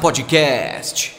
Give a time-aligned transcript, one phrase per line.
[0.00, 1.14] Podcast.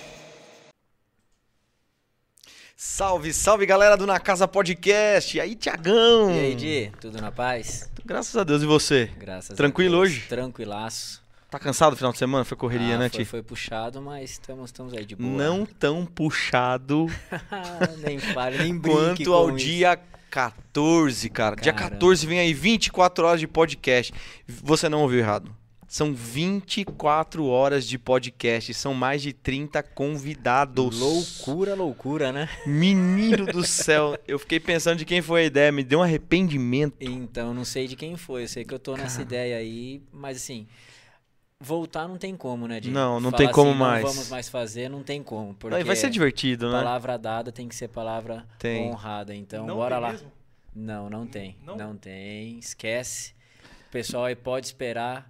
[2.76, 5.38] Salve, salve galera do Na Casa Podcast.
[5.38, 6.31] E aí, Tiagão?
[6.31, 7.89] E aí, Di, tudo na paz?
[8.05, 9.12] Graças a Deus, e você?
[9.17, 10.12] Graças Tranquilo a Deus.
[10.13, 10.28] hoje?
[10.28, 11.21] Tranquilaço.
[11.49, 12.44] Tá cansado no final de semana?
[12.44, 13.26] Foi correria, Ah, né, foi, Ti?
[13.26, 15.29] foi puxado, mas estamos, estamos aí de boa.
[15.29, 17.05] Não tão puxado
[18.04, 19.66] nem fale, nem brinque quanto ao com isso.
[19.66, 20.00] dia
[20.32, 21.55] 14, cara.
[21.55, 21.95] Dia Caramba.
[21.95, 24.13] 14 vem aí 24 horas de podcast.
[24.48, 25.55] Você não ouviu errado.
[25.91, 28.73] São 24 horas de podcast.
[28.73, 30.97] São mais de 30 convidados.
[30.97, 32.47] Loucura, loucura, né?
[32.66, 34.17] Menino do céu.
[34.25, 35.69] Eu fiquei pensando de quem foi a ideia.
[35.69, 36.95] Me deu um arrependimento.
[37.02, 38.43] Então, não sei de quem foi.
[38.43, 40.66] Eu sei que eu tô nessa ideia aí, mas assim,
[41.59, 42.89] voltar não tem como, né, Di?
[42.89, 44.03] Não, não tem como assim, mais.
[44.05, 45.53] Não vamos mais fazer, não tem como.
[45.55, 46.77] Porque Vai- Vai ser divertido, né?
[46.77, 48.88] palavra dada tem que ser palavra Tem.
[48.89, 49.35] honrada.
[49.35, 50.11] Então, Não bora tem lá.
[50.13, 50.31] mesmo?
[50.73, 51.58] Não, não tem.
[51.66, 51.75] Não?
[51.75, 51.97] Não?
[51.97, 52.58] tem.
[52.59, 53.33] Esquece.
[53.89, 55.30] O pessoal aí pode esperar.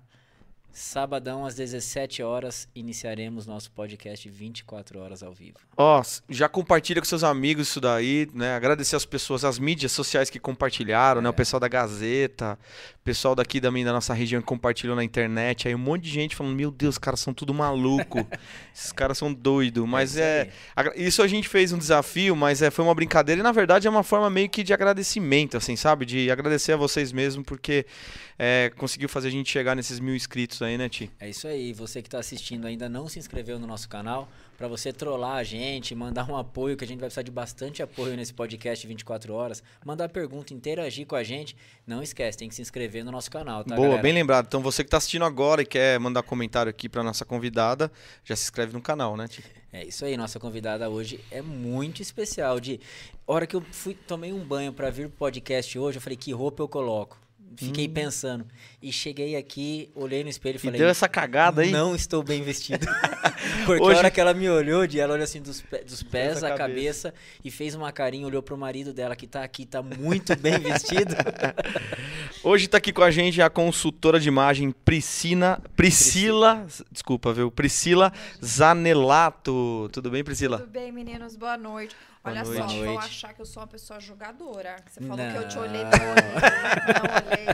[0.73, 5.58] Sabadão às 17 horas iniciaremos nosso podcast 24 horas ao vivo.
[5.75, 8.55] Ó, s- já compartilha com seus amigos isso daí, né?
[8.55, 11.28] Agradecer as pessoas, as mídias sociais que compartilharam, né?
[11.30, 12.58] O pessoal da Gazeta,
[13.03, 15.67] pessoal daqui também da nossa região compartilhou na internet.
[15.67, 18.25] Aí um monte de gente falando, meu Deus, os caras são tudo maluco.
[18.75, 19.88] Esses caras são doidos.
[19.88, 20.49] Mas é.
[20.75, 23.88] agra- Isso a gente fez um desafio, mas é, foi uma brincadeira e na verdade
[23.88, 26.05] é uma forma meio que de agradecimento, assim, sabe?
[26.05, 27.85] De agradecer a vocês mesmo, porque
[28.38, 31.09] é, conseguiu fazer a gente chegar nesses mil inscritos aí, né, Ti?
[31.19, 31.73] É isso aí.
[31.73, 35.44] Você que está assistindo ainda não se inscreveu no nosso canal, para você trollar a
[35.44, 39.33] gente, mandar um apoio, que a gente vai precisar de bastante apoio nesse podcast 24
[39.33, 41.55] horas, mandar pergunta, interagir com a gente.
[41.85, 44.03] Não esquece, tem que se inscrever no nosso canal, tá, Boa, galera?
[44.03, 44.45] bem lembrado.
[44.45, 47.91] Então você que está assistindo agora e quer mandar comentário aqui para nossa convidada,
[48.23, 49.44] já se inscreve no canal, né, Ti?
[49.73, 52.59] É isso aí, nossa convidada hoje é muito especial.
[52.59, 52.79] De
[53.25, 56.31] hora que eu fui tomei um banho para vir pro podcast hoje, eu falei que
[56.33, 57.19] roupa eu coloco.
[57.55, 58.45] Fiquei pensando
[58.82, 61.72] e cheguei aqui, olhei no espelho e falei: deu essa cagada aí?
[61.72, 62.86] Não estou bem vestido.
[63.66, 66.02] Porque Hoje- a hora que ela me olhou, de ela olhou assim dos, pé- dos
[66.04, 67.09] pés à cabeça.
[67.12, 67.14] cabeça.
[67.44, 71.16] e fez uma carinha, olhou pro marido dela que tá aqui, tá muito bem vestido.
[72.44, 77.52] Hoje tá aqui com a gente a consultora de imagem Priscila, Priscila, desculpa, viu?
[77.52, 78.12] Priscila
[78.44, 79.90] Zanelato.
[79.91, 80.59] Tudo bem, Priscila?
[80.59, 81.36] Tudo bem, meninos?
[81.36, 81.96] Boa noite.
[82.24, 82.59] Boa Olha noite.
[82.78, 84.75] só, vão achar que eu sou uma pessoa jogadora.
[84.88, 85.64] Você falou que eu te Não.
[85.64, 86.31] olhei, não olhei.
[86.94, 87.47] Não olhei.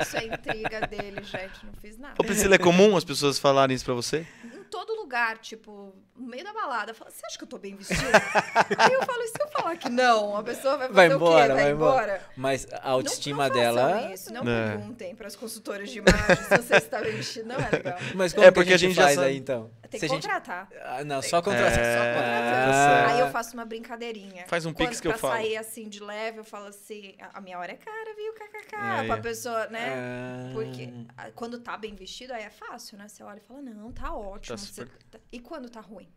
[0.00, 1.64] Isso é intriga dele, gente.
[1.66, 2.14] Não fiz nada.
[2.18, 4.26] Ô, Priscila, é comum as pessoas falarem isso pra você?
[4.44, 7.74] Em todo lugar, tipo, no meio da balada, fala, você acha que eu tô bem
[7.74, 8.00] vestida?
[8.78, 10.36] Aí eu falo, e se eu falar que não?
[10.36, 11.16] A pessoa vai fazer Vai o quê?
[11.16, 12.02] embora, Vai vai embora.
[12.04, 12.22] embora.
[12.36, 14.12] Mas a autoestima não, não dela.
[14.12, 14.68] Isso, não É.
[14.76, 17.48] perguntem para as consultoras de imagem se você está bem vestido.
[17.48, 17.98] Não é legal.
[18.14, 19.26] Mas como É, que porque a a gente, gente já faz sabe.
[19.28, 19.70] aí então?
[19.90, 20.68] Tem que gente- contratar.
[20.84, 21.72] Ah, não, só É, contratar.
[21.74, 22.66] só É, contratar.
[22.66, 23.10] tá certo.
[23.10, 24.44] Aí eu faço uma brincadeirinha.
[24.46, 25.34] Faz um Quando, pix que eu pra falo.
[25.34, 28.32] sair assim de leve, eu falo assim, a minha hora é cara, viu?
[28.34, 28.76] KKK.
[28.76, 29.06] Aí.
[29.06, 29.94] Pra pessoa, né?
[29.94, 30.50] Ah.
[30.54, 33.08] Porque ah, quando tá bem vestido, aí é fácil, né?
[33.08, 34.56] Você olha e fala, não, tá ótimo.
[34.56, 36.08] Tá você super- tá- E quando tá ruim?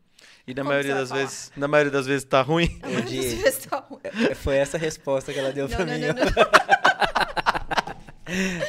[0.48, 1.22] E na Como maioria você das falar?
[1.22, 2.80] vezes, na maioria das vezes tá ruim.
[2.84, 4.00] A maioria das vezes tá ruim.
[4.04, 6.00] É, Foi essa a resposta que ela deu Não, pra não, mim.
[6.02, 6.14] não, ó.
[6.14, 6.83] não.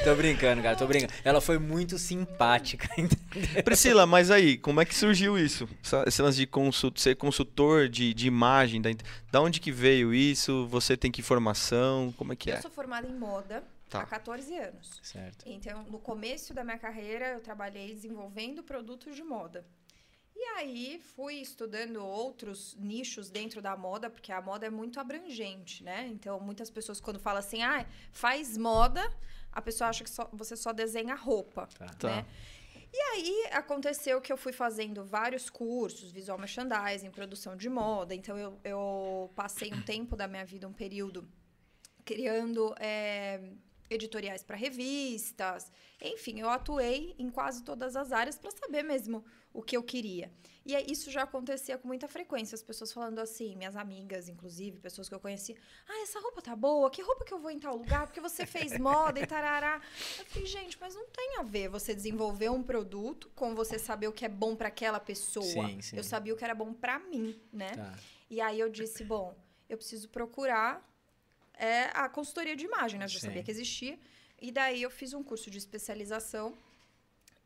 [0.05, 1.13] tô brincando, cara, tô brincando.
[1.25, 3.63] Ela foi muito simpática, entendeu?
[3.65, 5.69] Priscila, mas aí, como é que surgiu isso?
[6.07, 8.91] Esse lance de consult, ser consultor de, de imagem, da,
[9.31, 10.67] da onde que veio isso?
[10.69, 12.13] Você tem que formação?
[12.17, 12.61] Como é que Eu é?
[12.61, 14.01] sou formada em moda Tá.
[14.01, 14.99] há 14 anos.
[15.03, 15.45] Certo.
[15.47, 19.65] Então, no começo da minha carreira, eu trabalhei desenvolvendo produtos de moda.
[20.35, 25.85] E aí, fui estudando outros nichos dentro da moda, porque a moda é muito abrangente,
[25.85, 26.09] né?
[26.13, 29.01] Então, muitas pessoas, quando falam assim, ah, faz moda,
[29.55, 31.87] a pessoa acha que só- você só desenha roupa, Tá.
[31.87, 32.09] Tá.
[32.17, 32.27] né?
[32.97, 38.15] E aí, aconteceu que eu fui fazendo vários cursos, visual merchandising, produção de moda.
[38.15, 41.29] Então, eu, eu passei um tempo da minha vida, um período,
[42.05, 43.41] criando é,
[43.91, 45.73] editoriais para revistas.
[46.01, 50.31] Enfim, eu atuei em quase todas as áreas para saber mesmo o que eu queria.
[50.67, 52.55] E aí, isso já acontecia com muita frequência.
[52.55, 55.55] As pessoas falando assim, minhas amigas, inclusive, pessoas que eu conheci.
[55.87, 56.91] Ah, essa roupa tá boa.
[56.91, 58.07] Que roupa que eu vou em tal lugar?
[58.07, 59.81] Porque você fez moda e tarará.
[60.19, 64.09] Eu falei, gente, mas não tem a ver você desenvolver um produto com você saber
[64.09, 65.69] o que é bom para aquela pessoa.
[65.69, 65.97] Sim, sim.
[65.97, 67.77] Eu sabia o que era bom para mim, né?
[67.77, 67.99] Tá.
[68.31, 69.37] E aí eu disse, bom,
[69.69, 70.83] eu preciso procurar
[71.59, 73.05] é, a consultoria de imagem, né?
[73.05, 73.27] Eu já Sim.
[73.27, 73.99] sabia que existia.
[74.41, 76.57] E daí eu fiz um curso de especialização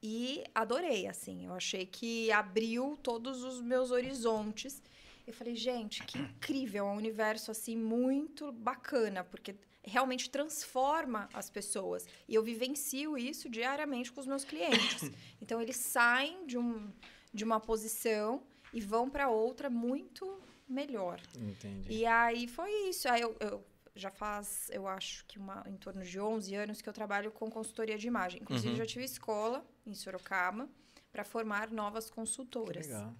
[0.02, 1.46] e adorei, assim.
[1.46, 4.82] Eu achei que abriu todos os meus horizontes.
[5.26, 11.50] Eu falei, gente, que incrível, é um universo assim muito bacana, porque realmente transforma as
[11.50, 12.06] pessoas.
[12.28, 15.10] E eu vivencio isso diariamente com os meus clientes.
[15.40, 16.92] Então eles saem de, um,
[17.32, 18.42] de uma posição
[18.72, 21.18] e vão para outra muito melhor.
[21.34, 21.90] Entendi.
[21.90, 23.08] E aí foi isso.
[23.08, 23.64] Aí eu, eu
[23.98, 27.50] já faz, eu acho que uma, em torno de 11 anos que eu trabalho com
[27.50, 28.40] consultoria de imagem.
[28.42, 28.76] Inclusive, Uhum.
[28.76, 30.68] já tive escola em Sorocaba
[31.10, 32.86] para formar novas consultoras.
[32.86, 33.12] Legal.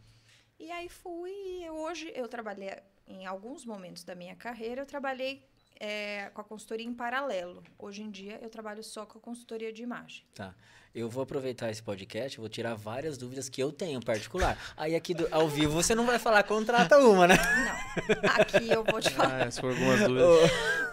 [0.58, 1.30] E aí fui,
[1.64, 2.74] e hoje eu trabalhei,
[3.06, 5.44] em alguns momentos da minha carreira, eu trabalhei
[5.80, 7.62] é, com a consultoria em paralelo.
[7.78, 10.24] Hoje em dia, eu trabalho só com a consultoria de imagem.
[10.34, 10.54] Tá.
[10.94, 14.58] Eu vou aproveitar esse podcast, vou tirar várias dúvidas que eu tenho em particular.
[14.76, 17.36] Aí aqui do- ao vivo você não vai falar, contrata uma, né?
[17.36, 20.50] Não, aqui eu vou te falar, Ah, se for algumas dúvidas.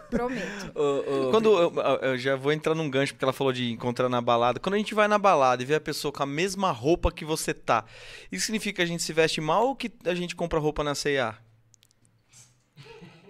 [0.09, 0.73] prometo.
[1.31, 4.59] Quando eu, eu já vou entrar num gancho, porque ela falou de encontrar na balada.
[4.59, 7.25] Quando a gente vai na balada e vê a pessoa com a mesma roupa que
[7.25, 7.85] você tá,
[8.31, 10.93] isso significa que a gente se veste mal ou que a gente compra roupa na
[10.93, 11.35] C&A?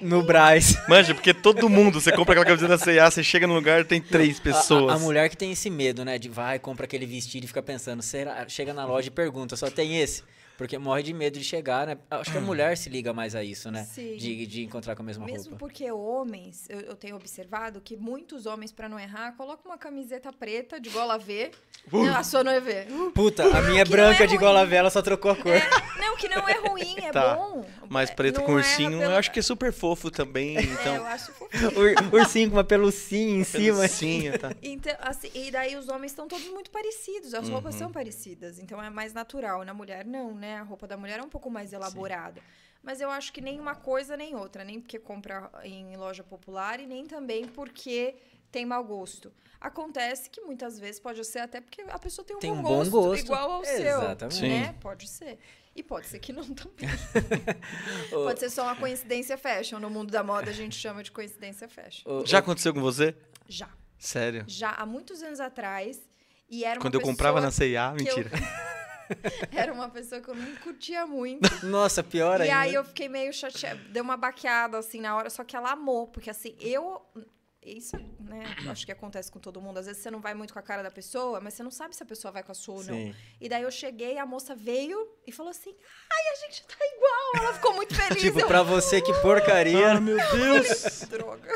[0.01, 0.75] No Braz.
[0.87, 4.01] Manja, porque todo mundo, você compra aquela camiseta da C&A, você chega no lugar tem
[4.01, 4.93] três A- pessoas.
[4.93, 6.17] A, a mulher que tem esse medo, né?
[6.17, 8.47] De vai, compra aquele vestido e fica pensando, será?
[8.47, 10.23] Chega na loja e pergunta, só tem esse?
[10.57, 11.97] Porque morre de medo de chegar, né?
[12.09, 13.83] Acho que a mulher se liga mais a isso, né?
[13.83, 14.15] Sim.
[14.15, 15.57] De, de encontrar com a mesma Mesmo roupa.
[15.57, 20.31] porque homens, eu, eu tenho observado que muitos homens, para não errar, colocam uma camiseta
[20.31, 21.51] preta de gola V.
[21.91, 22.87] Não, a sua não é V.
[23.13, 25.51] Puta, a minha é branca é de gola vela só trocou a cor.
[25.53, 25.61] É,
[25.99, 27.35] não, que não é ruim, é Tá.
[27.35, 27.65] bom.
[27.89, 30.57] Mas É, preto não com ursinho, pelo- eu acho que é super fofo também.
[30.57, 31.71] É, Então, eu acho fofinho.
[31.79, 33.79] Ur- ursinho com uma pelucinha em cima.
[33.81, 34.51] Ursinho, tá.
[34.63, 37.79] Então, assim, e daí os homens estão todos muito parecidos, as roupas Uhum.
[37.79, 39.63] são parecidas, então é mais natural.
[39.65, 40.44] Na mulher, não, né?
[40.53, 42.41] A roupa da mulher é um pouco mais elaborada.
[42.83, 46.79] Mas eu acho que nem uma coisa nem outra, nem porque compra em loja popular
[46.79, 48.15] e nem também porque
[48.51, 49.33] tem mau gosto.
[49.59, 52.61] Acontece que muitas vezes pode ser até porque a pessoa tem um, Tem bom, um
[52.61, 53.25] bom gosto, gosto.
[53.25, 54.35] igual ao Exatamente.
[54.35, 54.75] seu, né?
[54.79, 55.39] Pode ser.
[55.75, 56.87] E pode ser que não também.
[58.11, 59.79] pode ser só uma coincidência fashion.
[59.79, 62.23] No mundo da moda a gente chama de coincidência fashion.
[62.25, 63.15] Já aconteceu com você?
[63.47, 63.69] Já.
[63.97, 64.43] Sério?
[64.47, 65.99] Já há muitos anos atrás.
[66.49, 68.29] E era uma Quando eu comprava na C&A, que eu- mentira.
[69.51, 71.65] Era uma pessoa que eu não curtia muito.
[71.65, 72.59] Nossa, pior e ainda.
[72.59, 73.79] aí eu fiquei meio chateada.
[73.89, 75.29] Deu uma baqueada, assim, na hora.
[75.29, 76.07] Só que ela amou.
[76.07, 77.01] Porque, assim, eu...
[77.63, 78.43] Isso, né?
[78.69, 79.79] Acho que acontece com todo mundo.
[79.79, 81.95] Às vezes você não vai muito com a cara da pessoa, mas você não sabe
[81.95, 82.93] se a pessoa vai com a sua ou não.
[82.93, 83.15] Sim.
[83.41, 85.75] E daí eu cheguei, a moça veio e falou assim:
[86.13, 87.43] Ai, a gente tá igual.
[87.43, 88.21] Ela ficou muito feliz.
[88.21, 89.93] Tipo, eu, pra você, que porcaria.
[89.93, 91.01] Ah, meu Deus!
[91.09, 91.49] Droga.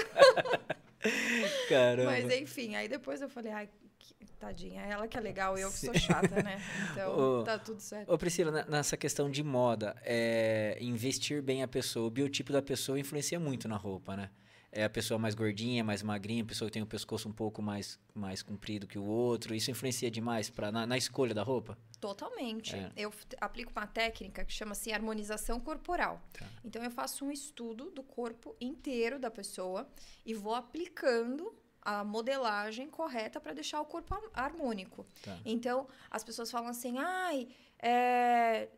[1.69, 2.11] Caramba.
[2.11, 5.77] Mas enfim, aí depois eu falei: Ai, que- tadinha, ela que é legal, eu que
[5.79, 6.61] sou chata, né?
[6.91, 8.11] Então Ô, tá tudo certo.
[8.11, 12.61] Ô Priscila, na- nessa questão de moda, é, investir bem a pessoa, o biotipo da
[12.61, 14.29] pessoa influencia muito na roupa, né?
[14.71, 17.59] É a pessoa mais gordinha, mais magrinha, a pessoa que tem o pescoço um pouco
[17.61, 19.55] mais, mais comprido que o outro.
[19.55, 21.75] Isso influencia demais pra, na, na escolha da roupa?
[21.99, 22.75] Totalmente.
[22.75, 22.91] É.
[22.95, 23.11] Eu
[23.41, 26.21] aplico uma técnica que chama-se harmonização corporal.
[26.33, 26.45] Tá.
[26.63, 29.89] Então eu faço um estudo do corpo inteiro da pessoa
[30.25, 31.51] e vou aplicando
[31.81, 35.05] a modelagem correta para deixar o corpo har- harmônico.
[35.23, 35.37] Tá.
[35.43, 37.47] Então as pessoas falam assim, ai,
[37.81, 38.69] é,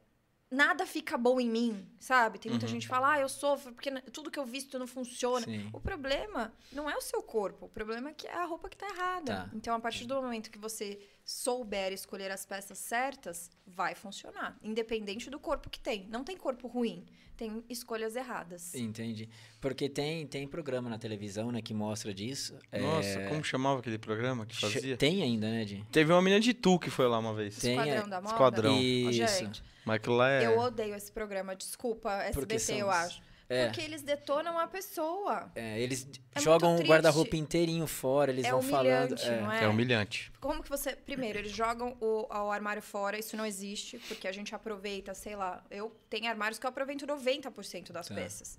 [0.52, 2.38] nada fica bom em mim, sabe?
[2.38, 2.72] Tem muita Uhum.
[2.74, 5.46] gente que fala, ah, eu sofro porque tudo que eu visto não funciona.
[5.46, 5.70] Sim.
[5.72, 8.76] O problema não é o seu corpo, o problema é que é a roupa que
[8.76, 9.34] tá errada.
[9.46, 9.50] Tá.
[9.54, 14.58] Então, a partir do momento que você souber escolher as peças certas, vai funcionar.
[14.62, 16.06] Independente do corpo que tem.
[16.10, 17.06] Não tem corpo ruim,
[17.38, 18.76] tem escolhas erradas.
[18.76, 19.30] Entendi.
[19.62, 22.60] Porque tem, tem programa na televisão, né, que mostra disso.
[22.74, 24.98] Nossa, É, como chamava aquele programa que fazia?
[24.98, 25.86] Tem ainda, né, Di?
[25.92, 27.58] Teve uma menina de Tu que foi lá uma vez.
[27.58, 28.34] Tem, Esquadrão é, da Moda?
[28.34, 28.82] Esquadrão.
[28.82, 29.40] Isso.
[29.40, 30.46] Gente, Mas aquilo lá é...
[30.46, 33.22] eu odeio esse programa, desculpa, SBT, são eu acho.
[33.50, 33.66] É.
[33.66, 35.52] Porque eles detonam a pessoa.
[35.56, 39.14] É, eles É jogam o guarda-roupa inteirinho fora, eles É vão falando.
[39.20, 39.42] é.
[39.42, 39.64] não é?
[39.66, 40.32] É humilhante.
[40.40, 40.96] Como que você.
[40.96, 45.36] Primeiro, eles jogam o, o armário fora, isso não existe, porque a gente aproveita, sei
[45.36, 45.62] lá.
[45.70, 48.16] Eu tenho armários que eu aproveito 90% das Tá.
[48.16, 48.58] peças.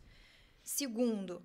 [0.62, 1.42] Segundo,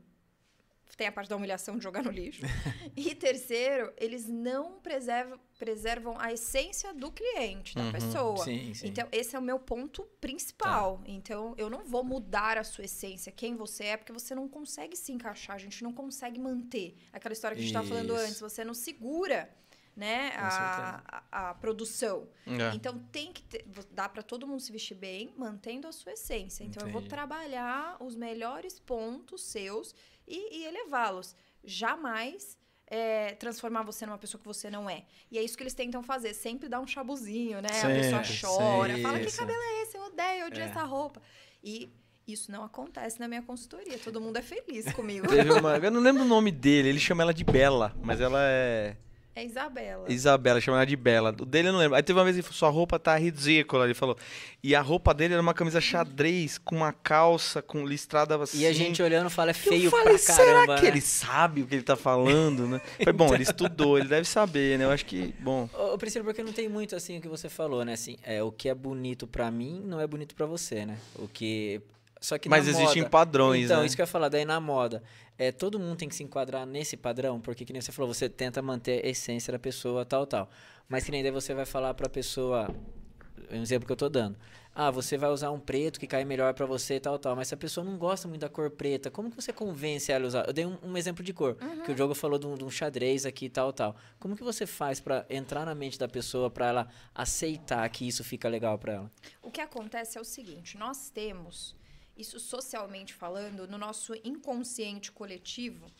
[0.97, 2.41] tem a parte da humilhação de jogar no lixo.
[2.97, 8.43] e terceiro, eles não preservam, preservam a essência do cliente, da Uhum, pessoa.
[8.43, 8.87] Sim, sim.
[8.87, 11.01] Então, esse é o meu ponto principal.
[11.05, 14.97] Então, eu não vou mudar a sua essência, quem você é, porque você não consegue
[14.97, 16.97] se encaixar, a gente não consegue manter.
[17.13, 19.53] Aquela história que a gente estava falando antes, você não segura
[19.95, 22.27] né, a, a, a produção.
[22.45, 22.75] É.
[22.75, 26.63] Então, tem que ter, dá para todo mundo se vestir bem, mantendo a sua essência.
[26.63, 27.09] Então, eu vou Entendi.
[27.15, 29.95] trabalhar os melhores pontos seus
[30.27, 31.35] e, e elevá-los.
[31.63, 35.05] Jamais é, transformar você numa pessoa que você não é.
[35.31, 37.69] E é isso que eles tentam fazer, sempre dar um chabuzinho, né?
[37.69, 39.37] a pessoa Sempre, chora, fala que isso.
[39.37, 39.97] cabelo é esse?
[39.97, 40.69] Eu odeio, eu odeio É.
[40.69, 41.21] essa roupa.
[41.63, 41.89] E
[42.25, 43.97] isso não acontece na minha consultoria.
[43.99, 45.27] Todo mundo é feliz comigo.
[45.59, 45.77] Uma...
[45.77, 48.97] Eu não lembro o nome dele, ele chama ela de Bela, mas ela é...
[49.37, 50.11] É Isabela.
[50.11, 51.29] Isabela, chama ela de Bela.
[51.29, 51.95] O dele eu não lembro.
[51.95, 54.17] Aí teve uma vez que ele falou, sua roupa tá ridícula, ele falou.
[54.63, 58.61] E a roupa dele era uma camisa xadrez, com uma calça, com listrada assim.
[58.61, 60.87] E a gente olhando fala, é feio eu falei, pra caramba, será que né?
[60.87, 62.81] ele sabe o que ele tá falando, né?
[62.97, 64.85] Falei, bom, ele estudou, ele deve saber, né?
[64.85, 65.69] Eu acho que, bom...
[65.71, 67.93] Ô, ô, Priscila, porque não tem muito assim o que você falou, né?
[67.93, 70.97] Assim, é, o que é bonito pra mim não é bonito pra você, né?
[71.15, 71.79] O que
[72.19, 73.85] Só que Mas na existem moda- padrões, Então, né?
[73.85, 75.03] isso que eu ia falar, daí na moda.
[75.37, 78.27] É, todo mundo tem que se enquadrar nesse padrão, porque que nem você falou, você
[78.27, 80.49] tenta manter a essência da pessoa, tal, tal.
[80.89, 82.73] Mas que nem daí você vai falar pra pessoa,
[83.51, 84.35] um exemplo que eu tô dando.
[84.79, 87.35] Ah, você vai usar um preto que cai melhor pra você, tal, tal.
[87.35, 90.25] Mas se a pessoa não gosta muito da cor preta, como que você convence ela
[90.25, 90.45] a usar?
[90.47, 92.69] Eu dei um, um exemplo de cor, que o Diogo falou de um, de um
[92.69, 93.95] xadrez aqui, tal, tal.
[94.19, 98.23] Como que você faz pra entrar na mente da pessoa, pra ela aceitar que isso
[98.23, 99.11] fica legal pra ela?
[99.41, 101.75] O que acontece é o seguinte: nós temos,
[102.17, 105.91] isso socialmente falando, no nosso inconsciente coletivo,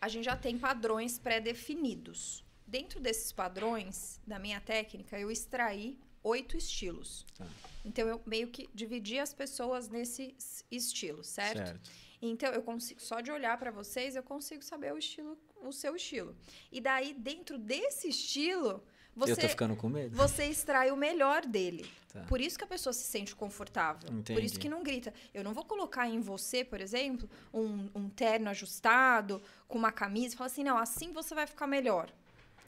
[0.00, 2.44] a gente já tem padrões pré-definidos.
[2.66, 7.26] Dentro desses padrões, da minha técnica, eu extraí oito estilos.
[7.36, 7.46] Tá.
[7.84, 11.80] Então, eu meio que dividi as pessoas nesses estilos, certo?
[12.22, 15.96] Então, eu consigo, só de olhar para vocês, eu consigo saber o estilo, o seu
[15.96, 16.36] estilo.
[16.70, 18.84] E daí, dentro desse estilo,
[19.20, 20.16] você, Eu tô ficando com medo.
[20.16, 21.88] você extrai o melhor dele.
[22.12, 22.20] Tá.
[22.22, 24.08] Por isso que a pessoa se sente confortável.
[24.08, 24.44] Por Entendi.
[24.46, 25.14] isso que não grita.
[25.32, 30.34] Eu não vou colocar em você, por exemplo, um, um terno ajustado, com uma camisa,
[30.34, 32.10] e falar assim, não, assim você vai ficar melhor.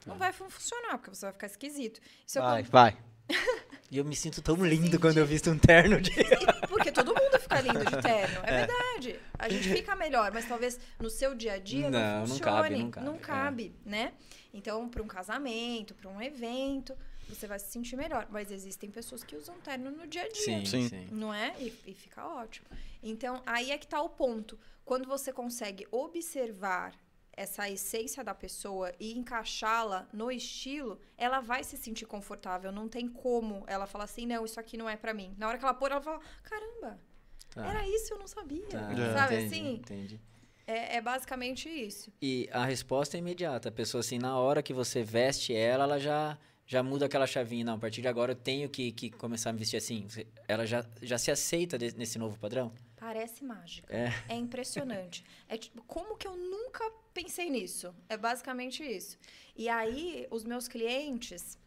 [0.05, 1.99] Não vai fun- funcionar, porque você vai ficar esquisito.
[2.25, 2.97] Isso é Vai, como- vai.
[3.91, 6.09] E eu me sinto tão lindo quando eu visto um terno de.
[6.67, 8.41] Porque todo mundo fica lindo de terno.
[8.43, 9.19] É, verdade.
[9.37, 12.91] A gente fica melhor, mas talvez no seu dia a dia não, Não, não funcione.
[12.91, 13.69] cabe, não cabe, é.
[13.69, 14.13] cabe, né?
[14.53, 16.95] Então, para um casamento, para um evento,
[17.27, 18.27] você vai se sentir melhor.
[18.29, 20.43] Mas existem pessoas que usam terno no dia a dia.
[20.43, 20.89] Sim, Sim.
[20.89, 21.07] sim.
[21.11, 21.53] Não é?
[21.59, 22.67] E, e fica ótimo.
[23.01, 24.59] Então, aí é que tá o ponto.
[24.85, 26.93] Quando você consegue observar
[27.35, 32.71] essa essência da pessoa e encaixá-la no estilo, ela vai se sentir confortável.
[32.71, 35.33] Não tem como ela falar assim, não, isso aqui não é pra mim.
[35.37, 36.99] Na hora que ela pôr, ela fala, caramba,
[37.53, 37.65] Tá.
[37.67, 38.65] era isso, eu não sabia.
[38.67, 38.79] Tá,
[39.13, 39.73] Sabe entendi, assim?
[39.75, 40.21] Entendi.
[40.65, 42.11] É, é basicamente isso.
[42.21, 43.69] E a resposta é imediata.
[43.69, 47.65] A pessoa, assim, na hora que você veste ela, ela já, já muda aquela chavinha.
[47.65, 50.07] Não, a partir de agora eu tenho que, que começar a me vestir assim.
[50.47, 52.71] Ela já, já se aceita de- nesse novo padrão?
[52.95, 53.93] Parece mágica.
[53.93, 54.11] É.
[54.29, 55.23] É impressionante.
[55.49, 57.93] É tipo, como que eu nunca pensei nisso?
[58.09, 59.17] É basicamente isso.
[59.55, 61.59] E aí, os meus clientes.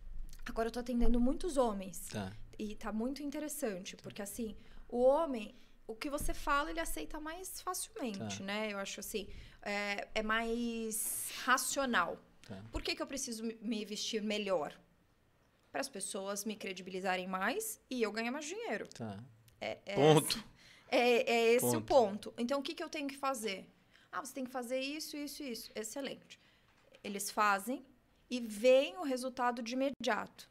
[0.44, 2.08] Agora eu tô atendendo muitos homens.
[2.10, 2.32] Tá.
[2.58, 4.56] E tá muito interessante, porque assim,
[4.88, 5.54] o homem,
[5.86, 8.44] o que você fala, ele aceita mais facilmente, Tá.
[8.44, 8.72] né?
[8.72, 9.28] Eu acho assim,
[9.62, 12.18] é, é mais racional.
[12.46, 12.60] Tá.
[12.72, 14.72] Por que, que eu preciso me- vestir melhor?
[15.70, 18.86] Para as pessoas me credibilizarem mais e eu ganhar mais dinheiro.
[18.88, 19.18] Tá.
[19.60, 20.44] É, é Ponto.
[20.88, 21.84] é, é esse o Ponto.
[22.30, 22.34] ponto.
[22.38, 23.68] Então, o que, que eu tenho que fazer?
[24.10, 25.70] Ah, você tem que fazer isso, isso, isso.
[25.74, 26.40] Excelente.
[27.04, 27.84] Eles fazem
[28.30, 30.48] e veem o resultado de imediato.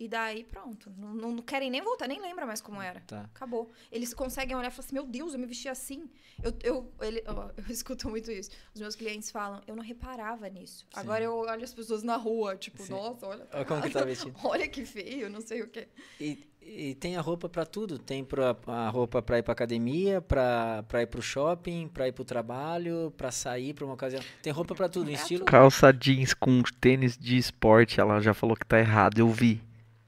[0.00, 0.92] E daí, pronto.
[0.96, 3.00] Não, não- não querem nem voltar, nem lembra mais como era.
[3.00, 3.22] Tá.
[3.34, 3.68] Acabou.
[3.90, 6.08] Eles conseguem olhar e falar assim: Meu Deus, eu me vesti assim.
[6.40, 8.50] Eu, eu, ele- ó, eu escuto muito isso.
[8.72, 10.86] Os meus clientes falam: Eu não reparava nisso.
[10.94, 11.00] Sim.
[11.00, 12.92] Agora eu olho as pessoas na rua, tipo, Sim.
[12.92, 13.46] nossa, olha.
[13.52, 14.34] Olha como que tá vestido.
[14.44, 15.88] Olha que feio, não sei o quê.
[16.20, 17.98] E, e tem a roupa pra tudo.
[17.98, 22.12] Tem pra, a roupa pra ir pra academia, pra, pra ir pro shopping, pra ir
[22.12, 24.22] pro trabalho, pra sair pra uma ocasião.
[24.42, 25.06] Tem roupa pra tudo.
[25.06, 25.44] Pra estilo.
[25.44, 29.60] Calça jeans com tênis de esporte, ela já falou que tá errado, eu vi.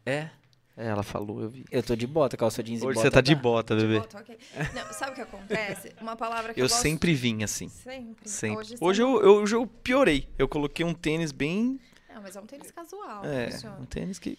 [0.07, 0.29] É.
[0.77, 1.65] É, ela falou, eu vi.
[1.71, 3.07] Eu tô de bota, calça jeans e Hoje bota.
[3.09, 3.41] você tá de dá.
[3.41, 3.99] bota, De bebê.
[3.99, 4.39] volta, ok.
[4.75, 5.93] Não, sabe o que acontece?
[6.01, 7.69] Uma palavra que eu, Eu gosto- sempre vim assim.
[7.69, 8.29] Sempre.
[8.29, 8.59] Sempre.
[8.59, 10.27] Hoje, Hoje, eu, eu, hoje eu piorei.
[10.39, 11.79] Eu coloquei um tênis bem.
[12.15, 13.25] Não, mas é um tênis casual.
[13.27, 13.77] É, funciona.
[13.79, 14.39] um tênis que.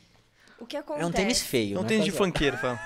[0.57, 1.03] O que acontece?
[1.03, 1.75] É um tênis feio.
[1.75, 2.79] Não né, tênis de funkeiro, fala.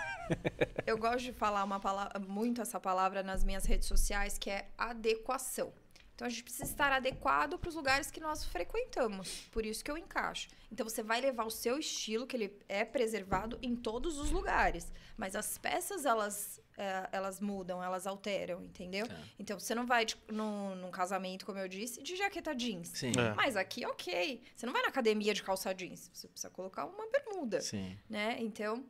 [0.86, 4.65] Eu gosto de falar uma palavra, muito essa palavra nas minhas redes sociais, que é
[4.77, 5.72] adequação.
[6.15, 9.50] Então a gente precisa estar adequado para os lugares que nós frequentamos.
[9.51, 10.48] Por isso que eu encaixo.
[10.72, 14.91] Então você vai levar o seu estilo, que ele é preservado em todos os lugares.
[15.17, 19.05] Mas as peças, elas, é, elas mudam, elas alteram, entendeu?
[19.07, 19.19] Tá.
[19.38, 22.89] Então você não vai de, num, num casamento, como eu disse, de jaqueta jeans.
[22.93, 23.12] Sim.
[23.17, 23.34] É.
[23.34, 24.41] Mas aqui, ok.
[24.55, 26.10] Você não vai na academia de calça jeans.
[26.13, 27.98] Você precisa colocar uma bermuda Sim.
[28.10, 28.38] né?
[28.39, 28.86] Então,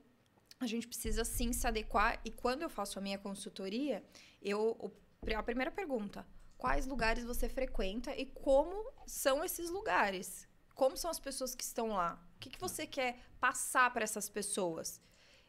[0.60, 2.22] a gente precisa sim se adequar.
[2.24, 4.04] E quando eu faço a minha consultoria,
[4.44, 4.92] eu o-
[5.36, 6.26] a primeira pergunta:
[6.58, 10.48] quais lugares você frequenta e como são esses lugares?
[10.74, 12.22] Como são as pessoas que estão lá?
[12.36, 15.00] O que, que você quer passar para essas pessoas?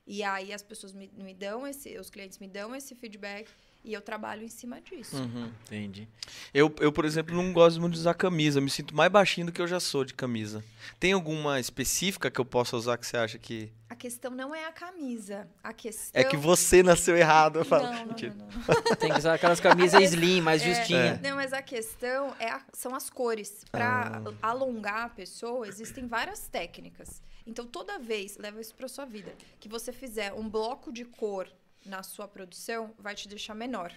[0.07, 3.51] E aí as pessoas me, me dão esse, os clientes me dão esse feedback
[3.85, 5.17] e eu trabalho em cima disso.
[5.17, 5.51] Uhum.
[5.67, 6.09] Entendi.
[6.53, 8.61] Eu, eu, por exemplo, não gosto muito de usar camisa.
[8.61, 10.65] Me sinto mais baixinho do que eu já sou de camisa.
[10.99, 13.71] Tem alguma específica que eu possa usar que você acha que.
[13.89, 15.49] A questão não é a camisa.
[15.63, 16.21] A questão.
[16.21, 17.61] É que você nasceu errado.
[17.61, 17.85] Eu falo.
[17.85, 18.35] Não, não, Mentira.
[18.37, 18.97] não, não.
[18.99, 21.21] Tem que usar aquelas camisas slim, mais É, justinha.
[21.23, 23.65] Não, mas a questão é a- são as cores.
[23.71, 27.23] Para alongar a pessoa, existem várias técnicas.
[27.47, 31.47] Então, toda vez, leva isso para sua vida, que você fizer um bloco de cor
[31.87, 33.93] na sua produção, vai te deixar menor.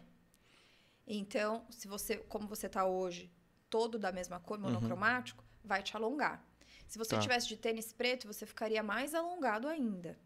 [1.08, 3.32] Então, se você, como você está hoje,
[3.70, 6.44] todo da mesma cor, monocromático, vai te alongar.
[6.88, 7.22] Se você Tá.
[7.22, 10.18] tivesse de tênis preto, você ficaria mais alongado ainda.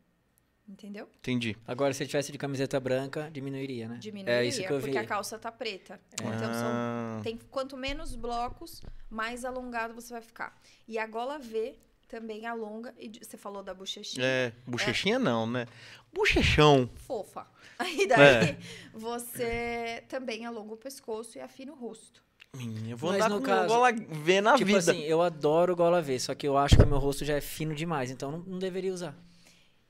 [0.67, 1.09] Entendeu?
[1.17, 1.57] Entendi.
[1.67, 3.97] Agora, se ele tivesse de camiseta branca, diminuiria, né?
[3.97, 4.83] Diminuiria, É isso que eu vi.
[4.85, 5.99] porque a calça tá preta.
[6.13, 10.57] Então, são, Ah, tem, quanto menos blocos, mais alongado você vai ficar.
[10.87, 11.77] E a gola V
[12.13, 12.93] também alonga.
[12.97, 14.23] E você falou da bochechinha.
[14.25, 15.65] é, bochechinha não, né?
[16.13, 16.87] Bochechão.
[17.07, 17.47] Fofa.
[17.79, 18.57] Aí daí, É.
[18.93, 22.21] você também alonga o pescoço e afina o rosto.
[22.55, 24.77] Menina, eu vou Mas andar no com caso- gola V na tipo vida.
[24.77, 27.41] assim, eu adoro gola V, só que eu acho que o meu rosto já é
[27.41, 29.15] fino demais, então não, não deveria usar.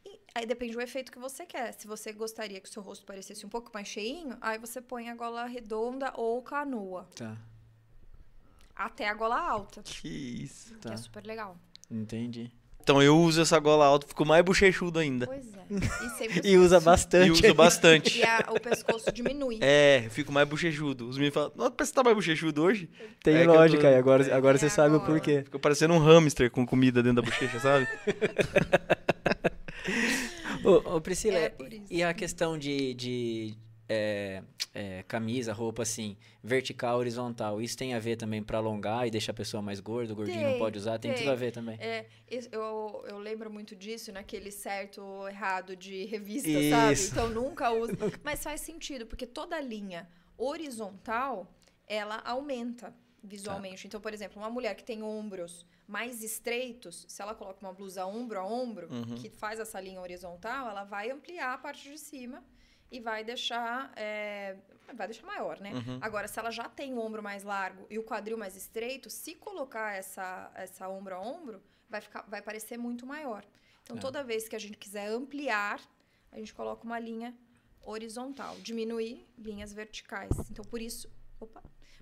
[0.05, 1.73] E aí depende do efeito que você quer.
[1.73, 5.09] Se você gostaria que o seu rosto parecesse um pouco mais cheinho, aí você põe
[5.09, 7.05] a gola redonda ou canoa.
[7.15, 7.35] Tá,
[8.73, 10.07] Até a gola alta, Que
[10.43, 10.73] isso.
[10.75, 10.93] que tá.
[10.93, 11.57] é super legal.
[11.93, 12.51] Entendi.
[12.81, 15.25] Então eu uso essa gola alta, fico mais bochechudo ainda.
[15.27, 15.59] Pois é.
[15.71, 17.31] E, sempre E usa E bastante.
[17.31, 18.19] uso bastante.
[18.19, 19.59] E a- o pescoço diminui.
[19.61, 21.07] É, eu fico mais bochechudo.
[21.07, 22.89] Os meninos falam, nossa, você tá mais bochechudo hoje?
[23.23, 25.11] Tem É lógica tô- agora, agora É você sabe o agora.
[25.13, 25.43] porquê.
[25.45, 27.87] Fica parecendo um hamster com comida dentro da bochecha, sabe?
[30.63, 31.53] Ô, ô, Priscila, É
[31.89, 33.53] e a questão de, de
[33.89, 34.41] é,
[34.73, 39.31] é, camisa, roupa assim, vertical, horizontal, isso tem a ver também pra alongar e deixar
[39.31, 40.97] a pessoa mais gorda, o gordinho não Tem, pode usar?
[40.99, 41.19] Tem, tem.
[41.21, 41.77] tudo a ver também.
[41.79, 42.05] É,
[42.51, 46.69] eu, eu lembro muito disso naquele certo ou errado de revista, Isso.
[46.69, 47.01] sabe?
[47.11, 47.93] Então nunca uso.
[48.23, 51.51] Mas faz sentido, porque toda linha horizontal,
[51.87, 53.87] ela aumenta visualmente.
[53.87, 58.05] Então, por exemplo, uma mulher que tem ombros mais estreitos, se ela coloca uma blusa
[58.05, 59.15] ombro a ombro, Uhum.
[59.15, 62.43] que faz essa linha horizontal, ela vai ampliar a parte de cima
[62.93, 64.55] e vai deixar, é,
[64.93, 65.71] vai deixar maior, né?
[65.73, 65.97] Uhum.
[65.99, 69.33] Agora, se ela já tem o ombro mais largo e o quadril mais estreito, se
[69.35, 73.43] colocar essa, essa ombro a ombro, vai, ficar, vai parecer muito maior.
[73.81, 73.99] Então, É.
[73.99, 75.81] toda vez que a gente quiser ampliar,
[76.31, 77.35] a gente coloca uma linha
[77.81, 78.55] horizontal.
[78.61, 80.31] Diminuir, linhas verticais.
[80.51, 81.09] Então, por isso...
[81.39, 81.61] Opa!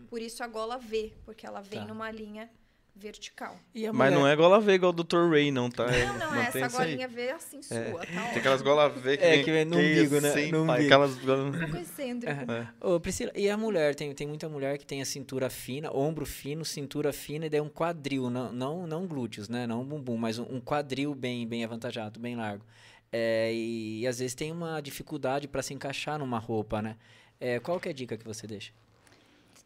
[0.09, 1.85] Por isso a gola V, porque ela vem Tá.
[1.87, 2.51] numa linha
[2.95, 3.57] vertical.
[3.73, 5.29] E a Mas mulher- não é gola V igual o Dr.
[5.29, 5.85] Ray, não, tá?
[5.85, 6.87] É, Não, não, mantém essa isso aí.
[6.91, 9.65] golinha V é assim sua, tá Tem aquelas gola V que É, vem, que vem
[9.65, 10.29] no é umbigo, né?
[10.29, 10.93] assim, No pai, umbigo.
[10.93, 11.43] Aquelas gola...
[11.43, 12.31] Um excêntrico.
[12.51, 12.67] É.
[12.85, 13.95] Ô, Priscila, e a mulher?
[13.95, 17.61] Tem, tem muita mulher que tem a cintura fina, ombro fino, cintura fina e daí
[17.61, 19.65] um quadril, não, não, não glúteos, né?
[19.65, 22.65] Não um bumbum, mas um, um quadril bem, bem avantajado, bem largo.
[23.11, 26.95] É, e, às vezes tem uma dificuldade para se encaixar numa roupa, né?
[27.39, 28.71] É, qual que é a dica que você deixa?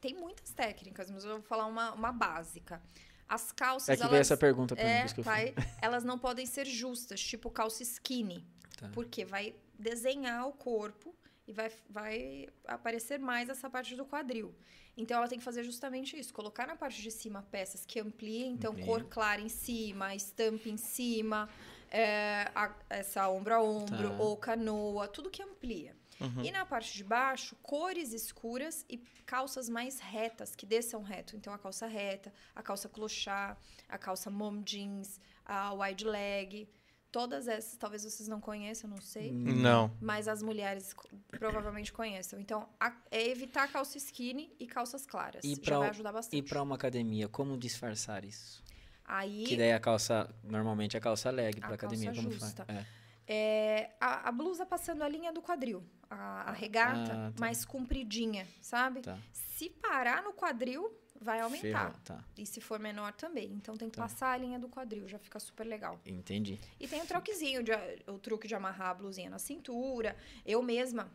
[0.02, 2.82] Tem muitas técnicas, mas eu vou falar uma, uma básica.
[3.28, 5.34] As calças, É que elas, essa pergunta pra mim, é, eu tá,
[5.82, 8.46] elas não podem ser justas, tipo calça skinny,
[8.78, 8.90] Tá.
[8.94, 11.16] porque vai desenhar o corpo
[11.48, 14.54] e vai, vai aparecer mais essa parte do quadril.
[14.98, 18.54] Então ela tem que fazer justamente isso, colocar na parte de cima peças que ampliem,
[18.54, 21.50] então cor clara em cima, estampa em cima,
[21.92, 24.18] é, a- essa ombro a ombro Tá.
[24.24, 25.96] ou canoa, tudo que amplia.
[26.20, 26.44] Uhum.
[26.44, 31.36] E na parte de baixo, cores escuras e calças mais retas, que desçam reto.
[31.36, 36.70] Então, a calça reta, a calça clochard, a calça mom jeans, a wide leg.
[37.12, 39.32] Todas essas, talvez vocês não conheçam, não sei.
[39.32, 39.90] Não.
[40.02, 40.94] Mas as mulheres
[41.40, 42.38] provavelmente conheçam.
[42.40, 45.44] Então, a- é evitar calça skinny e calças claras.
[45.46, 46.44] E Já pra vai ajudar E bastante.
[46.50, 48.62] para uma academia, como disfarçar isso?
[49.06, 52.66] Aí, Que daí a calça, normalmente a calça leg A para academia, calça como justa.
[52.66, 52.80] faz?
[52.80, 52.86] É.
[53.28, 55.84] é, a, a blusa passando a linha do quadril.
[56.10, 57.40] A, a regata Ah, tá.
[57.40, 59.02] mais compridinha, sabe?
[59.02, 59.18] Tá.
[59.34, 61.98] Se parar no quadril, vai aumentar.
[62.04, 62.24] Tá.
[62.38, 63.52] E se for menor também.
[63.54, 64.04] Então tem que Tá.
[64.04, 66.00] passar a linha do quadril, já fica super legal.
[66.06, 66.60] Entendi.
[66.80, 67.72] E tem o troquezinho, de,
[68.08, 70.16] o truque de amarrar a blusinha na cintura.
[70.46, 71.10] Eu mesma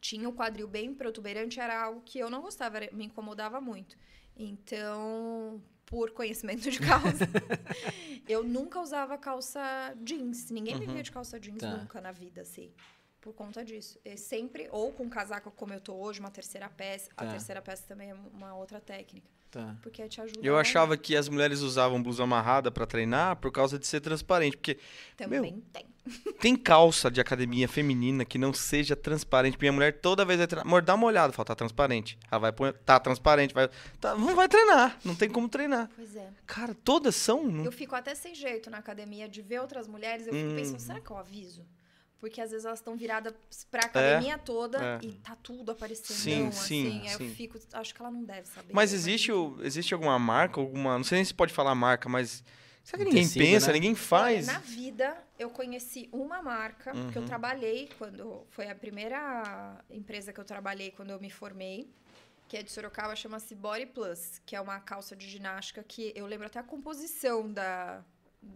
[0.00, 3.96] tinha o quadril bem protuberante, era algo que eu não gostava, me incomodava muito.
[4.36, 7.28] Então, por conhecimento de causa,
[8.28, 9.60] eu nunca usava calça
[10.02, 10.50] jeans.
[10.50, 10.92] Ninguém me Uhum.
[10.94, 11.76] via de calça jeans Tá.
[11.76, 12.72] nunca na vida, assim.
[13.20, 13.98] Por conta disso.
[14.04, 17.10] E sempre, ou com casaco como eu tô hoje, uma terceira peça.
[17.16, 17.30] A Tá.
[17.30, 19.28] terceira peça também é uma outra técnica.
[19.54, 19.76] Tá.
[19.82, 23.78] Porque te ajuda Eu achava que as mulheres usavam blusa amarrada pra treinar por causa
[23.78, 24.78] de ser transparente, porque
[25.16, 25.86] Também tem.
[26.40, 29.56] tem calça de academia feminina que não seja transparente.
[29.60, 30.66] Minha mulher toda vez vai treinar.
[30.66, 32.18] Amor, dá uma olhada, fala, tá transparente.
[32.28, 33.70] Ela vai pôr, tá transparente, vai.
[34.00, 35.88] Tá, não vai treinar, não tem como treinar.
[35.94, 36.28] Pois é.
[36.46, 37.44] Cara, todas são.
[37.44, 40.26] não- Eu fico até sem jeito na academia de ver outras mulheres.
[40.26, 40.56] Eu fico Hum.
[40.56, 41.64] pensando, será que eu aviso?
[42.20, 43.34] Porque às vezes elas estão viradas
[43.70, 44.98] pra academia toda é.
[45.06, 46.16] e tá tudo aparecendo.
[46.16, 46.90] Sim, assim.
[46.90, 47.28] sim, Aí sim.
[47.28, 48.72] eu fico, acho que ela não deve saber.
[48.72, 50.96] Mas existe, o, existe alguma marca, alguma.
[50.96, 52.42] Não sei nem se pode falar marca, mas.
[52.82, 53.72] Será que ninguém tecido, pensa, né?
[53.74, 54.46] ninguém faz?
[54.46, 57.28] Na vida, eu conheci uma marca que eu Uhum.
[57.28, 58.46] trabalhei quando.
[58.50, 61.90] Foi a primeira empresa que eu trabalhei quando eu me formei.
[62.46, 66.26] Que é de Sorocaba, chama-se Body Plus, que é uma calça de ginástica que eu
[66.26, 68.04] lembro até a composição da,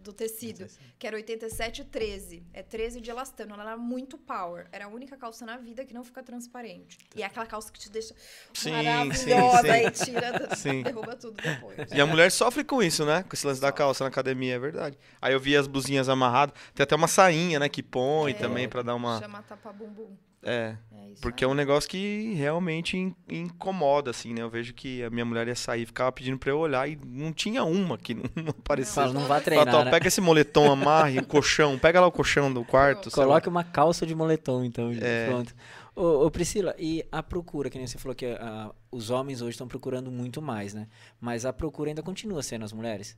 [0.02, 0.66] do tecido,
[0.98, 2.42] que era 87 13.
[2.52, 3.54] É 13 de elastano.
[3.54, 4.66] Ela era muito power.
[4.72, 6.98] Era a única calça na vida que não fica transparente.
[7.16, 8.14] E é aquela calça que te deixa
[8.54, 9.86] Sim, maravilhosa sim, sim.
[9.86, 10.82] e tira, Sim.
[10.82, 11.90] derruba tudo depois.
[11.92, 13.22] E a mulher sofre com isso, né?
[13.22, 14.98] Com esse lance da calça na academia, é verdade.
[15.20, 16.54] Aí eu vi as blusinhas amarradas.
[16.74, 17.68] Tem até uma sainha, né?
[17.68, 18.34] Que põe É.
[18.34, 19.18] também pra dar uma.
[19.20, 20.16] Chama tapa bumbum.
[20.42, 20.76] É.
[20.92, 21.52] É isso Porque é aí.
[21.52, 24.42] um negócio que realmente in- incomoda, assim, né?
[24.42, 27.32] Eu vejo que a minha mulher ia sair, ficava pedindo pra eu olhar e não
[27.32, 28.94] tinha uma que não, não aparecia.
[29.02, 29.90] Fala, não vá Fala, treinar, Fala, "Tó, né?
[29.90, 33.10] pega esse moletom, amarre o colchão, pega lá o colchão do quarto.
[33.10, 34.90] sei lá." Coloque uma calça de moletom, então.
[35.00, 35.26] É.
[35.26, 35.54] Pronto.
[35.96, 39.50] Ô, ô, Priscila, e a procura, que nem você falou que ah, os homens hoje
[39.50, 40.86] estão procurando muito mais, né?
[41.20, 43.16] Mas a procura ainda continua sendo as mulheres?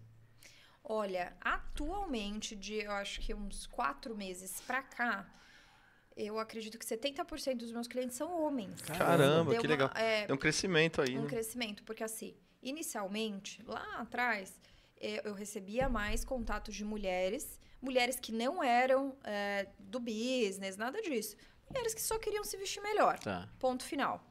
[0.82, 5.26] Olha, atualmente, de eu acho que uns quatro meses pra cá,
[6.26, 8.80] eu acredito que 70% dos meus clientes são homens.
[8.82, 9.90] Caramba, Deu que uma- legal.
[9.94, 11.28] é, Tem um crescimento aí, um né?
[11.28, 14.58] crescimento, porque assim, inicialmente, lá atrás,
[15.00, 21.00] eh, eu recebia mais contatos de mulheres, mulheres que não eram eh, do business, nada
[21.02, 21.36] disso.
[21.68, 23.18] Mulheres que só queriam se vestir melhor.
[23.18, 23.48] Tá.
[23.58, 24.22] Ponto final.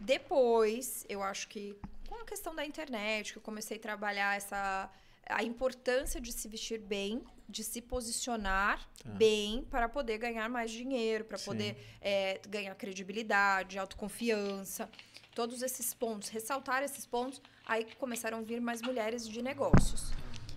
[0.00, 1.76] Depois, eu acho que
[2.08, 4.88] com a questão da internet, que eu comecei a trabalhar essa
[5.28, 9.10] a importância de se vestir bem, de se posicionar Tá.
[9.10, 14.88] bem para poder ganhar mais dinheiro, para poder é, ganhar credibilidade, autoconfiança,
[15.34, 20.12] todos esses pontos, ressaltar esses pontos, aí começaram a vir mais mulheres de negócios.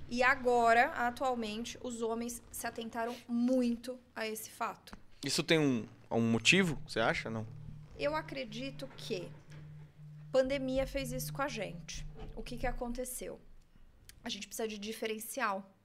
[0.09, 4.97] E agora, atualmente, os homens se atentaram muito a esse fato.
[5.23, 7.29] Isso tem um, um motivo, você acha?
[7.29, 7.45] Não?
[7.97, 9.29] Eu acredito que
[10.31, 12.05] pandemia fez isso com a gente.
[12.35, 13.39] O que, que aconteceu?
[14.23, 15.75] A gente precisa de diferencial.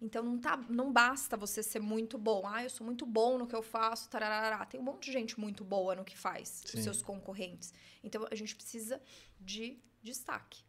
[0.00, 2.46] Então não, tá, não basta você ser muito bom.
[2.46, 4.08] Ah, eu sou muito bom no que eu faço.
[4.08, 4.64] Tararara.
[4.64, 6.78] Tem um monte de gente muito boa no que faz, Sim.
[6.78, 7.74] os seus concorrentes.
[8.02, 9.00] Então a gente precisa
[9.38, 10.62] de destaque.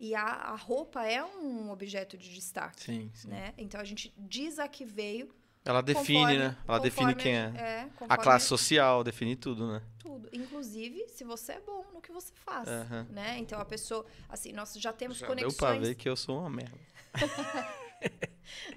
[0.00, 2.82] E a, a roupa é um objeto de destaque.
[2.82, 3.28] Sim, sim.
[3.28, 3.54] Né?
[3.58, 5.34] Então a gente diz a que veio.
[5.68, 6.56] Ela define, conforme- né?
[6.66, 7.52] Ela define quem é.
[7.56, 9.82] é A classe social, define tudo, né?
[9.98, 10.28] tudo.
[10.32, 12.66] Inclusive, se você é bom no que você faz,
[13.10, 13.36] né?
[13.38, 14.06] Então, a pessoa...
[14.28, 15.56] Assim, nós já temos Já deu conexões...
[15.58, 16.78] pra ver que eu sou uma merda.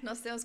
[0.02, 0.44] Nós temos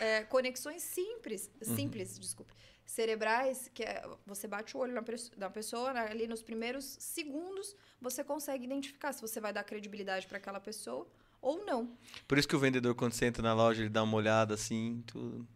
[0.00, 1.76] é, conexões simples, Uhum.
[1.76, 2.52] simples, desculpe,
[2.86, 5.02] cerebrais, que é, você bate o olho na,
[5.36, 10.26] na pessoa, né, ali nos primeiros segundos, você consegue identificar se você vai dar credibilidade
[10.26, 11.06] para aquela pessoa
[11.40, 11.90] ou não.
[12.26, 15.02] Por isso que o vendedor, quando você entra na loja, ele dá uma olhada assim,
[15.06, 15.46] tudo.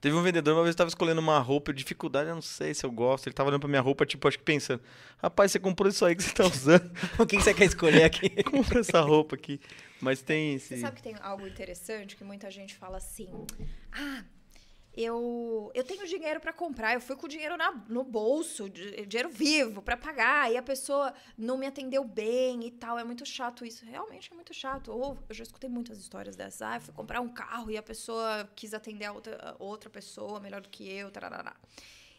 [0.00, 2.72] Teve um vendedor, uma vez eu tava escolhendo uma roupa, eu, dificuldade, eu não sei
[2.74, 3.26] se eu gosto.
[3.26, 4.80] Ele tava olhando pra minha roupa, tipo, acho que pensando,
[5.18, 6.90] rapaz, você comprou isso aí que você tá usando.
[7.18, 8.30] O que que você quer escolher aqui?
[8.44, 9.60] Compra essa roupa aqui.
[10.00, 10.68] Mas tem esse.
[10.68, 13.28] Você sabe que tem algo interessante que muita gente fala assim:
[13.92, 14.24] ah,
[14.96, 19.06] eu, eu tenho dinheiro para comprar, eu fui com o dinheiro na- no bolso, di-
[19.06, 22.98] dinheiro vivo para pagar, e a pessoa não me atendeu bem e tal.
[22.98, 23.84] É muito chato isso.
[23.84, 24.90] Realmente é muito chato.
[24.90, 26.62] Ou eu já escutei muitas histórias dessas.
[26.62, 29.88] Ah, eu fui comprar um carro e a pessoa quis atender a outra, a outra
[29.88, 31.56] pessoa melhor do que eu, tarará.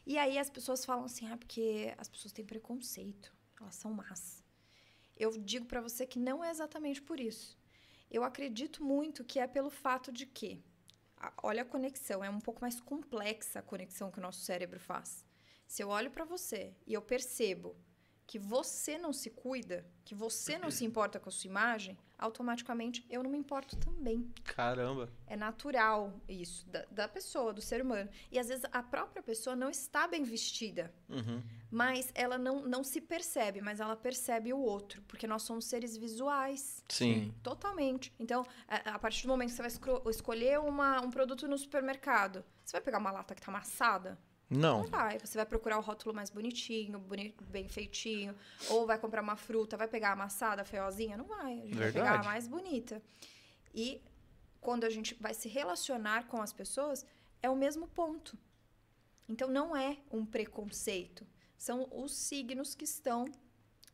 [0.05, 4.43] E aí as pessoas falam assim: ah, porque as pessoas têm preconceito, elas são más.
[5.17, 7.57] Eu digo para você que não é exatamente por isso.
[8.09, 10.63] Eu acredito muito que é pelo fato de que,
[11.43, 15.25] olha a conexão, é um pouco mais complexa a conexão que o nosso cérebro faz.
[15.67, 17.75] Se eu olho para você e eu percebo
[18.25, 23.03] que você não se cuida, que você não se importa com a sua imagem, automaticamente
[23.09, 24.31] eu não me importo também.
[24.43, 25.09] Caramba.
[25.25, 28.07] É natural isso, da, da pessoa, do ser humano.
[28.31, 31.41] E às vezes a própria pessoa não está bem vestida, Uhum.
[31.71, 35.95] Mas ela não, não se percebe, mas ela percebe o outro, porque nós somos seres
[35.95, 36.83] visuais.
[36.89, 37.33] Sim.
[37.43, 38.11] Totalmente.
[38.19, 42.43] Então, a, a partir do momento que você vai escolher uma- um produto no supermercado,
[42.65, 44.17] você vai pegar uma lata que tá amassada?
[44.49, 44.79] Não.
[44.81, 45.19] Não vai.
[45.19, 48.35] Você vai procurar o rótulo mais bonitinho, boni- bem feitinho.
[48.69, 51.15] Ou vai comprar uma fruta, vai pegar a amassada, feiozinha?
[51.15, 51.53] Não vai.
[51.53, 52.25] A gente vai pegar a Verdade.
[52.27, 52.99] mais bonita.
[53.75, 54.01] E
[54.59, 57.05] quando a gente vai se relacionar com as pessoas,
[57.43, 58.35] é o mesmo ponto.
[59.27, 61.27] Então, não é um preconceito.
[61.59, 63.25] São os signos que estão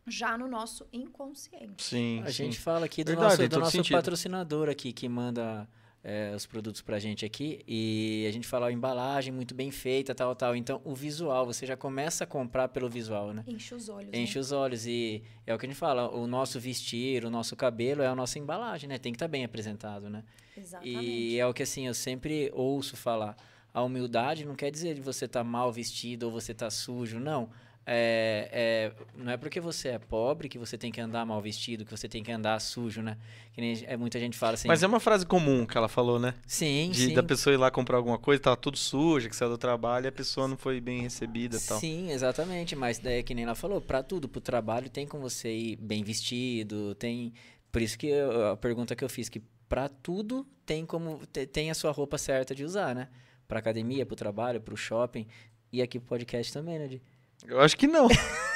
[0.06, 1.84] já no nosso inconsciente.
[1.84, 2.22] Sim.
[2.22, 2.32] A sim.
[2.32, 5.68] gente fala aqui do Verdade, nosso, do nosso patrocinador aqui, que manda
[6.04, 7.64] é, os produtos pra gente aqui.
[7.68, 10.56] E a gente fala a embalagem muito bem feita, tal, tal.
[10.56, 13.44] Então, o visual, você já começa a comprar pelo visual, né?
[13.48, 14.12] Enche os olhos.
[14.14, 14.42] Enche né?
[14.42, 18.04] os olhos e é o que a gente fala, o nosso vestir, o nosso cabelo
[18.04, 19.00] é a nossa embalagem, né?
[19.00, 20.24] Tem que estar bem apresentado, né?
[20.56, 21.00] Exatamente.
[21.00, 23.36] E é o que assim, eu sempre ouço falar.
[23.76, 27.50] A humildade não quer dizer de você estar mal vestido ou você estar sujo, não.
[27.86, 31.86] É, é, não é porque você é pobre que você tem que andar mal vestido,
[31.86, 33.18] que você tem que andar sujo, né?
[33.54, 34.68] Que nem é, muita gente fala assim.
[34.68, 36.34] Mas é uma frase comum que ela falou, né?
[36.48, 37.14] sim, De, sim.
[37.14, 40.08] da pessoa ir lá comprar alguma coisa, tava tudo suja, que saiu do trabalho e
[40.08, 41.80] a pessoa não foi bem recebida e tal.
[41.80, 42.76] Sim, exatamente.
[42.76, 45.76] Mas daí, é que nem ela falou, pra tudo, pro trabalho tem como você ir
[45.76, 47.34] bem vestido, tem.
[47.72, 51.46] Por isso que eu- a pergunta que eu fiz, que Pra tudo tem como te-
[51.48, 53.10] tem a sua roupa certa de usar, né?
[53.48, 55.28] Pra academia, pro trabalho, pro shopping
[55.72, 56.88] e aqui pro podcast também, né?
[56.88, 57.02] Di?
[57.48, 58.08] Eu acho que não.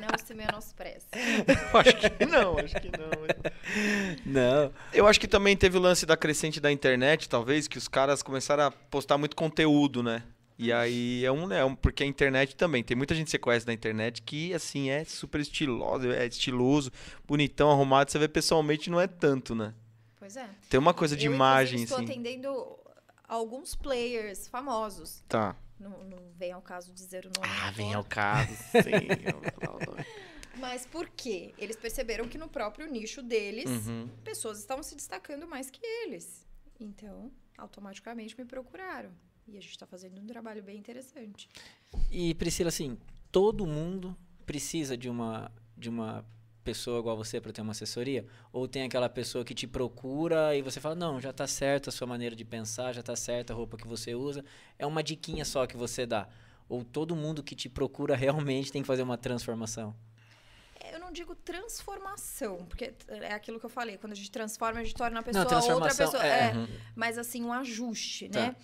[0.00, 1.06] Não se menospreze.
[1.72, 3.10] Eu acho que não, acho que não.
[4.26, 4.72] Não.
[4.92, 8.22] Eu acho que também teve o lance da crescente da internet, talvez, que os caras
[8.22, 10.24] começaram a postar muito conteúdo, né?
[10.58, 11.74] E aí é um, é um.
[11.74, 12.82] Porque a internet também.
[12.82, 16.90] Tem muita gente que você conhece na internet que, assim, é super estiloso, é estiloso,
[17.26, 18.10] bonitão, arrumado.
[18.10, 19.74] Você vê pessoalmente não é tanto, né?
[20.16, 20.48] Pois é.
[20.68, 21.84] Tem uma coisa de eu, imagem, assim.
[21.84, 22.48] estou atendendo
[23.28, 25.22] alguns players famosos.
[25.28, 25.56] Tá.
[25.78, 27.48] Não, não vem ao caso dizer o nome.
[27.62, 29.08] Ah, vem ao caso, sim.
[30.58, 31.52] Mas por quê?
[31.58, 34.08] Eles perceberam que no próprio nicho deles, Uhum.
[34.22, 36.46] pessoas estavam se destacando mais que eles.
[36.78, 39.10] Então, automaticamente me procuraram.
[39.46, 41.48] E a gente está fazendo um trabalho bem interessante.
[42.10, 42.96] E Priscila, assim,
[43.30, 46.24] todo mundo precisa de uma de uma
[46.64, 48.26] pessoa igual você para ter uma assessoria?
[48.52, 51.92] Ou tem aquela pessoa que te procura e você fala, não, já tá certo a
[51.92, 54.44] sua maneira de pensar, já tá certa a roupa que você usa,
[54.78, 56.26] é uma diquinha só que você dá?
[56.68, 59.94] Ou todo mundo que te procura realmente tem que fazer uma transformação?
[60.92, 63.96] Eu não digo transformação, porque é aquilo que eu falei.
[63.96, 66.24] Quando a gente transforma, a gente torna a pessoa não, outra transformação pessoa.
[66.26, 66.68] é, É, uhum.
[66.94, 68.40] mas assim, um ajuste, Tá.
[68.48, 68.56] né?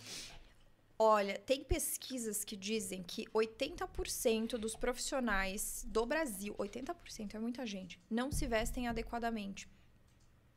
[1.02, 7.98] Olha, tem pesquisas que dizem que 80% dos profissionais do Brasil, 80% é muita gente,
[8.10, 9.66] não se vestem adequadamente.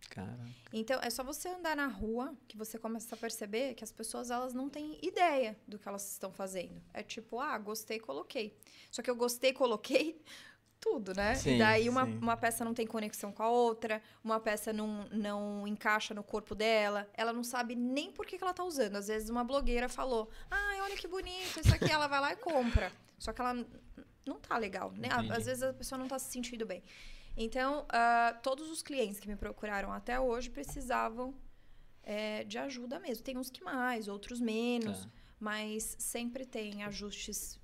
[0.10, 0.38] Cara,
[0.73, 4.29] Então, é só você andar na rua que você começa a perceber que as pessoas
[4.29, 6.84] elas não têm ideia do que elas estão fazendo.
[6.93, 8.60] É tipo, ah, gostei, coloquei.
[8.91, 10.21] Só que eu gostei, coloquei
[10.84, 11.36] tudo, né?
[11.36, 12.17] Sim, e daí uma, sim.
[12.22, 16.54] uma peça não tem conexão com a outra, uma peça não, não encaixa no corpo
[16.54, 18.98] dela, ela não sabe nem por que, que ela tá usando.
[18.98, 22.36] Às vezes uma blogueira falou, ai, olha que bonito, isso aqui, ela vai lá e
[22.36, 22.91] compra.
[23.17, 23.54] Só que ela
[24.26, 25.08] não tá legal, né?
[25.08, 25.32] Entendi.
[25.32, 26.84] Às vezes a pessoa não tá se sentindo bem.
[27.38, 31.34] Então, ah, todos os clientes que me procuraram até hoje precisavam
[32.04, 33.24] é, de ajuda mesmo.
[33.24, 35.12] Tem uns que mais, outros menos, Tá.
[35.39, 37.58] mas sempre tem ajustes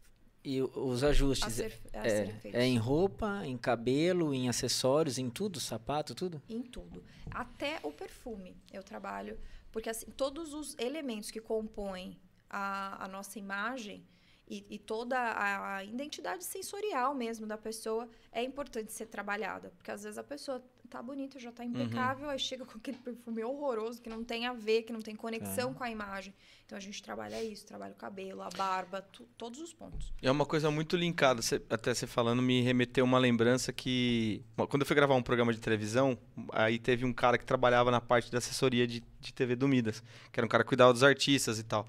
[0.44, 6.16] E os ajustes ser, é, é em roupa, em cabelo, em acessórios, em tudo, sapato,
[6.16, 6.42] tudo?
[6.50, 7.04] Em tudo.
[7.30, 9.38] Até o perfume eu trabalho.
[9.72, 12.18] Porque, assim, todos os elementos que compõem
[12.50, 14.04] a, a nossa imagem
[14.50, 19.72] e, e toda a, a identidade sensorial mesmo da pessoa é importante ser trabalhada.
[19.78, 23.44] Porque, às vezes, a pessoa tá bonita, já tá impecável, aí chega com aquele perfume
[23.44, 26.34] horroroso que não tem a ver, que não tem conexão com a imagem.
[26.66, 27.64] Então, a gente trabalha isso.
[27.68, 30.12] Trabalha o cabelo, a barba, tu- todos os pontos.
[30.20, 34.44] É uma coisa muito linkada, cê- até você falando, me remeteu uma lembrança que.
[34.68, 36.18] Quando eu fui gravar um programa de televisão,
[36.52, 40.04] aí teve um cara que trabalhava na parte da assessoria de, de TV do Midas,
[40.32, 41.88] que era um cara que cuidava dos artistas e tal.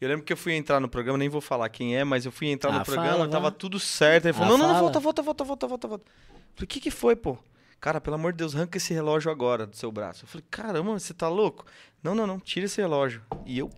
[0.00, 2.32] Eu lembro que eu fui entrar no programa, nem vou falar quem é, mas eu
[2.32, 4.24] fui entrar Ah, no programa, fala, tava tudo certo.
[4.26, 6.04] Ele falou: Ah, não, não, não, volta, volta, volta, volta, volta, volta.
[6.54, 7.36] Falei: o que que foi, pô?
[7.78, 10.24] Cara, pelo amor de Deus, arranca esse relógio agora do seu braço.
[10.24, 11.66] Eu falei: caramba, você tá louco?
[12.02, 13.20] Não, não, não, tira esse relógio.
[13.44, 13.70] E eu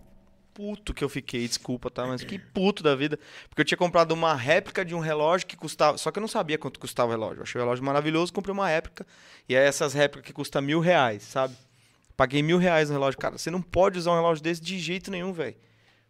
[0.53, 2.05] puto que eu fiquei, desculpa, tá?
[2.05, 3.19] Mas que puto da vida.
[3.49, 5.97] Porque eu tinha comprado uma réplica de um relógio que custava.
[5.97, 7.39] Só que eu não sabia quanto custava o relógio.
[7.39, 9.05] Eu achei o relógio maravilhoso, comprei uma réplica.
[9.49, 11.55] E é essas réplicas que custam mil reais, sabe?
[12.15, 13.19] Paguei mil reais no relógio.
[13.19, 15.55] Cara, você não pode usar um relógio desse de jeito nenhum, velho.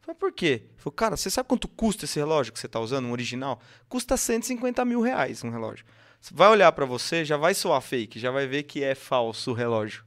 [0.04, 0.64] Falei, por quê?
[0.76, 3.62] Falei, cara, você sabe quanto custa esse relógio que você tá usando, um original?
[3.88, 5.86] Custa 150 mil reais um relógio.
[6.30, 9.54] Vai olhar pra você, já vai soar fake, já vai ver que é falso o
[9.54, 10.04] relógio.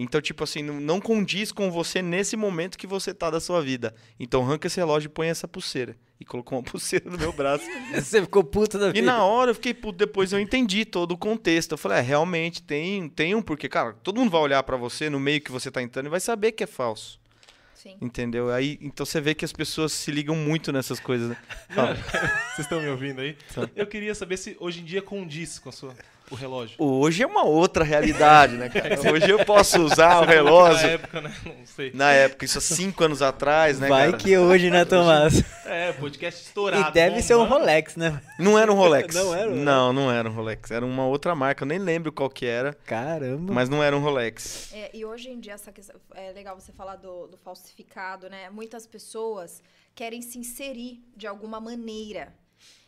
[0.00, 3.94] Então, tipo assim, não, condiz com você nesse momento que você tá da sua vida.
[4.18, 5.96] Então, arranca esse relógio e põe essa pulseira.
[6.18, 7.64] E colocou uma pulseira no meu braço.
[7.94, 8.98] Você ficou puto da vida.
[8.98, 11.72] e na hora eu fiquei puto, depois eu entendi todo o contexto.
[11.72, 13.68] Eu falei, é, realmente tem, tem um porquê.
[13.68, 16.20] Cara, todo mundo vai olhar pra você no meio que você tá entrando e vai
[16.20, 17.20] saber que é falso.
[17.78, 17.96] Sim.
[18.00, 18.50] Entendeu?
[18.50, 21.36] Aí, então você vê que as pessoas se ligam muito nessas coisas, né?
[22.50, 23.36] Vocês estão me ouvindo aí?
[23.76, 25.94] Eu queria saber se hoje em dia condiz com a sua,
[26.30, 26.76] o relógio.
[26.78, 28.98] Hoje é uma outra realidade, né, cara?
[29.12, 30.88] Hoje eu posso usar o Na relógio.
[30.88, 31.34] época, né?
[31.44, 31.90] Não sei.
[31.94, 34.16] Na época, isso há cinco anos atrás, né, Vai cara?
[34.18, 35.42] que hoje, né, Tomás?
[35.64, 36.88] É, podcast estourado.
[36.88, 37.60] E deve ser um bombando.
[37.60, 38.20] Rolex, né?
[38.38, 39.14] Não era um Rolex.
[39.14, 39.54] Não era um?
[39.54, 40.70] Não, não era um Rolex.
[40.70, 41.64] Era uma outra marca.
[41.64, 43.52] Eu nem lembro qual que era, Caramba.
[43.52, 44.72] mas não era um Rolex.
[44.72, 48.48] É, e hoje em dia, essa questão, é legal você falar do, do falsificado, né?
[48.50, 49.62] Muitas pessoas
[49.94, 52.32] querem se inserir de alguma maneira.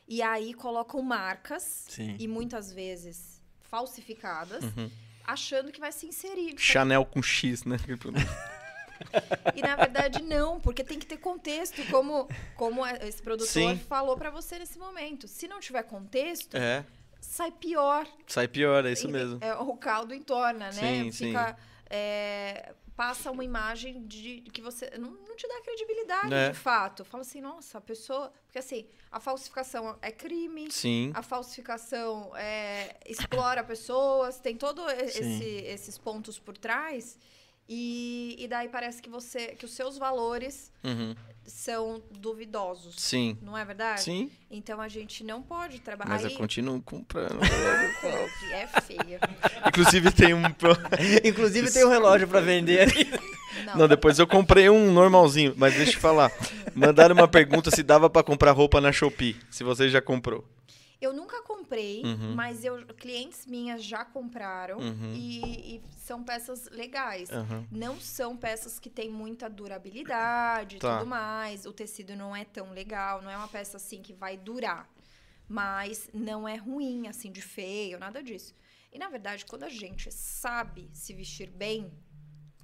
[0.08, 2.16] E aí colocam marcas, Sim.
[2.18, 3.29] e muitas vezes
[3.70, 4.90] falsificadas, Uhum.
[5.24, 6.54] achando que vai se inserir.
[6.58, 7.76] Chanel com X, né?
[9.56, 13.78] E na verdade não, porque tem que ter contexto, como, como esse produtor Sim.
[13.88, 15.26] falou pra você nesse momento.
[15.26, 16.84] Se não tiver contexto, É,
[17.18, 18.06] sai pior.
[18.26, 19.38] sai pior, é isso mesmo.
[19.40, 20.72] É, o caldo entorna, né?
[20.72, 21.56] Sim, Fica.
[21.88, 26.50] é, passa uma imagem de que você não, não te dá credibilidade, É.
[26.50, 27.02] de fato.
[27.02, 28.30] Fala assim, nossa, a pessoa.
[28.44, 30.70] Porque assim, a falsificação é crime.
[30.70, 31.10] Sim.
[31.14, 34.84] A falsificação é, explora pessoas, tem todos
[35.14, 35.40] Sim.
[35.64, 37.18] esses pontos por trás.
[37.72, 41.14] E, e daí parece que você que os seus valores Uhum.
[41.44, 42.96] são duvidosos.
[42.98, 43.38] Sim.
[43.40, 44.00] Não é verdade?
[44.00, 44.28] Sim.
[44.50, 46.10] Então a gente não pode trabalhar.
[46.10, 47.38] Mas eu Aí, continuo comprando.
[48.52, 49.20] é feio.
[49.68, 50.42] Inclusive tem um.
[51.24, 53.08] Inclusive tem um relógio pra vender ali.
[53.66, 56.32] Não, Não, depois eu comprei um normalzinho, mas deixa eu te falar.
[56.74, 59.36] Mandaram uma pergunta se dava pra comprar roupa na Shopee.
[59.48, 60.44] Se você já comprou.
[61.00, 62.34] Eu nunca comprei, Uhum.
[62.34, 65.14] mas eu, clientes minhas já compraram Uhum.
[65.14, 67.30] e, e são peças legais.
[67.30, 67.66] Aham.
[67.70, 70.98] Não são peças que têm muita durabilidade e Tá.
[70.98, 71.64] tudo mais.
[71.64, 74.88] O tecido não é tão legal, não é uma peça assim que vai durar.
[75.48, 78.54] Mas não é ruim, assim, de feio, nada disso.
[78.92, 81.90] E na verdade, quando a gente sabe se vestir bem,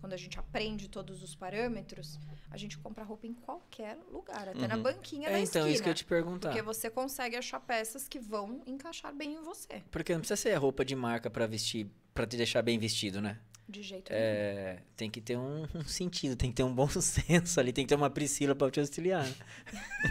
[0.07, 2.17] quando a gente aprende todos os parâmetros,
[2.49, 4.83] a gente compra roupa em qualquer lugar, até na Uhum.
[4.85, 5.69] banquinha da É, então, esquina.
[5.69, 6.51] isso que eu ia te perguntar.
[6.51, 9.83] Porque você consegue achar peças que vão encaixar bem em você.
[9.91, 13.37] Porque não precisa ser roupa de marca pra vestir, pra te deixar bem vestido, né?
[13.69, 14.23] De jeito nenhum.
[14.25, 17.85] É, tem que ter um, um sentido, tem que ter um bom senso ali, tem
[17.85, 19.27] que ter uma Priscila pra te auxiliar.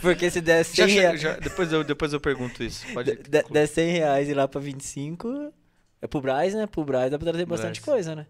[0.00, 2.86] Porque se der 100, Já, che- rea- já- depois, eu, depois eu pergunto isso.
[2.94, 3.16] Pode...
[3.16, 5.52] de- de- der 100 reais e lá pra 25,
[6.00, 6.66] é pro Braz, né?
[6.66, 7.84] Pro Braz dá pra trazer bastante Braz.
[7.84, 8.26] coisa, né?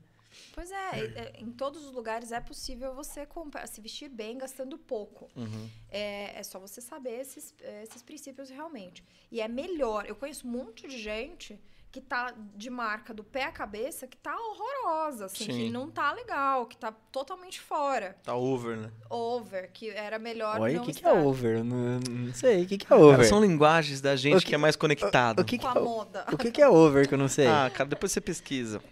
[0.52, 4.36] Pois é, e- é, em todos os lugares é possível você comprar, se vestir bem
[4.38, 5.30] gastando pouco.
[5.34, 5.68] Uhum.
[5.90, 9.02] É, é só você saber esses, esses princípios realmente.
[9.30, 10.04] E é melhor.
[10.06, 11.58] Eu conheço um monte de gente
[11.90, 15.52] que tá de marca do pé à cabeça que tá horrorosa, assim, Sim.
[15.52, 18.16] que não tá legal, que tá totalmente fora.
[18.22, 18.90] Tá over, né?
[19.10, 21.62] Over, que era melhor Olha, não o que, que é over?
[21.62, 23.26] Não, não sei, o que, que é Cara, over?
[23.26, 25.40] são linguagens da gente O que, que- é mais conectado.
[25.40, 26.24] O que, que, Com a moda.
[26.32, 27.46] o que, que é over que eu não sei?
[27.46, 28.82] Ah, cara, depois você pesquisa.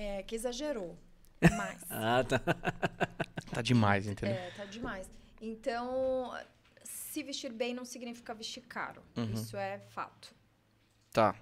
[0.00, 0.96] É, que exagerou.
[1.42, 1.80] Demais.
[1.90, 2.40] Ah, tá.
[3.50, 4.36] Tá demais, entendeu?
[4.36, 5.10] É, tá demais.
[5.40, 6.32] Então,
[6.84, 9.02] se vestir bem não significa vestir caro.
[9.16, 9.32] Uhum.
[9.32, 10.32] Isso é fato.
[11.10, 11.34] Tá.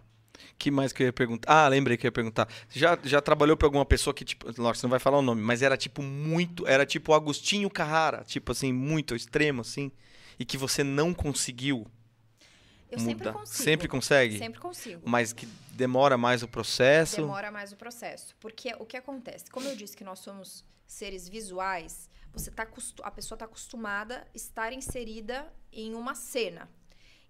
[0.57, 1.53] que mais que eu ia perguntar?
[1.53, 2.49] Ah, lembrei que eu ia perguntar.
[2.69, 5.23] Você já, já trabalhou pra alguma pessoa que, tipo, lógico, você não vai falar o
[5.23, 9.91] nome, mas era tipo muito, era tipo Agostinho Carrara, tipo assim, muito extremo, assim,
[10.39, 11.87] e que você não conseguiu
[12.91, 13.25] Eu mudar.
[13.25, 13.65] sempre consigo.
[13.65, 14.39] Sempre consegue?
[14.39, 15.03] Sempre consigo.
[15.05, 17.17] Mas que demora mais o processo.
[17.17, 18.35] Demora mais o processo.
[18.41, 19.51] Porque o que acontece?
[19.51, 22.63] Como eu disse que nós somos seres visuais, você tá
[23.03, 26.69] a pessoa está acostumada a estar inserida em uma cena.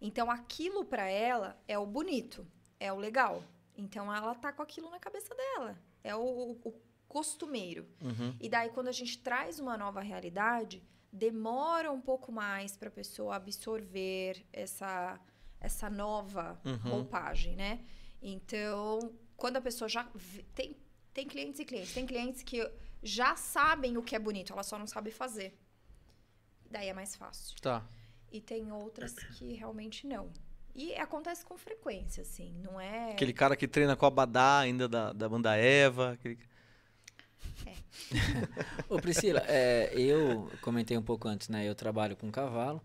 [0.01, 2.47] Então, aquilo para ela é o bonito,
[2.79, 3.43] é o legal.
[3.77, 5.79] Então, ela tá com aquilo na cabeça dela.
[6.05, 6.75] É o, o- o
[7.09, 7.87] costumeiro.
[8.03, 8.37] Uhum.
[8.41, 10.83] E daí, quando a gente traz uma nova realidade,
[11.13, 15.19] demora um pouco mais para a pessoa absorver essa,
[15.61, 16.77] essa nova Uhum.
[16.91, 17.81] roupagem, né?
[18.29, 20.05] Então, quando a pessoa já.
[20.53, 20.77] Tem,
[21.15, 21.95] tem clientes e clientes.
[21.95, 22.69] Tem clientes que
[23.03, 25.57] já sabem o que é bonito, ela só não sabe fazer.
[26.69, 27.57] Daí é mais fácil.
[27.61, 27.87] Tá.
[28.33, 30.33] E tem outras que realmente não.
[30.75, 33.12] E acontece com frequência, assim, não é.
[33.12, 36.12] Aquele cara que treina com a Badá ainda da, da banda Eva.
[36.15, 36.39] aquele-
[38.89, 41.67] Ô, Priscila, é, eu comentei um pouco antes, né?
[41.67, 42.83] Eu trabalho com cavalo.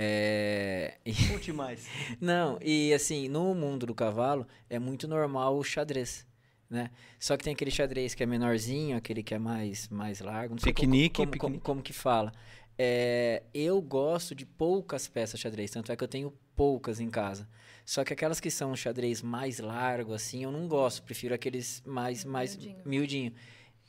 [0.00, 0.94] É,
[1.32, 1.86] Conte mais.
[2.20, 6.24] não, e assim, no mundo do cavalo é muito normal o xadrez,
[6.70, 6.90] né?
[7.18, 10.54] Só que tem aquele xadrez que é menorzinho, aquele que é mais, mais largo.
[10.54, 11.64] Não sei como- Piquenique, como, como, piquenique.
[11.64, 12.32] como que fala.
[12.78, 17.48] É, eu gosto de poucas peças xadrez, tanto é que eu tenho poucas em casa.
[17.84, 21.02] Só que aquelas que são xadrez mais largo, assim, eu não gosto.
[21.02, 22.82] Prefiro aqueles mais, mais Miudinho.
[22.84, 23.32] miudinho.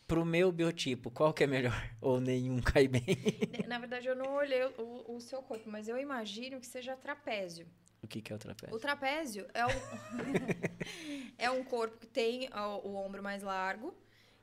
[0.09, 1.71] Pro meu biotipo, qual que é melhor?
[2.01, 3.05] Ou nenhum cai bem?
[3.67, 7.67] Na verdade, eu não olhei o, o seu corpo, mas eu imagino que seja trapézio.
[8.01, 8.75] o que, que é o trapézio?
[8.75, 9.69] O trapézio é um,
[11.37, 13.95] é um corpo que tem ó, o, ombro mais largo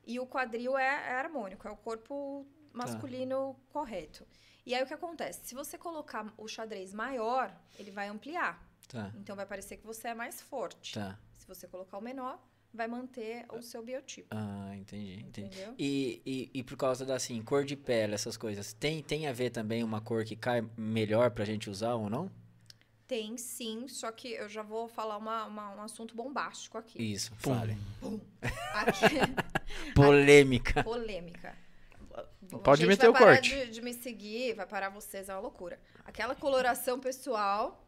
[0.05, 4.25] e o quadril é, é harmônico, é o corpo masculino correto.
[4.65, 5.47] E aí o que acontece?
[5.47, 8.65] Se você colocar o xadrez maior, ele vai ampliar.
[8.87, 10.93] Tá, Então vai parecer que você é mais forte.
[10.93, 11.19] tá.
[11.35, 12.41] Se você colocar o menor,
[12.77, 14.27] vai manter o seu biotipo.
[14.31, 15.47] Ah, entendi, entendi.
[15.47, 15.73] Entendeu?
[15.77, 19.33] E, e, e por causa da, assim, cor de pele, essas coisas, tem, tem a
[19.33, 22.31] ver também uma cor que cai melhor pra gente usar ou não?
[23.07, 27.01] Tem sim, só que eu já vou falar uma- uma- um assunto bombástico aqui.
[27.01, 27.55] Isso, Pum.
[27.55, 27.77] fale.
[28.73, 29.15] Aqui,
[29.95, 30.83] Polêmica.
[30.83, 31.55] polêmica.
[32.63, 33.49] Pode Gente, meter vai o parar corte.
[33.65, 35.79] De, de me seguir, vai parar vocês, é uma loucura.
[36.05, 37.86] Aquela coloração pessoal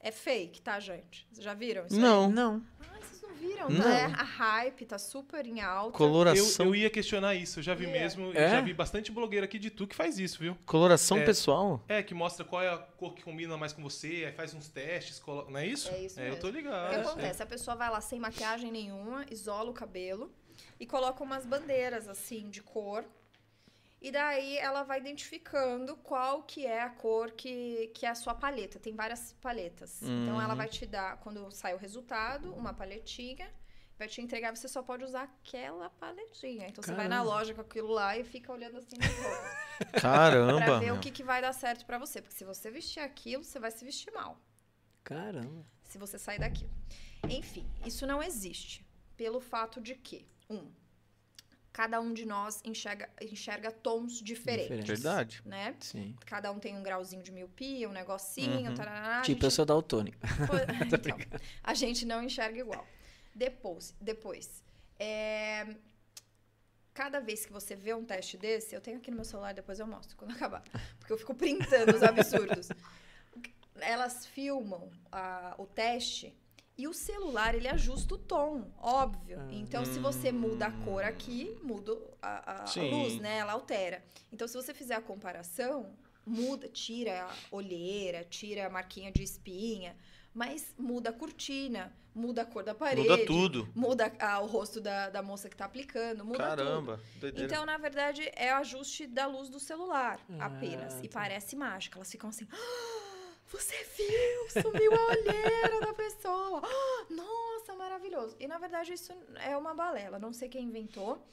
[0.00, 1.26] é fake, tá, gente?
[1.32, 1.94] Vocês já viram isso?
[1.94, 2.00] aí?
[2.00, 2.30] Não.
[2.30, 2.62] Não.
[2.80, 3.68] Ai, vocês não viram?
[3.70, 3.88] Não.
[3.88, 5.88] É, a hype tá super em alta.
[5.88, 8.50] Eu, Coloração, eu ia questionar isso, eu já vi mesmo, eu É?
[8.50, 10.56] já vi bastante blogueiro aqui de tu que faz isso, viu?
[10.66, 11.24] coloração É.
[11.24, 11.82] pessoal?
[11.88, 14.68] É, que mostra qual é a cor que combina mais com você, aí faz uns
[14.68, 15.88] testes, colo- não é isso?
[15.90, 16.40] É isso eu mesmo.
[16.40, 16.94] tô O que ligado.
[17.00, 17.42] acontece?
[17.42, 20.30] A pessoa vai lá sem maquiagem nenhuma, isola o cabelo,
[20.78, 23.04] e coloca umas bandeiras assim de cor.
[24.00, 28.34] E daí ela vai identificando qual que é a cor que, que é a sua
[28.34, 28.78] paleta.
[28.78, 30.02] Tem várias paletas.
[30.02, 30.56] Então ela Uhum.
[30.56, 33.50] vai te dar, quando sai o resultado, uma paletinha,
[33.98, 36.68] vai te entregar, você só pode usar aquela paletinha.
[36.68, 37.34] Então você vai na Caramba.
[37.36, 40.02] loja com aquilo lá e fica olhando assim nas roupas.
[40.02, 40.58] Caramba.
[40.64, 40.96] pra ver meu.
[40.96, 42.20] o que, que vai dar certo pra você.
[42.20, 44.38] Porque se você vestir aquilo, você vai se vestir mal.
[45.02, 45.64] Caramba.
[45.84, 46.70] Se você sair daquilo.
[47.28, 48.86] Enfim, isso não existe.
[49.16, 50.70] Pelo fato de que, um,
[51.76, 54.68] cada um de nós enxerga, enxerga tons diferentes.
[54.68, 54.86] Diferente.
[54.86, 55.42] Verdade.
[55.44, 55.76] Né?
[55.78, 56.16] Sim.
[56.24, 58.74] Cada um tem um grauzinho de miopia, um negocinho, Uhum.
[58.74, 60.16] tarará, a tipo, gente- eu sou daltônico.
[60.86, 61.18] Então,
[61.62, 62.86] a gente não enxerga igual.
[63.34, 64.64] Depois, depois
[64.98, 65.76] é,
[66.94, 69.78] cada vez que você vê um teste desse, eu tenho aqui no meu celular, depois
[69.78, 70.62] eu mostro quando acabar,
[70.98, 72.70] porque eu fico printando os absurdos.
[73.80, 76.34] Elas filmam a- o teste
[76.78, 79.38] e o celular ele ajusta o tom, óbvio.
[79.40, 79.48] Ah.
[79.50, 83.38] Então, se você muda a cor aqui, muda a, a- a luz, né?
[83.38, 84.04] Ela altera.
[84.32, 85.96] Então, se você fizer a comparação,
[86.26, 89.96] muda, tira a olheira, tira a marquinha de espinha,
[90.34, 93.08] mas muda a cortina, muda a cor da parede.
[93.08, 93.68] Muda tudo.
[93.74, 96.56] Muda ah, o rosto da, da moça que tá aplicando, muda tudo.
[96.58, 97.00] Caramba.
[97.18, 97.46] Doideira.
[97.46, 100.98] Então, na verdade, é o ajuste da luz do celular, Ah, apenas.
[101.02, 101.20] E tá.
[101.20, 101.96] parece mágica.
[101.96, 102.46] Elas ficam assim.
[102.52, 103.05] "Ah,
[103.50, 104.62] você viu?
[104.62, 106.62] Sumiu a olheira da pessoa.
[107.10, 108.36] Nossa, maravilhoso.
[108.40, 110.18] E na verdade isso é uma balela.
[110.18, 111.24] Não sei quem inventou.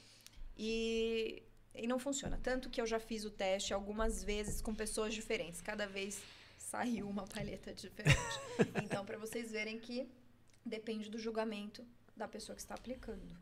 [0.56, 1.42] E,
[1.74, 2.38] e não funciona.
[2.42, 5.60] Tanto que eu já fiz o teste algumas vezes com pessoas diferentes.
[5.60, 6.22] Cada vez
[6.56, 8.40] saiu uma paleta diferente.
[8.82, 10.08] então, para vocês verem que
[10.64, 11.84] depende do julgamento
[12.16, 13.36] da pessoa que está aplicando.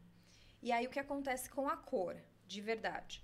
[0.63, 2.17] E aí o que acontece com a cor,
[2.47, 3.23] de verdade?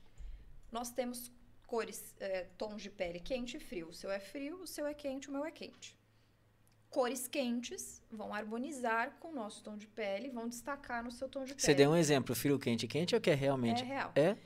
[0.70, 1.30] Nós temos
[1.68, 3.88] cores, eh, tons de pele quente e frio.
[3.88, 5.96] O seu é frio, o seu é quente, o meu é quente.
[6.90, 11.40] Cores quentes vão harmonizar com o nosso tom de pele, vão destacar no seu tom
[11.44, 11.60] de pele.
[11.60, 13.84] Você deu um exemplo, frio quente quente ou que é É realmente?
[13.84, 14.10] real.
[14.16, 14.36] É?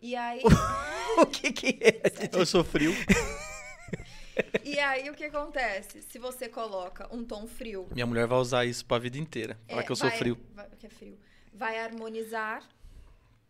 [0.00, 0.40] E aí,
[1.20, 2.00] o que que é?
[2.32, 2.92] Eu sou frio.
[4.64, 6.00] e aí o que acontece?
[6.02, 9.58] Se você coloca um tom frio Minha mulher vai usar isso pra vida inteira.
[9.68, 10.38] Falar É, que eu sou vai- frio.
[10.54, 11.18] vai- que é frio.
[11.52, 12.66] Vai harmonizar.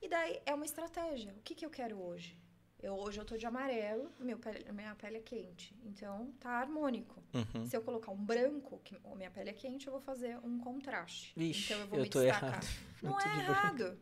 [0.03, 1.33] E daí é uma estratégia.
[1.39, 2.37] O que, que eu quero hoje?
[2.83, 5.75] Eu, hoje eu tô de amarelo, meu pele- minha pele é quente.
[5.85, 7.23] Então tá harmônico.
[7.35, 7.67] Uhum.
[7.67, 11.33] Se eu colocar um branco, que minha pele é quente, eu vou fazer um contraste.
[11.37, 12.51] Vixe, então eu vou eu me tô destacar.
[12.51, 12.67] errado.
[13.03, 13.51] Não é de branco.
[13.51, 13.99] errado.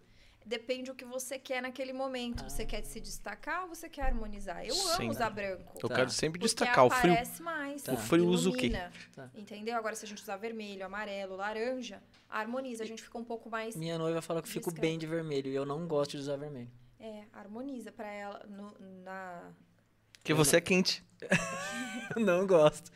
[0.47, 2.43] Depende do que você quer naquele momento.
[2.45, 4.65] Você quer se destacar ou você quer harmonizar?
[4.65, 5.03] Eu Sim.
[5.03, 5.79] amo usar branco.
[5.83, 5.97] Eu Tá.
[5.97, 7.13] quero sempre destacar o frio.
[7.13, 7.83] aparece mais.
[7.83, 7.93] Tá.
[7.93, 8.67] O frio usa o quê?
[8.67, 9.29] ilumina, Tá.
[9.35, 9.77] Entendeu?
[9.77, 12.01] Agora, se a gente usar vermelho, amarelo, laranja,
[12.31, 12.83] harmoniza.
[12.83, 13.77] A gente fica um pouco mais...
[13.77, 14.81] Minha noiva falou que fico Discreto.
[14.81, 16.71] bem de vermelho e eu não gosto de usar vermelho.
[17.01, 18.75] É, harmoniza pra ela no-
[19.05, 19.51] na...
[20.15, 21.05] Porque você é quente.
[22.17, 22.91] Eu não gosto.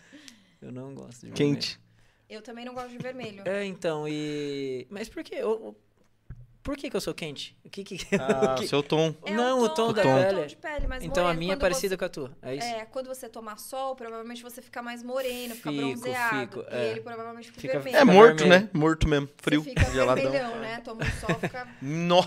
[0.61, 1.81] Eu não gosto de Quente.
[2.29, 3.43] Eu também não gosto de vermelho.
[3.43, 3.57] vermelho.
[3.57, 4.87] É, então, e.
[4.91, 5.35] Mas por que?
[5.35, 5.77] eu-
[6.63, 7.57] Por que, que eu sou quente?
[7.65, 7.99] O que que.
[8.17, 9.15] Ah, o que- seu tom.
[9.25, 10.41] É Não, o tom é da o pele.
[10.41, 11.39] tom de pele Então a moreno.
[11.41, 12.37] minha é parecida você- com a tua.
[12.43, 12.67] É isso?
[12.67, 16.39] É, quando você tomar sol, provavelmente você fica mais moreno, fica Fico, bronzeado.
[16.41, 16.91] fico, e é.
[16.91, 17.97] ele provavelmente fica, Fica- vermelho.
[17.97, 18.63] É morto, vermelho.
[18.65, 18.71] né?
[18.73, 19.29] Morto mesmo.
[19.39, 19.63] Frio.
[19.63, 20.23] Você fica geladão.
[20.31, 20.81] vermelhão, né?
[20.81, 21.69] Toma um sol, fica...
[21.83, 22.23] Nó.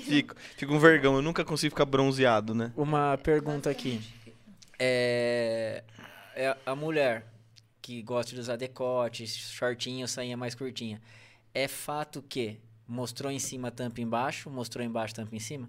[0.00, 0.34] Fico.
[0.56, 1.14] Fico um vergão.
[1.14, 2.72] Eu nunca consigo ficar bronzeado, né?
[2.76, 4.00] Uma pergunta aqui.
[4.78, 5.82] É,
[6.34, 7.26] é a mulher
[7.80, 11.00] que gosta de usar decote, shortinho, sainha mais curtinha.
[11.52, 15.68] É fato que mostrou em cima, tampa embaixo, mostrou embaixo, tampa em cima?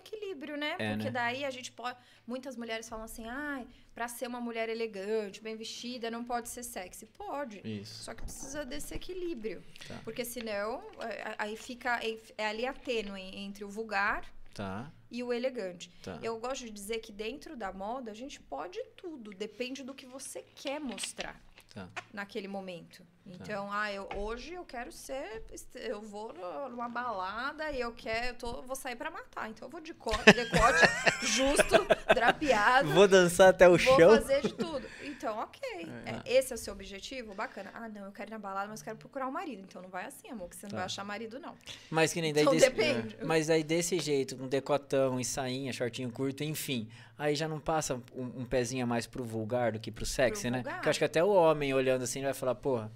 [0.00, 0.76] Equilíbrio, né?
[0.78, 1.10] É, Porque né?
[1.10, 1.96] daí a gente pode.
[2.26, 6.62] Muitas mulheres falam assim, ai, pra ser uma mulher elegante, bem vestida, não pode ser
[6.62, 7.06] sexy.
[7.06, 7.60] Pode.
[7.64, 8.04] Isso.
[8.04, 9.62] Só que precisa desse equilíbrio.
[9.86, 10.00] Tá.
[10.04, 12.00] Porque senão, é, aí fica.
[12.36, 15.88] É ali a tênue entre o vulgar Tá, e o elegante.
[16.02, 16.18] tá.
[16.22, 20.04] Eu gosto de dizer que dentro da moda a gente pode tudo, depende do que
[20.06, 21.40] você quer mostrar
[21.72, 21.88] Tá.
[22.12, 23.06] naquele momento.
[23.26, 25.44] Então, ah, eu, hoje eu quero ser,
[25.74, 26.32] eu vou
[26.68, 29.48] numa balada e eu quero, eu tô, vou sair pra matar.
[29.48, 30.86] Então eu vou de co- decote
[31.26, 32.90] justo, drapeado.
[32.92, 34.10] Vou dançar até o Vou chão.
[34.16, 34.84] fazer de tudo.
[35.04, 35.60] Então, ok.
[36.06, 37.34] É, esse é o seu objetivo?
[37.34, 37.70] Bacana.
[37.74, 39.62] Ah, não, eu quero ir na balada, mas quero procurar um marido.
[39.62, 40.76] Então não vai assim, amor, que você não Tá.
[40.78, 41.54] vai achar marido, não.
[41.90, 42.70] Mas que nem daí Então desse...
[42.70, 43.16] depende.
[43.24, 46.88] Mas aí desse jeito, um decotão e sainha, shortinho curto, enfim.
[47.18, 50.42] Aí já não passa um, um pezinho a mais pro vulgar do que pro sexy,
[50.42, 50.56] Pro né?
[50.58, 50.74] vulgar.
[50.76, 52.90] Porque acho que até o homem olhando assim vai falar, porra.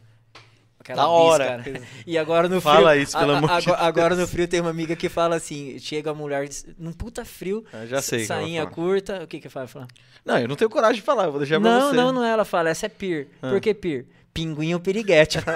[0.84, 1.58] Aquela Da hora.
[1.64, 1.82] bis.
[2.06, 2.74] E agora no frio.
[2.74, 4.30] Fala isso, pelo a- a- amor de agora, agora no Deus.
[4.30, 6.46] frio tem uma amiga que fala assim: chega a mulher
[6.78, 8.26] num puta frio, Eu já sei.
[8.26, 9.22] sainha curta.
[9.24, 9.66] O que que fala?
[9.66, 9.88] Fala,
[10.26, 11.24] Não, eu não tenho coragem de falar.
[11.24, 11.96] Eu vou deixar pra Não, você.
[11.96, 12.30] não, não é.
[12.30, 13.28] Ela fala, essa é pir.
[13.42, 13.48] Ah.
[13.50, 14.06] Por que pir?
[14.34, 15.38] Pinguim ou piriguete.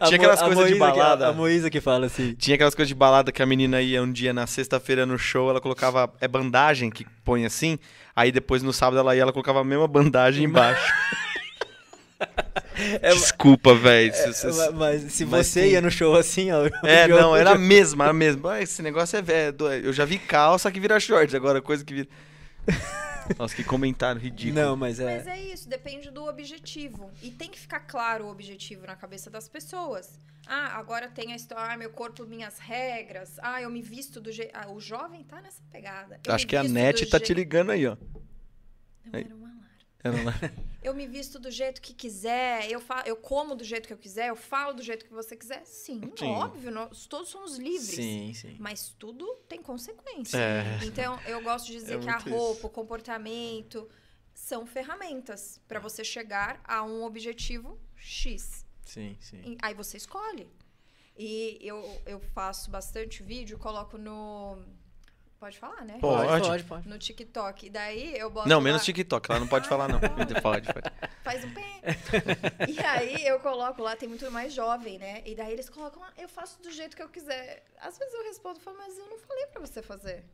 [0.00, 1.28] A Tinha aquelas a coisas de Moísa que- balada.
[1.28, 2.34] A Moísa que fala assim.
[2.34, 5.48] Tinha aquelas coisas de balada que a menina ia um dia na sexta-feira no show,
[5.50, 6.12] ela colocava.
[6.20, 7.78] É bandagem que põe assim.
[8.16, 10.92] Aí depois no sábado ela ia, ela colocava a mesma bandagem embaixo.
[13.02, 14.10] É, Desculpa, velho.
[14.12, 16.62] é, se- se- mas se mas você tem- ia no show assim, ó.
[16.86, 18.60] É, não, era a mesma, era a mesma.
[18.60, 19.56] Esse negócio é velho.
[19.84, 22.08] Eu já vi calça que vira short, agora coisa que vira.
[23.38, 24.54] Nossa, que comentário ridículo.
[24.64, 25.16] Não, mas é.
[25.18, 27.10] Mas é isso, depende do objetivo.
[27.22, 30.18] E tem que ficar claro o objetivo na cabeça das pessoas.
[30.46, 33.32] Ah, agora tem a história, ah, meu corpo, minhas regras.
[33.42, 34.52] Ah, eu me visto do jeito.
[34.54, 36.18] Ah, o jovem tá nessa pegada.
[36.24, 37.96] Eu Acho que a NET tá te ligando aí, ó.
[39.04, 39.60] Não, era um alarme.
[40.02, 40.34] Era lá.
[40.80, 43.98] Eu me visto do jeito que quiser, eu, fa eu como do jeito que eu
[43.98, 45.64] quiser, eu falo do jeito que você quiser.
[45.66, 46.26] Sim, Sim.
[46.26, 47.96] óbvio, nós todos somos livres.
[47.96, 48.56] Sim, sim.
[48.60, 50.38] Mas tudo tem consequência.
[50.38, 50.84] É.
[50.84, 52.38] Então, eu gosto de dizer É que a muito isso.
[52.38, 53.88] roupa, o comportamento
[54.32, 58.64] são ferramentas para você chegar a um objetivo X.
[58.84, 59.40] Sim, sim.
[59.44, 60.48] E Aí você escolhe.
[61.16, 64.62] E eu, eu faço bastante vídeo, coloco no.
[65.40, 65.98] Pode falar, né?
[66.00, 66.46] Pode.
[66.48, 66.88] pode, pode.
[66.88, 67.66] No TikTok.
[67.66, 68.48] E daí eu boto.
[68.48, 70.00] Não, lá- menos TikTok, ela não pode falar, não.
[70.42, 70.90] Pode, pode.
[71.22, 71.62] Faz um pé.
[72.68, 75.22] e aí eu coloco lá, tem muito mais jovem, né?
[75.24, 77.64] E daí eles colocam lá, eu faço do jeito que eu quiser.
[77.80, 80.24] Às vezes eu respondo e falo, mas eu não falei pra você fazer.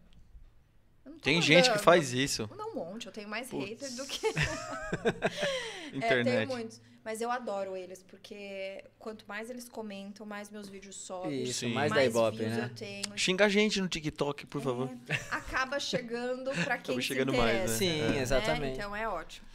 [1.23, 1.85] Tem gente que mandando.
[1.85, 2.49] faz isso.
[2.57, 3.07] Não, um monte.
[3.07, 3.69] Eu tenho mais Putz.
[3.69, 4.27] hater do que.
[5.95, 6.49] É, tenho Internet.
[6.49, 6.81] muitos.
[7.05, 11.43] Mas eu adoro eles, porque quanto mais eles comentam, mais meus vídeos sobem.
[11.43, 12.65] Isso, mais da mais Ibope, views né?
[12.65, 13.19] eu tenho.
[13.19, 14.89] Xinga a gente no TikTok, por favor.
[15.09, 17.73] É, acaba chegando pra quem Acaba se chegando mais, interessa.
[17.73, 17.79] né?
[17.79, 18.09] Sim, É.
[18.09, 18.23] né?
[18.23, 18.77] exatamente.
[18.79, 19.47] Então é ótimo.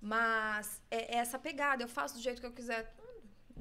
[0.00, 2.94] Mas é essa pegada, eu faço do jeito que eu quiser.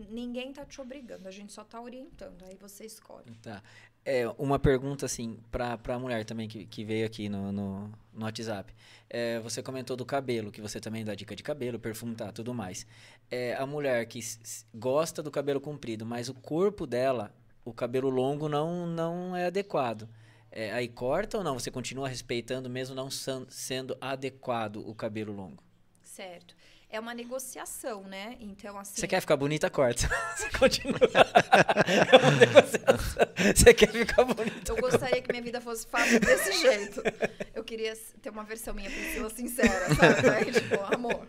[0.10, 3.32] Ninguém tá te obrigando, a gente só tá orientando, aí você escolhe.
[3.42, 3.64] Tá.
[4.10, 8.24] É, uma pergunta, assim, pra, pra mulher também que, que veio aqui no, no, no
[8.24, 8.74] WhatsApp.
[9.10, 12.54] É, você comentou do cabelo, que você também dá dica de cabelo, perfume, tá, tudo
[12.54, 12.88] mais.
[13.30, 14.22] É, a mulher que
[14.74, 17.36] gosta do cabelo comprido, mas o corpo dela,
[17.66, 20.08] o cabelo longo não, não é adequado.
[20.50, 21.60] É, aí corta ou não?
[21.60, 25.62] Você continua respeitando mesmo não sendo adequado o cabelo longo?
[26.02, 26.56] Certo.
[26.90, 28.38] É uma negociação, né?
[28.40, 28.96] Então, assim.
[29.02, 30.10] Você quer ficar bonita, corta.
[30.36, 30.98] Você continua.
[31.88, 32.98] É uma negociação.
[33.56, 34.72] Você quer ficar bonita.
[34.72, 37.02] Eu gostaria que minha vida fosse fácil desse jeito.
[37.54, 40.30] Eu queria ter uma versão minha Priscila sincera, sabe?
[40.30, 41.28] Aí, tipo, amor.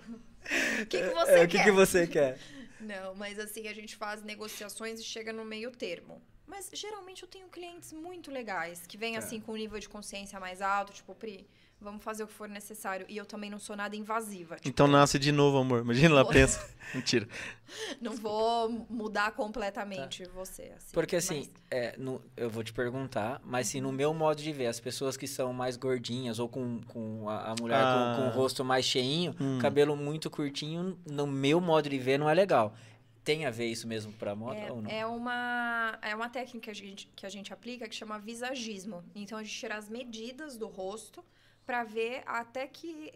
[0.83, 1.45] O que, que você É, quer?
[1.45, 2.39] o que, que você quer?
[2.81, 6.23] Não, mas assim, a gente faz negociações e chega no meio termo.
[6.47, 9.19] Mas geralmente eu tenho clientes muito legais, que vêm Tá.
[9.19, 11.47] assim com um nível de consciência mais alto, tipo, Pri,
[11.81, 13.07] vamos fazer o que for necessário.
[13.09, 14.57] E eu também não sou nada invasiva.
[14.57, 15.81] Tipo, Então nasce de novo, amor.
[15.83, 16.67] Imagina ela pensa.
[16.95, 17.29] Mentira.
[18.01, 20.73] não vou mudar completamente você.
[20.77, 24.43] Assim, Porque assim, mas- é, no- eu vou te perguntar, mas assim, no meu modo
[24.43, 28.15] de ver, as pessoas que são mais gordinhas ou com, com a, a mulher Ah.
[28.17, 29.59] com, com o rosto mais cheinho, Hum.
[29.61, 32.75] cabelo muito curtinho, no meu modo de ver, não é legal.
[33.23, 34.91] Tem a ver isso mesmo pra moda ou não?
[34.91, 38.19] É, é uma, é uma técnica que a, gente, que a gente aplica que chama
[38.19, 39.05] visagismo.
[39.15, 41.23] Então, a gente tira as medidas do rosto
[41.69, 43.13] para ver até que,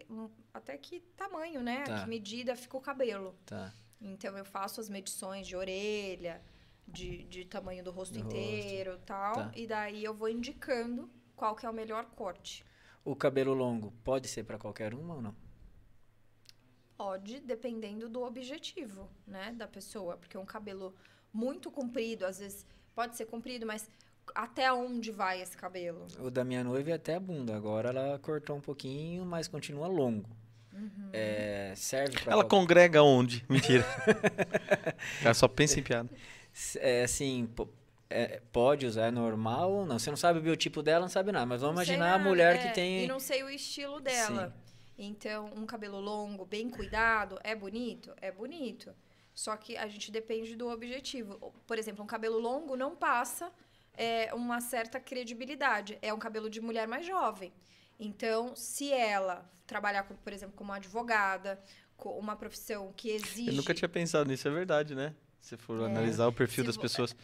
[0.53, 1.85] até que tamanho, né?
[1.85, 2.03] Tá.
[2.03, 3.35] Que medida fica o cabelo.
[3.47, 3.73] Tá.
[3.99, 6.39] Então, eu faço as medições de orelha,
[6.87, 9.33] de, de tamanho do rosto Do inteiro tal.
[9.33, 9.51] Tá.
[9.55, 12.63] E daí eu vou indicando qual que é o melhor corte.
[13.03, 15.35] O cabelo longo pode ser pra qualquer uma ou não?
[16.95, 20.15] Pode, dependendo do objetivo, né, da pessoa.
[20.15, 20.93] Porque um cabelo
[21.33, 23.89] muito comprido, às vezes pode ser comprido, mas
[24.33, 26.07] até onde vai esse cabelo?
[26.19, 27.55] O da minha noiva é até a bunda.
[27.55, 30.29] Agora ela cortou um pouquinho, mas continua longo.
[30.73, 31.09] Uhum.
[31.13, 33.45] É, serve pra Ela qualquer- congrega onde?
[33.47, 33.85] Mentira.
[35.23, 36.09] Ela só pensa em piada.
[36.77, 37.47] É, assim,
[38.09, 39.99] é, pode usar, é normal ou não?
[39.99, 41.45] Você não sabe o biotipo dela, não sabe nada.
[41.45, 43.03] Mas vamos Não imaginar a mulher é, que tem...
[43.03, 44.55] E não sei o estilo dela.
[44.97, 48.11] Então, um cabelo longo, bem cuidado, é bonito?
[48.21, 48.93] É bonito.
[49.33, 51.53] Só que a gente depende do objetivo.
[51.65, 53.51] Por exemplo, um cabelo longo não passa
[53.95, 55.97] é, uma certa credibilidade.
[56.01, 57.53] É um cabelo de mulher mais jovem.
[57.99, 61.61] Então, se ela trabalhar, com, por exemplo, como advogada,
[61.95, 63.49] com uma profissão que exige...
[63.49, 65.15] Eu nunca tinha pensado nisso, é verdade, né?
[65.39, 67.15] Se for analisar o perfil das vo- pessoas.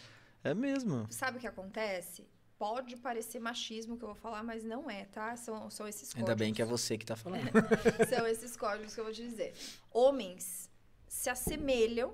[0.43, 1.07] É mesmo.
[1.09, 2.27] Sabe o que acontece?
[2.57, 5.35] Pode parecer machismo que eu vou falar, mas não é, tá?
[5.37, 6.55] São, são esses Ainda bem códigos.
[6.55, 7.49] que é você que tá falando.
[8.09, 9.53] São esses códigos que eu vou te dizer.
[9.91, 10.69] Homens
[11.07, 12.13] se assemelham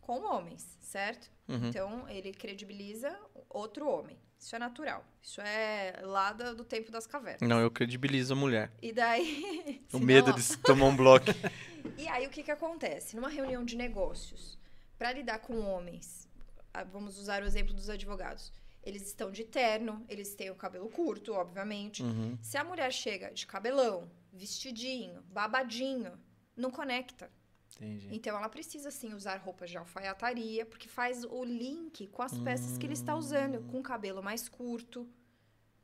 [0.00, 1.28] com homens, certo?
[1.50, 1.68] Uhum.
[1.68, 3.14] Então, ele credibiliza
[3.48, 4.16] outro homem.
[4.38, 5.04] Isso é natural.
[5.20, 7.46] Isso é lá da- do tempo das cavernas.
[7.46, 8.72] Não, eu credibilizo a mulher.
[8.80, 9.82] E daí...
[9.92, 11.26] O medo de se tomar um bloco.
[11.96, 13.16] E aí, o que que acontece?
[13.16, 14.58] Numa reunião de negócios,
[14.98, 16.28] para lidar com homens,
[16.74, 18.52] ah, vamos usar o exemplo dos advogados.
[18.82, 22.02] Eles estão de terno, eles têm o cabelo curto, obviamente.
[22.02, 22.38] Uhum.
[22.42, 26.12] Se a mulher chega de cabelão, vestidinho, babadinho,
[26.56, 27.30] não conecta.
[27.76, 28.08] Entendi.
[28.12, 32.76] Então ela precisa sim usar roupas de alfaiataria, porque faz o link com as peças
[32.76, 35.08] que ele está usando, com o cabelo mais curto.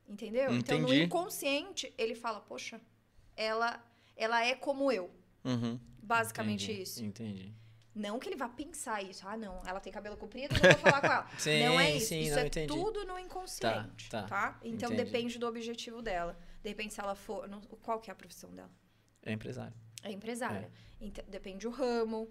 [0.09, 0.55] Entendeu?
[0.55, 1.03] Então no Entendi.
[1.05, 2.81] inconsciente ele fala: "Poxa,
[3.37, 3.83] ela
[4.17, 5.11] ela é como eu".
[5.45, 5.79] Uhum.
[6.03, 7.05] Basicamente Entendi, isso.
[7.05, 7.55] Entendi.
[7.95, 9.27] Não que ele vá pensar isso.
[9.27, 11.31] Ah, não, ela tem cabelo comprido, não vou falar com ela.
[11.39, 12.09] Sim, não é isso.
[12.09, 12.67] sim, isso é entendi.
[12.67, 14.29] tudo no inconsciente, Tá, tá?
[14.29, 14.61] tá.
[14.63, 15.05] Então Entendi.
[15.11, 16.39] depende do objetivo dela.
[16.63, 17.49] De repente, se ela for...
[17.49, 18.71] não- Qual que é a profissão dela?
[19.23, 19.75] É empresário.
[20.09, 20.71] É empresária.
[21.01, 22.31] Então, depende do ramo.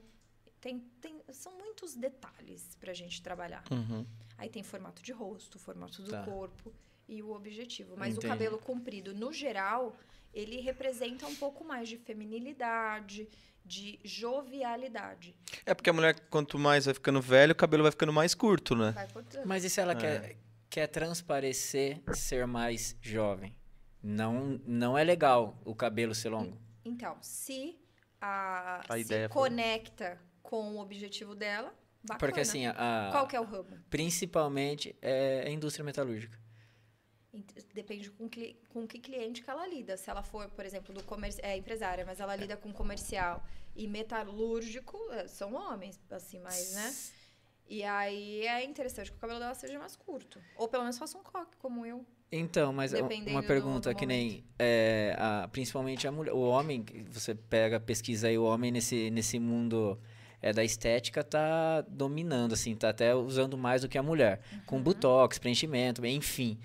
[0.61, 3.63] Tem, tem, são muitos detalhes pra gente trabalhar.
[3.69, 4.05] Uhum.
[4.37, 6.23] Aí tem formato de rosto, formato do Tá.
[6.23, 6.73] corpo
[7.07, 7.95] e o objetivo.
[7.97, 8.25] Mas Entendi.
[8.25, 9.95] o cabelo comprido, no geral,
[10.33, 13.27] ele representa um pouco mais de feminilidade,
[13.63, 15.35] de jovialidade.
[15.65, 18.75] É porque a mulher, quanto mais vai ficando velho, o cabelo vai ficando mais curto,
[18.75, 18.91] né?
[18.91, 19.45] Vai cortando.
[19.45, 19.95] Mas e se ela É.
[19.95, 20.35] quer,
[20.69, 23.55] quer transparecer ser mais jovem?
[24.01, 26.57] Não, não é legal o cabelo ser longo.
[26.85, 27.77] Então, se
[28.21, 31.73] a, A se ideia foi- conecta com o objetivo dela,
[32.03, 32.19] bacana.
[32.19, 33.77] Porque assim, a, Qual que é o ramo?
[33.89, 36.39] principalmente é a indústria metalúrgica.
[37.73, 39.97] Depende com, cli- com que cliente que ela lida.
[39.97, 43.87] Se ela for, por exemplo, do comerci- é empresária, mas ela lida com comercial e
[43.89, 46.95] metalúrgico, é, são homens, assim, mais, né?
[47.67, 50.41] E aí é interessante que o cabelo dela seja mais curto.
[50.55, 52.05] Ou pelo menos faça um coque, como eu.
[52.31, 56.83] Então, mas Dependendo uma pergunta do que nem é, a- principalmente a mulher, o homem,
[57.09, 59.97] você pega, pesquisa aí o homem nesse, nesse mundo
[60.41, 64.81] é, da estética tá dominando assim, tá até usando mais do que a mulher, com
[64.81, 66.57] botox, preenchimento, enfim.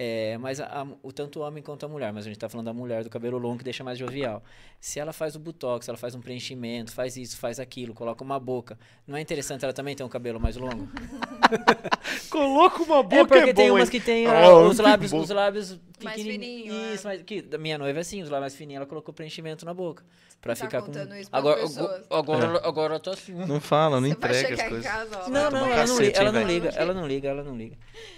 [0.00, 2.48] É, mas a- a- o tanto o homem quanto a mulher, mas a gente tá
[2.48, 4.44] falando da mulher do cabelo longo que deixa mais jovial.
[4.80, 8.38] Se ela faz o botox, ela faz um preenchimento, faz isso, faz aquilo, coloca uma
[8.38, 8.78] boca,
[9.08, 10.88] não é interessante ela também ter um cabelo mais longo?
[12.30, 13.90] Coloca uma boca É porque tem bom, umas hein?
[13.90, 16.74] que tem Ah, os lábios, os lábios Mais pequenininhos.
[16.74, 16.94] é.
[16.94, 19.64] Isso, mas que da minha noiva é assim, os lábios mais fininhos, ela colocou preenchimento
[19.64, 20.04] na boca
[20.40, 22.04] pra Tá ficar com isso pra Agora pessoas.
[22.10, 23.32] agora agora eu tô assim.
[23.32, 24.86] Não fala, não Você entrega as coisas.
[24.86, 26.52] casa, ó, Não, não, tomar ela não, cacete, liga, ela não velho?
[26.52, 27.76] liga, ela não liga, ela não liga.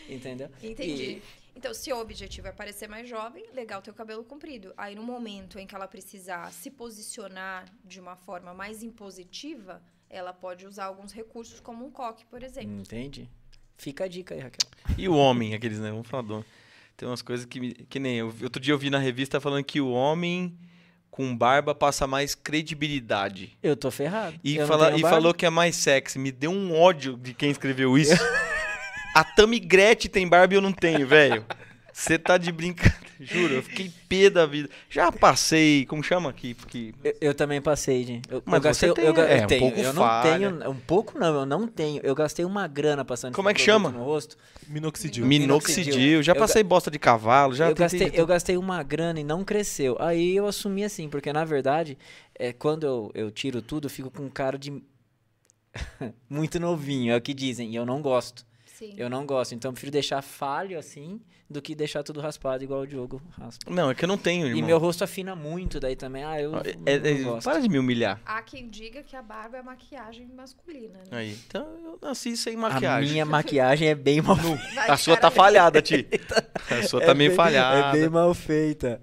[0.08, 0.48] Entendeu?
[0.62, 1.22] Entendi.
[1.54, 4.72] Então, se o objetivo é parecer mais jovem, legal ter o cabelo comprido.
[4.76, 10.32] Aí, no momento em que ela precisar se posicionar de uma forma mais impositiva, ela
[10.32, 12.72] pode usar alguns recursos, como um coque, por exemplo.
[12.72, 13.28] entende?
[13.76, 14.68] Fica a dica aí, Raquel.
[14.98, 15.90] E o homem, aqueles, né?
[15.90, 16.46] Vamos falar do homem.
[16.96, 18.26] Tem umas coisas que, que nem eu.
[18.42, 20.54] Outro dia eu vi na revista falando que o homem
[21.10, 23.56] com barba passa mais credibilidade.
[23.62, 24.38] Eu tô ferrado.
[24.44, 25.08] E, fala, e barba.
[25.08, 26.18] falou que é mais sexy.
[26.18, 28.12] Me deu um ódio de quem escreveu isso.
[29.14, 31.44] A Tami Gretchen tem barba e eu não tenho, velho.
[31.92, 33.10] Você tá de brincadeira.
[33.20, 34.70] Juro, eu fiquei pé da vida.
[34.88, 36.54] Já passei, como chama aqui?
[36.54, 38.26] Porque Eu, eu também passei, gente.
[38.30, 40.02] Eu, Mas eu gastei, você tem, eu, ga- é, eu um tenho, pouco eu não
[40.02, 40.38] falha.
[40.38, 42.00] tenho, um pouco não, eu não tenho.
[42.02, 43.90] Eu gastei uma grana passando Como é que chama?
[43.90, 44.38] no rosto.
[44.68, 45.26] Minoxidil.
[45.26, 46.22] minoxidil.
[46.22, 48.82] Já Eu ga- passei bosta de cavalo, já eu, tentei gastei, de eu gastei uma
[48.82, 49.96] grana e não cresceu.
[50.00, 51.98] Aí eu assumi assim, porque na verdade,
[52.38, 54.82] é, quando eu, eu tiro tudo, eu fico com cara de.
[56.30, 58.46] muito novinho, é o que dizem, e eu não gosto.
[58.80, 58.94] Sim.
[58.96, 61.20] Eu não gosto, então eu prefiro deixar falho assim
[61.50, 63.70] do que deixar tudo raspado igual o Diogo raspa.
[63.70, 64.58] Não, é que eu não tenho, irmão.
[64.58, 66.52] E meu rosto afina muito, daí também, ah, eu
[66.86, 67.44] É- não é- gosto.
[67.44, 68.18] para de me humilhar.
[68.24, 71.18] Há quem diga que a barba é maquiagem masculina, né?
[71.18, 71.36] Aí.
[71.46, 73.10] Então eu nasci sem A maquiagem.
[73.12, 74.36] minha maquiagem é bem mal
[74.88, 76.08] A sua tá falhada, Ti.
[76.70, 77.98] A sua tá meio bem- falhada.
[77.98, 78.98] É bem mal feita.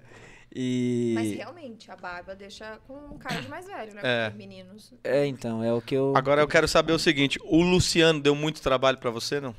[0.52, 1.12] E.
[1.14, 4.00] Mas realmente, a barba deixa com um cara de mais velho, né?
[4.02, 4.28] É.
[4.30, 4.94] Os meninos.
[5.04, 6.14] É, então, é o que eu.
[6.16, 9.54] Agora eu quero saber o seguinte: o Luciano deu muito trabalho pra você, não?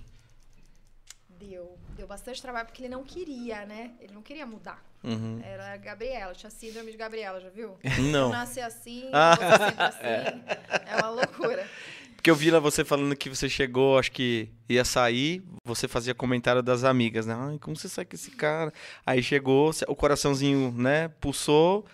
[2.09, 3.91] Bastante trabalho porque ele não queria, né?
[4.01, 4.83] Ele não queria mudar.
[5.03, 5.39] Uhum.
[5.43, 7.77] Era a Gabriela, tinha síndrome de Gabriela, já viu?
[7.83, 8.29] Eu Não.
[8.29, 9.37] nasci assim, Ah.
[9.37, 10.41] sempre assim.
[10.87, 11.69] É uma loucura.
[12.15, 16.15] Porque eu vi lá você falando que você chegou, acho que ia sair, você fazia
[16.15, 17.35] comentário das amigas, né?
[17.37, 18.73] Ai, como você sai com esse cara?
[19.05, 21.85] Aí chegou, o coraçãozinho, né, pulsou.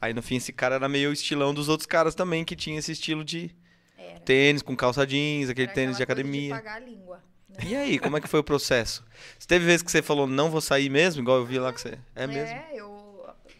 [0.00, 2.92] Aí no fim esse cara era meio estilão dos outros caras também, que tinha esse
[2.92, 3.50] estilo de
[3.98, 4.20] Era.
[4.20, 6.54] tênis com calça jeans, aquele Era tênis de coisa academia.
[6.54, 7.22] pagar a língua.
[7.64, 9.04] E aí, como é que foi o processo?
[9.38, 11.80] Você teve vezes que você falou, não vou sair mesmo, igual eu vi lá que
[11.80, 11.98] você.
[12.14, 12.54] É mesmo?
[12.54, 12.96] É, eu.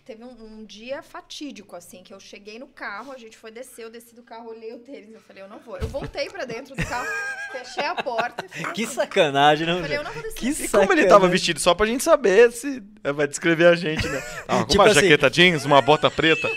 [0.04, 0.28] Teve um,
[0.60, 4.14] um dia fatídico, assim, que eu cheguei no carro, a gente foi descer, eu desci
[4.14, 5.76] do carro, olhei o tênis, eu falei, eu não vou.
[5.78, 7.08] Eu voltei pra dentro do carro,
[7.50, 9.78] fechei a porta e fiquei Que sacanagem, não?
[9.78, 10.38] Eu falei, eu não vou descer.
[10.38, 11.58] Que E como ele tava vestido?
[11.58, 14.22] Só pra gente saber se é, vai descrever a gente, né?
[14.46, 16.48] Ah, Tipo uma assim- jaqueta jeans, uma bota preta.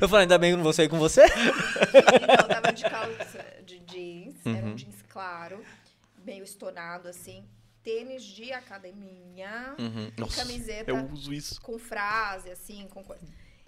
[0.00, 1.20] Eu falei, ainda bem que eu não vou sair com você.
[1.26, 3.44] Não, eu tava de calça
[3.94, 4.72] jeans, era Uhum.
[4.72, 5.64] um jeans claro,
[6.24, 7.44] meio estonado, assim.
[7.82, 10.10] Tênis de academia, Uhum.
[10.16, 11.60] Nossa, camiseta eu uso isso.
[11.60, 13.26] com frase, assim, com coisa.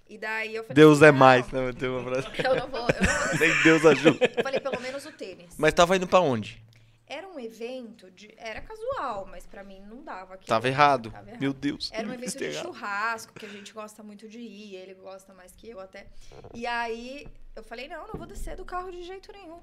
[0.09, 0.75] E daí eu falei.
[0.75, 1.73] Deus assim, é mais, né?
[1.73, 2.27] Tem uma frase.
[2.45, 2.81] Eu não vou.
[2.81, 3.39] Eu não vou.
[3.41, 4.33] Nem Deus ajuda.
[4.37, 5.55] Eu falei, pelo menos o tênis.
[5.59, 6.63] Mas tava indo pra onde?
[7.09, 8.33] Era um evento de.
[8.37, 10.35] Era casual, mas pra mim não dava.
[10.35, 10.47] aquilo.
[10.49, 11.11] Tava errado.
[11.11, 11.41] Tava errado.
[11.41, 11.91] Meu Deus.
[11.93, 15.53] Era um evento de churrasco, que a gente gosta muito de ir, ele gosta mais
[15.57, 16.07] que eu até.
[16.55, 19.61] E aí eu falei, não, não vou descer do carro de jeito nenhum.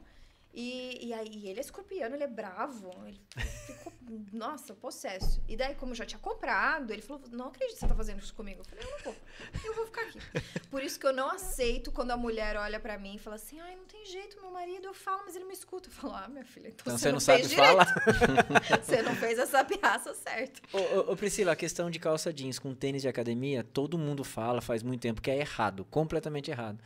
[0.53, 2.91] E, e aí, ele é escorpiano, ele é bravo.
[3.07, 3.19] Ele
[3.65, 3.91] ficou,
[4.31, 5.41] nossa, possesso.
[5.47, 8.21] E daí, como eu já tinha comprado, ele falou: Não acredito que você tá fazendo
[8.21, 8.61] isso comigo.
[8.61, 9.15] Eu falei: Eu não vou,
[9.65, 10.19] eu vou ficar aqui.
[10.69, 13.59] Por isso que eu não aceito quando a mulher olha pra mim e fala assim:
[13.59, 14.85] Ai, não tem jeito, meu marido.
[14.85, 15.89] Eu falo, mas ele me escuta.
[15.89, 17.67] Eu falo: Ah, minha filha, então, Então você, não fez sabe direito.
[17.67, 18.77] falar.
[18.83, 20.61] você não fez essa piaça certa.
[20.71, 24.61] Ô, ô, Priscila, a questão de calça jeans com tênis de academia, todo mundo fala
[24.61, 26.79] faz muito tempo que é errado, completamente errado.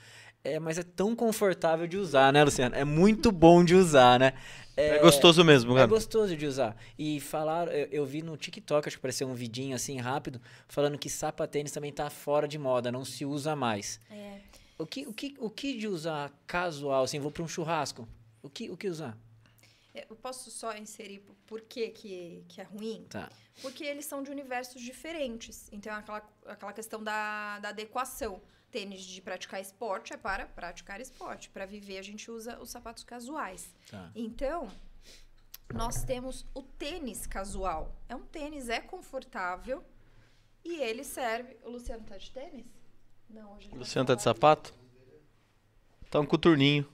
[0.44, 2.76] É, mas é tão confortável de usar, né, Luciano?
[2.76, 4.34] É muito bom de usar, né?
[4.78, 5.88] É, gostoso mesmo, É cara.
[5.88, 6.76] gostoso de usar.
[6.98, 10.98] E falaram, eu, eu vi no TikTok, acho que apareceu um vidinho assim rápido, falando
[10.98, 14.00] que sapatênis também tá fora de moda, não se usa mais.
[14.12, 14.38] É.
[14.78, 18.08] O que, o que, o que de usar casual, assim, vou para um churrasco?
[18.44, 19.18] O que, o que usar?
[20.10, 23.06] Eu posso só inserir por que, que, que é ruim?
[23.10, 23.30] Tá.
[23.62, 25.70] Porque eles são de universos diferentes.
[25.72, 28.42] Então, é aquela, aquela questão da, da adequação.
[28.70, 31.50] Tênis de praticar esporte é para praticar esporte.
[31.50, 33.74] Para viver, a gente usa os sapatos casuais.
[33.90, 34.12] Tá.
[34.14, 34.70] Então,
[35.74, 37.96] nós temos o tênis casual.
[38.08, 39.84] É um tênis, é confortável
[40.64, 41.58] e ele serve.
[41.64, 42.66] O Luciano tá de tênis?
[43.30, 44.74] Não, hoje ele O Luciano tá de sapato?
[46.10, 46.88] Tá um coturninho.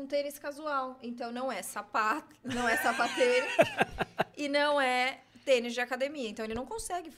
[0.00, 0.98] Um tênis casual.
[1.02, 3.46] Então não é sapato, não é sapateiro
[4.36, 6.28] e não é tênis de academia.
[6.28, 7.10] Então ele não consegue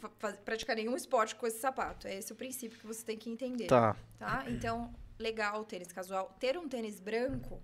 [0.44, 2.08] praticar nenhum esporte com esse sapato.
[2.08, 3.66] É esse o princípio que você tem que entender.
[3.68, 3.96] Tá.
[4.18, 4.44] Tá?
[4.48, 6.34] Então, legal o tênis casual.
[6.40, 7.62] Ter um tênis branco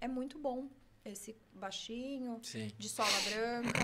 [0.00, 0.68] é muito bom.
[1.02, 2.70] Esse baixinho, Sim.
[2.76, 3.80] de sola branca.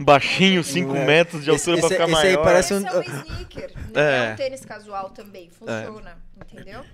[0.00, 1.06] Baixinho, 5 Não é.
[1.06, 2.44] metros de Esse- altura pra esse- ficar esse aí maior.
[2.44, 3.72] parece Esse um- é um sneaker.
[3.94, 4.28] É.
[4.28, 4.32] É.
[4.32, 5.48] um tênis casual também.
[5.50, 6.84] Funciona, entendeu?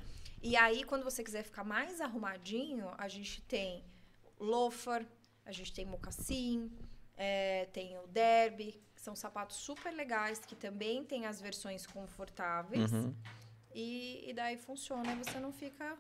[0.43, 3.85] E aí, quando você quiser ficar mais arrumadinho, a gente tem
[4.39, 5.07] loafer,
[5.47, 6.71] a gente tem mocassim,
[7.17, 12.93] é, tem o derby, que são sapatos super legais, que também tem as versões confortáveis.
[12.93, 13.15] Uhum.
[13.75, 15.97] E, e daí funciona, você não fica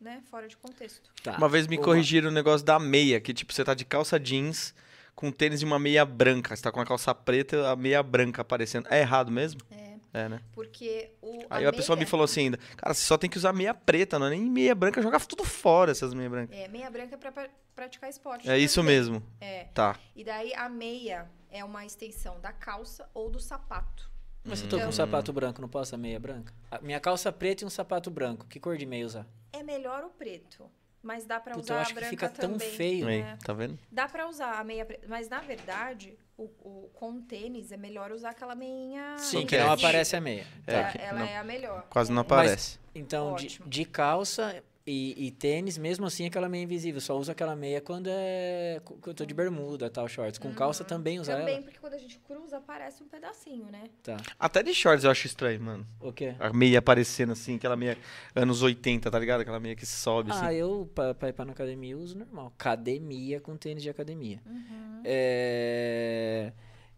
[0.00, 1.12] né, fora de contexto.
[1.22, 1.36] Tá.
[1.36, 1.86] Uma vez me Boa.
[1.86, 4.74] corrigiram o negócio da meia, que tipo, você tá de calça jeans
[5.14, 6.56] com tênis e uma meia branca.
[6.56, 8.88] Você tá com a calça preta e a meia branca aparecendo.
[8.90, 9.60] É errado mesmo?
[9.70, 9.91] É.
[10.14, 10.40] É, né?
[10.52, 11.38] Porque o.
[11.48, 14.18] Aí a pessoa me falou assim ainda, cara, você só tem que usar meia preta,
[14.18, 16.56] não é nem meia branca, joga tudo fora essas meias brancas.
[16.56, 18.48] É, meia branca é pra pra praticar esporte.
[18.50, 19.22] É isso mesmo.
[19.40, 19.64] É.
[19.72, 19.98] Tá.
[20.14, 24.10] E daí a meia é uma extensão da calça ou do sapato.
[24.44, 26.52] Mas se eu tô com um Então- sapato branco, não posso a meia branca?
[26.70, 28.44] A minha calça preta e um sapato branco.
[28.46, 29.26] Que cor de meia usar?
[29.52, 30.68] É melhor o preto,
[31.02, 33.06] mas dá pra Puta, usar eu a acho que fica tão feio.
[33.08, 33.36] Aí, É.
[33.42, 33.78] tá vendo?
[33.90, 36.18] Dá pra usar a meia preta, mas na verdade,
[36.62, 39.16] o, o- com tênis é melhor usar aquela meinha.
[39.18, 40.46] Sim, que é não aparece a meia.
[40.66, 41.86] É, É, que ela não- é a melhor.
[41.90, 42.78] Quase não aparece.
[42.94, 47.00] Então, de, de calça e, e tênis, mesmo assim, aquela meia invisível.
[47.00, 48.80] Só uso aquela meia quando é.
[48.84, 50.38] Quando eu tô de bermuda, tal, shorts.
[50.38, 51.62] Com calça também usar Também, ela?
[51.62, 53.84] porque quando a gente cruza, aparece um pedacinho, né?
[54.02, 54.16] Tá.
[54.38, 55.86] Até de shorts eu acho estranho, mano.
[56.00, 56.34] O quê?
[56.40, 57.96] A meia aparecendo assim, aquela meia
[58.34, 59.42] anos 80, tá ligado?
[59.42, 60.44] Aquela meia que sobe assim.
[60.44, 62.52] Ah, eu, pra, pra ir pra na academia, uso normal.
[62.58, 64.40] Academia com tênis de academia.
[64.44, 65.02] Uhum.
[65.04, 66.52] É.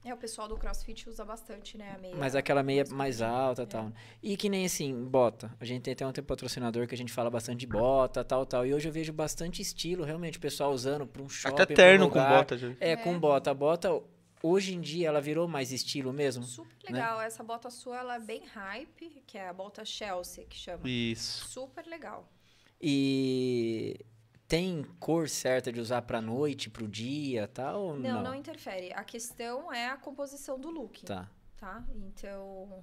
[0.04, 2.14] É, o pessoal do CrossFit usa bastante, né, a meia.
[2.14, 3.92] Mas aquela meia mais alta e tal.
[4.22, 5.50] E que nem assim, bota.
[5.58, 8.44] A gente tem até um tempo patrocinador que a gente fala bastante de bota, tal,
[8.44, 8.66] tal.
[8.66, 11.62] E hoje eu vejo bastante estilo, realmente, o pessoal usando pra um shopping.
[11.62, 12.54] Até terno com bota.
[12.54, 12.76] vi.
[12.80, 12.96] É, É.
[12.96, 13.50] com bota.
[13.50, 14.02] A bota,
[14.42, 16.42] hoje em dia, ela virou mais estilo mesmo.
[16.44, 17.20] Super legal.
[17.22, 20.86] Essa bota sua, ela é bem hype, que é a bota Chelsea, que chama.
[20.86, 21.48] Isso.
[21.48, 22.28] Super legal.
[22.80, 23.98] E
[24.48, 27.80] tem cor certa de usar pra noite, pro dia, tal?
[27.80, 28.92] ou Não, Não, não, interfere.
[28.92, 31.28] A questão é a composição do look, tá?
[31.56, 31.82] Tá.
[31.94, 32.82] Então,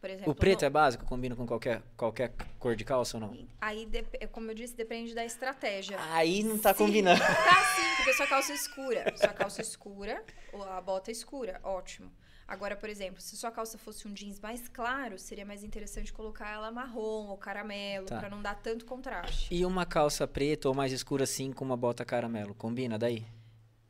[0.00, 0.30] por exemplo...
[0.32, 1.04] O preto no- é básico?
[1.04, 3.36] Combina com qualquer, qualquer cor de calça ou não?
[3.60, 5.96] Aí, dep- como eu disse, depende da estratégia.
[6.12, 6.86] Aí não tá Sim.
[6.86, 7.20] combinando.
[7.20, 9.12] Tá sim, porque sua calça é escura.
[9.16, 10.24] Sua calça é escura,
[10.70, 12.10] a bota é escura, ótimo.
[12.50, 16.50] Agora, por exemplo, se sua calça fosse um jeans mais claro, seria mais interessante colocar
[16.50, 18.18] ela marrom ou caramelo, Tá.
[18.18, 19.54] pra não dar tanto contraste.
[19.54, 22.52] E uma calça preta ou mais escura assim com uma bota caramelo?
[22.52, 23.24] Combina daí?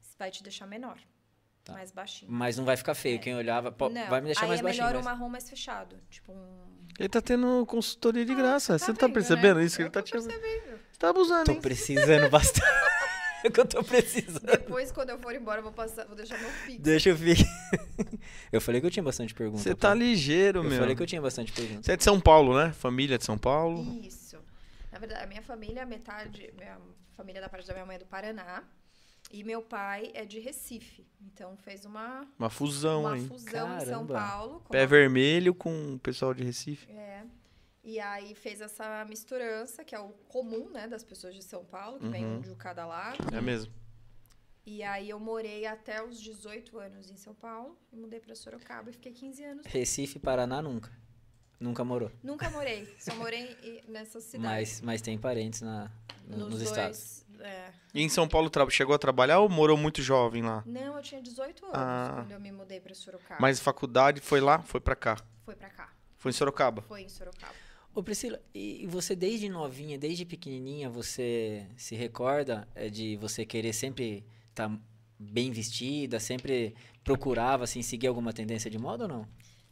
[0.03, 0.99] Isso vai te deixar menor,
[1.65, 1.73] Tá.
[1.73, 2.31] mais baixinho.
[2.31, 3.19] Mas não vai ficar feio.
[3.19, 4.85] Quem olhava Não, vai me deixar aí mais é baixinho.
[4.87, 6.71] melhor mas- um marrom mais fechado, tipo um...
[6.99, 8.79] Ele tá tendo consultoria de graça.
[8.79, 9.65] Você não tá vendo, percebendo né?
[9.65, 9.77] isso?
[9.77, 10.13] Que Eu ele tá tô te...
[10.13, 10.79] percebendo.
[10.93, 11.61] Você tá abusando, Tô hein?
[11.63, 12.67] precisando bastante.
[13.45, 14.45] É o que eu tô precisando.
[14.45, 16.81] Depois, quando eu for embora, eu vou, passar, vou deixar meu pix.
[16.81, 17.37] Deixa eu ver.
[18.53, 19.63] eu falei que eu tinha bastante pergunta.
[19.63, 19.95] Você tá pô.
[19.99, 20.79] ligeiro, Eu meu.
[20.79, 21.83] falei que eu tinha bastante pergunta.
[21.83, 22.73] Você é de São Paulo, né?
[22.73, 23.83] Família de São Paulo.
[24.05, 24.39] Isso.
[24.93, 26.77] Na verdade, a minha família, metade, minha
[27.17, 28.63] família da parte da minha mãe é do Paraná.
[29.33, 31.07] E meu pai é de Recife.
[31.21, 33.27] Então fez uma, Uma fusão uma aí.
[33.29, 34.15] fusão em São Caramba.
[34.15, 34.61] Paulo.
[34.65, 36.91] com Pé uma- vermelho com o pessoal de Recife.
[36.91, 37.23] É.
[37.83, 41.99] E aí fez essa misturança, que é o comum, né, das pessoas de São Paulo,
[41.99, 42.37] que vem Uhum.
[42.37, 43.17] um de cada lado.
[43.35, 43.73] É mesmo.
[44.67, 48.91] E aí eu morei até os 18 anos em São Paulo, e mudei pra Sorocaba
[48.91, 49.67] e fiquei 15 anos.
[49.67, 50.93] Recife, Paraná, nunca.
[51.59, 52.11] Nunca morou.
[52.23, 54.41] Nunca morei, só morei nessas cidades.
[54.43, 55.91] Mas, mas tem parentes na,
[56.27, 57.25] no- nos, dois, estados.
[57.41, 57.71] É.
[57.95, 60.63] E em São Paulo chegou a trabalhar ou morou muito jovem lá?
[60.67, 62.13] Não, eu tinha 18 anos Ah.
[62.17, 63.41] quando eu me mudei pra Sorocaba.
[63.41, 65.17] Mas faculdade foi lá, foi pra cá.
[65.45, 65.91] Foi pra cá.
[66.19, 66.83] Foi em Sorocaba.
[66.83, 67.55] Foi em Sorocaba.
[67.93, 73.73] Ô Priscila, e você desde novinha, desde pequenininha, você se recorda é, de você querer
[73.73, 74.71] sempre estar
[75.19, 79.29] bem vestida, sempre procurava assim seguir alguma tendência de moda ou não?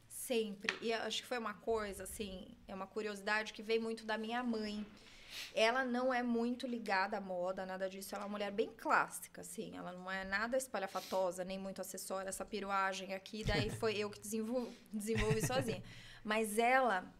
[0.08, 0.76] Sempre.
[0.82, 4.42] E acho que foi uma coisa, assim, é uma curiosidade que veio muito da minha
[4.42, 4.84] mãe.
[5.54, 8.14] Ela não é muito ligada à moda, nada disso.
[8.14, 9.76] Ela é uma mulher bem clássica, assim.
[9.76, 13.44] Ela não é nada espalhafatosa, nem muito acessória, essa piruagem aqui.
[13.44, 15.82] Daí foi eu que desenvol- desenvolvi sozinha.
[16.24, 17.10] Mas ela,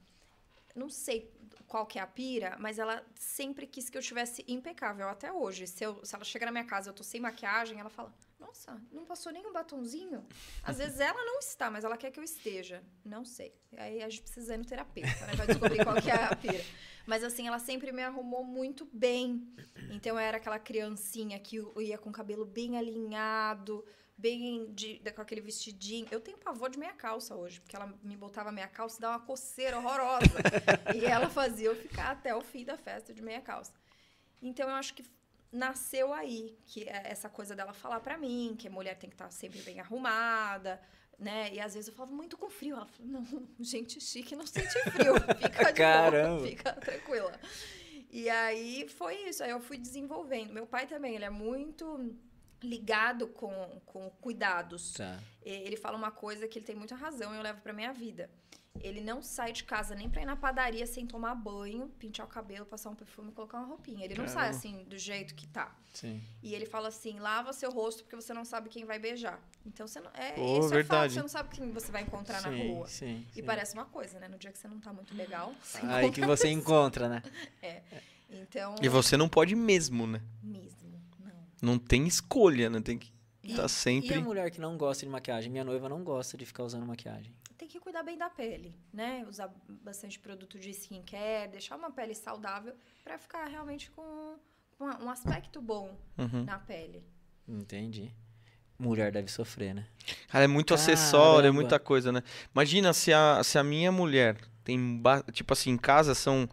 [0.79, 1.31] não sei
[1.67, 5.67] qual que é a pira, mas ela sempre quis que eu tivesse impecável, até hoje.
[5.67, 8.11] Se, eu- se ela chega na minha casa e eu tô sem maquiagem, ela fala,
[8.41, 10.25] nossa, não passou nem um batonzinho?
[10.63, 12.83] Às vezes ela não está, mas ela quer que eu esteja.
[13.05, 13.53] Não sei.
[13.77, 15.37] Aí a gente precisa ir no terapeuta, né?
[15.37, 16.65] Pra descobrir qual que é a pira.
[17.07, 19.47] Mas assim, ela sempre me arrumou muito bem.
[19.91, 23.85] Então eu era aquela criancinha que ia com o cabelo bem alinhado,
[24.19, 26.07] bem de, de- com aquele vestidinho.
[26.11, 29.17] Eu tenho pavor de meia calça hoje, porque ela me botava meia calça e dava
[29.19, 30.27] uma coceira horrorosa.
[30.95, 33.73] e ela fazia eu ficar até o fim da festa de meia calça.
[34.43, 35.05] Então eu acho que
[35.53, 39.15] nasceu aí, que é essa coisa dela falar pra mim, que a mulher tem que
[39.15, 40.81] estar sempre bem arrumada,
[41.19, 41.53] né?
[41.55, 42.77] E às vezes eu falava muito com frio.
[42.77, 45.15] Ela falou, não, gente chique não sente frio.
[45.41, 46.37] Fica de Caramba.
[46.39, 47.41] boa, fica tranquila.
[48.11, 50.53] E aí foi isso, aí eu fui desenvolvendo.
[50.53, 52.17] Meu pai também, ele é muito
[52.63, 54.93] ligado com, com cuidados.
[54.95, 55.19] Tá.
[55.45, 57.93] E- Ele fala uma coisa que ele tem muita razão e eu levo pra minha
[57.93, 58.31] vida.
[58.81, 62.29] Ele não sai de casa nem pra ir na padaria sem tomar banho, pintar o
[62.29, 64.05] cabelo, passar um perfume e colocar uma roupinha.
[64.05, 65.75] Ele não sai assim do jeito que tá.
[65.93, 66.23] Sim.
[66.41, 69.41] E ele fala assim: lava seu rosto porque você não sabe quem vai beijar.
[69.67, 70.11] Então você não.
[70.15, 71.13] É, Pô, isso é fato, verdade.
[71.15, 72.87] você não sabe quem você vai encontrar na sim, rua.
[72.87, 73.43] Sim, E sim.
[73.43, 74.29] parece uma coisa, né?
[74.29, 77.23] No dia que você não tá muito legal, você Aí que você encontra, né?
[78.31, 78.75] Então.
[78.83, 80.21] E você não pode mesmo, né?
[80.43, 80.88] Mesmo,
[81.63, 81.79] não.
[81.79, 82.81] Tem escolha, né?
[82.81, 84.19] Tem que E- estar E a sempre.
[84.21, 85.51] mulher que não gosta de maquiagem?
[85.51, 87.33] Minha noiva não gosta de ficar usando maquiagem.
[87.57, 89.25] Tem que cuidar bem da pele, né?
[89.29, 89.53] Usar
[89.83, 94.37] bastante produto de skincare, deixar uma pele saudável pra ficar realmente com
[94.81, 96.45] um aspecto bom Uhum.
[96.45, 97.05] na pele.
[97.49, 98.13] Entendi.
[98.79, 99.87] Mulher deve sofrer, né?
[100.29, 101.53] Cara, é muito acessório, é Caramba.
[101.61, 102.23] muita coisa, né?
[102.55, 105.03] Imagina se a, se a minha mulher tem.
[105.33, 106.49] Tipo assim, em casa são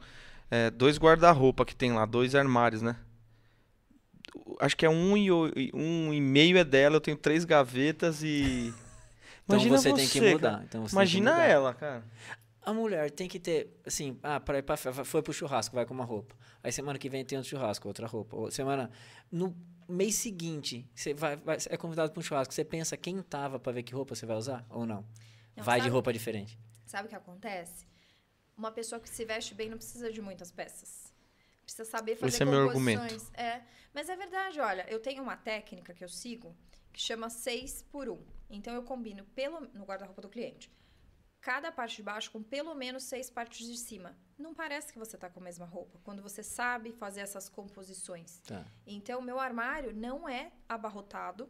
[0.49, 2.95] é, dois guarda-roupa que tem lá, dois armários, né?
[4.59, 5.31] Acho que é um e,
[5.73, 8.73] um e meio é dela, eu tenho três gavetas e.
[9.47, 10.31] Então Imagina você, tem que cara.
[10.31, 10.63] mudar.
[10.63, 11.45] Então você Imagina mudar.
[11.45, 12.03] ela, cara.
[12.63, 15.93] A mulher tem que ter, assim, ah, para ir pra, foi pro churrasco, vai com
[15.93, 16.33] uma roupa.
[16.63, 18.35] Aí semana que vem tem outro churrasco, outra roupa.
[18.35, 18.89] Ou semana
[19.31, 19.55] no
[19.87, 23.71] mês seguinte, você vai, vai- é convidado para um churrasco, você pensa quem tava para
[23.71, 25.05] ver que roupa você vai usar ou não?
[25.55, 26.57] Não, vai de sabe- roupa diferente.
[26.87, 27.85] Sabe o que acontece?
[28.57, 31.04] Uma pessoa que se veste bem não precisa de muitas peças.
[31.65, 33.29] Precisa saber fazer Esse é meu composições.
[33.33, 33.61] É,
[33.93, 36.55] mas é verdade, olha, eu tenho uma técnica que eu sigo
[36.95, 38.17] que chama 6 por 1.
[38.49, 40.71] Então eu combino pelo no guarda-roupa do cliente.
[41.41, 44.17] Cada parte de baixo com pelo menos seis partes de cima.
[44.37, 48.39] Não parece que você tá com a mesma roupa quando você sabe fazer essas composições.
[48.39, 48.65] Tá.
[48.87, 51.47] Então, meu armário não é abarrotado.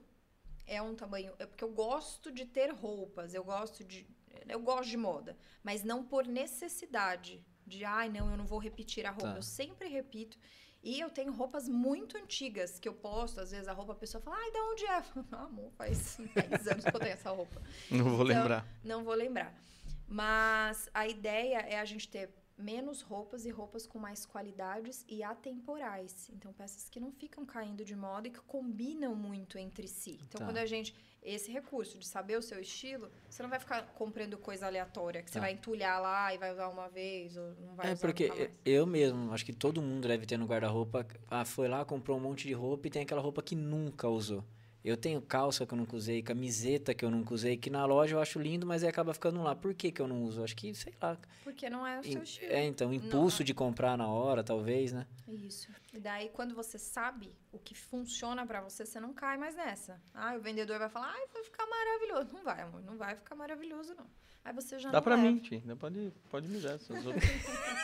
[0.67, 1.33] É um tamanho.
[1.39, 3.33] É porque eu gosto de ter roupas.
[3.33, 4.05] Eu gosto de.
[4.49, 5.37] Eu gosto de moda.
[5.63, 7.41] Mas não por necessidade.
[7.65, 9.31] De, ai, não, eu não vou repetir a roupa.
[9.31, 9.35] Tá.
[9.37, 10.37] Eu sempre repito.
[10.83, 13.39] E eu tenho roupas muito antigas que eu posto.
[13.41, 14.97] Às vezes a roupa a pessoa fala, ai, de onde é?
[14.99, 17.59] Eu falo, "Ah, Amor, faz 10 anos que eu tenho essa roupa.
[17.89, 18.67] Não vou Então, lembrar.
[18.83, 19.59] Não vou lembrar.
[20.07, 25.23] Mas a ideia é a gente ter menos roupas e roupas com mais qualidades e
[25.23, 26.29] atemporais.
[26.29, 30.19] Então, peças que não ficam caindo de moda e que combinam muito entre si.
[30.23, 30.45] Então, Tá.
[30.45, 30.95] quando a gente.
[31.25, 35.29] Esse recurso de saber o seu estilo, você não vai ficar comprando coisa aleatória que
[35.31, 35.41] você Tá.
[35.41, 38.85] vai entulhar lá e vai usar uma vez ou não vai É usar porque eu
[38.85, 42.47] mesmo, acho que todo mundo deve ter no guarda-roupa, ah, foi lá, comprou um monte
[42.47, 44.43] de roupa e tem aquela roupa que nunca usou.
[44.85, 48.15] Eu tenho calça que eu nunca usei, camiseta que eu nunca usei, que na loja
[48.15, 49.55] eu acho lindo, mas aí acaba ficando lá.
[49.55, 50.43] Por que, que eu não uso?
[50.43, 51.17] Acho que, sei lá.
[51.43, 52.51] Porque não é o seu estilo.
[52.53, 55.07] É, então, impulso de comprar na hora, talvez, né?
[55.27, 55.69] Isso.
[55.91, 59.99] E daí, quando você sabe o que funciona pra você, você não cai mais nessa.
[60.13, 62.33] Ah, o vendedor vai falar, ai, vai ficar maravilhoso.
[62.33, 64.05] Não vai, amor, não vai ficar maravilhoso, não.
[64.43, 65.27] Aí você já Dá não pra leva.
[65.31, 65.63] mim, Ti.
[65.65, 66.77] Dá pode, pode me dar.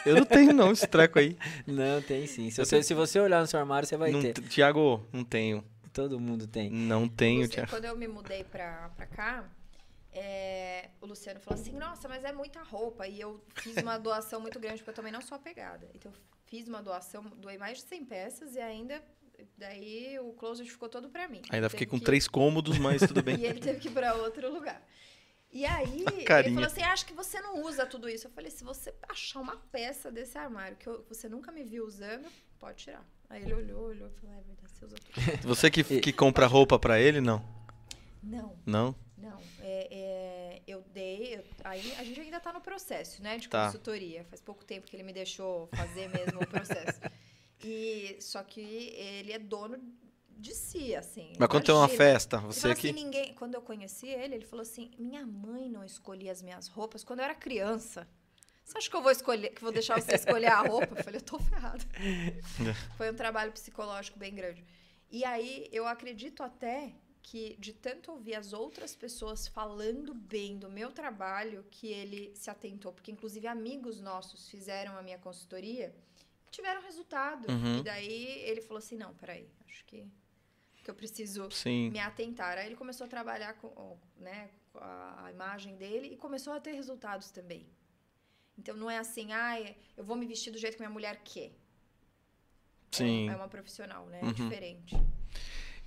[0.05, 1.35] eu não tenho, não, esse treco aí.
[1.65, 2.51] Não, tem sim.
[2.51, 4.33] Se você, se você olhar no seu armário, você vai Não ter.
[4.33, 5.65] Tiago, não tenho.
[5.93, 6.69] Todo mundo tem.
[6.69, 7.69] Não tenho, Luci- Tiago.
[7.69, 9.49] Quando eu me mudei pra, pra cá,
[10.13, 13.07] é, o Luciano falou assim, nossa, mas é muita roupa.
[13.07, 15.89] E eu fiz uma doação muito grande, porque eu também não sou apegada.
[15.93, 19.01] Então, eu fiz uma doação, doei mais de 100 peças e ainda...
[19.57, 21.41] Daí, o closet ficou todo pra mim.
[21.49, 23.37] Ainda fiquei com que- três cômodos, mas tudo bem.
[23.39, 24.85] E ele teve que ir pra outro lugar.
[25.51, 26.05] E aí,
[26.45, 28.27] ele falou assim: acho que você não usa tudo isso.
[28.27, 31.85] Eu falei: se você achar uma peça desse armário que eu- você nunca me viu
[31.87, 32.27] usando,
[32.59, 33.03] pode tirar.
[33.31, 35.47] Aí ele olhou, olhou e falou, é verdade, você usa tudo.
[35.47, 37.43] Você que, que compra roupa pra ele, não?
[38.21, 38.95] Não, Não?
[39.17, 39.39] não.
[39.59, 41.35] É, é, eu dei.
[41.37, 43.37] eu- aí a gente ainda tá no processo, né?
[43.37, 43.65] De Tá.
[43.65, 44.23] consultoria.
[44.25, 46.99] Faz pouco tempo que ele me deixou fazer mesmo o processo.
[47.63, 49.77] E só que ele é dono
[50.35, 51.33] de si, assim.
[51.37, 52.87] Mas quando tem uma festa, você que.
[52.89, 56.67] assim, ninguém, quando eu conheci ele, ele falou assim: minha mãe não escolhia as minhas
[56.67, 58.07] roupas quando eu era criança.
[58.71, 60.97] Você acha que eu vou escolher, que vou deixar você escolher a roupa?
[60.97, 61.83] Eu falei, eu tô ferrada.
[62.95, 64.63] Foi um trabalho psicológico bem grande.
[65.09, 70.69] E aí eu acredito até que de tanto ouvir as outras pessoas falando bem do
[70.69, 75.93] meu trabalho, que ele se atentou, porque inclusive amigos nossos fizeram a minha consultoria,
[76.49, 77.51] tiveram resultado.
[77.51, 77.79] Uhum.
[77.79, 80.09] E daí ele falou assim: "Não, peraí, acho que
[80.81, 81.91] que eu preciso Sim.
[81.91, 82.57] me atentar.
[82.57, 86.59] Aí ele começou a trabalhar com, né, com a, a imagem dele e começou a
[86.59, 87.67] ter resultados também.
[88.61, 89.59] Então não é assim, ah,
[89.97, 91.51] eu vou me vestir do jeito que minha mulher quer.
[92.91, 93.27] Sim.
[93.27, 94.19] É, é uma profissional, né?
[94.21, 94.29] Uhum.
[94.29, 94.95] É diferente.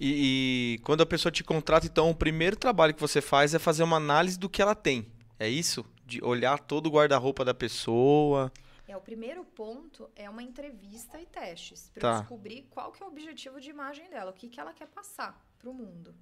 [0.00, 3.60] E, e quando a pessoa te contrata, então o primeiro trabalho que você faz é
[3.60, 5.06] fazer uma análise do que ela tem.
[5.38, 5.86] É isso?
[6.04, 8.52] De olhar todo o guarda-roupa da pessoa.
[8.88, 11.90] É, o primeiro ponto é uma entrevista e testes.
[11.94, 12.18] Para Tá.
[12.20, 15.40] descobrir qual que é o objetivo de imagem dela, o que, que ela quer passar
[15.58, 16.12] para o mundo.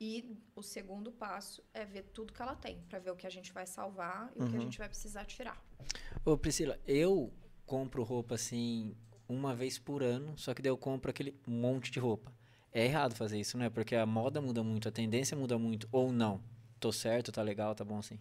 [0.00, 3.30] E o segundo passo é ver tudo que ela tem, para ver o que a
[3.30, 4.60] gente vai salvar e o que a Uhum.
[4.60, 5.58] gente vai precisar tirar.
[6.24, 7.32] Ô, Priscila, eu
[7.64, 8.94] compro roupa assim
[9.28, 12.30] uma vez por ano, só que daí eu compro aquele monte de roupa.
[12.72, 13.70] É errado fazer isso, né?
[13.70, 15.88] Porque a moda muda muito, a tendência muda muito.
[15.90, 16.42] Ou não.
[16.78, 18.18] Tô certo, tá legal, tá bom assim.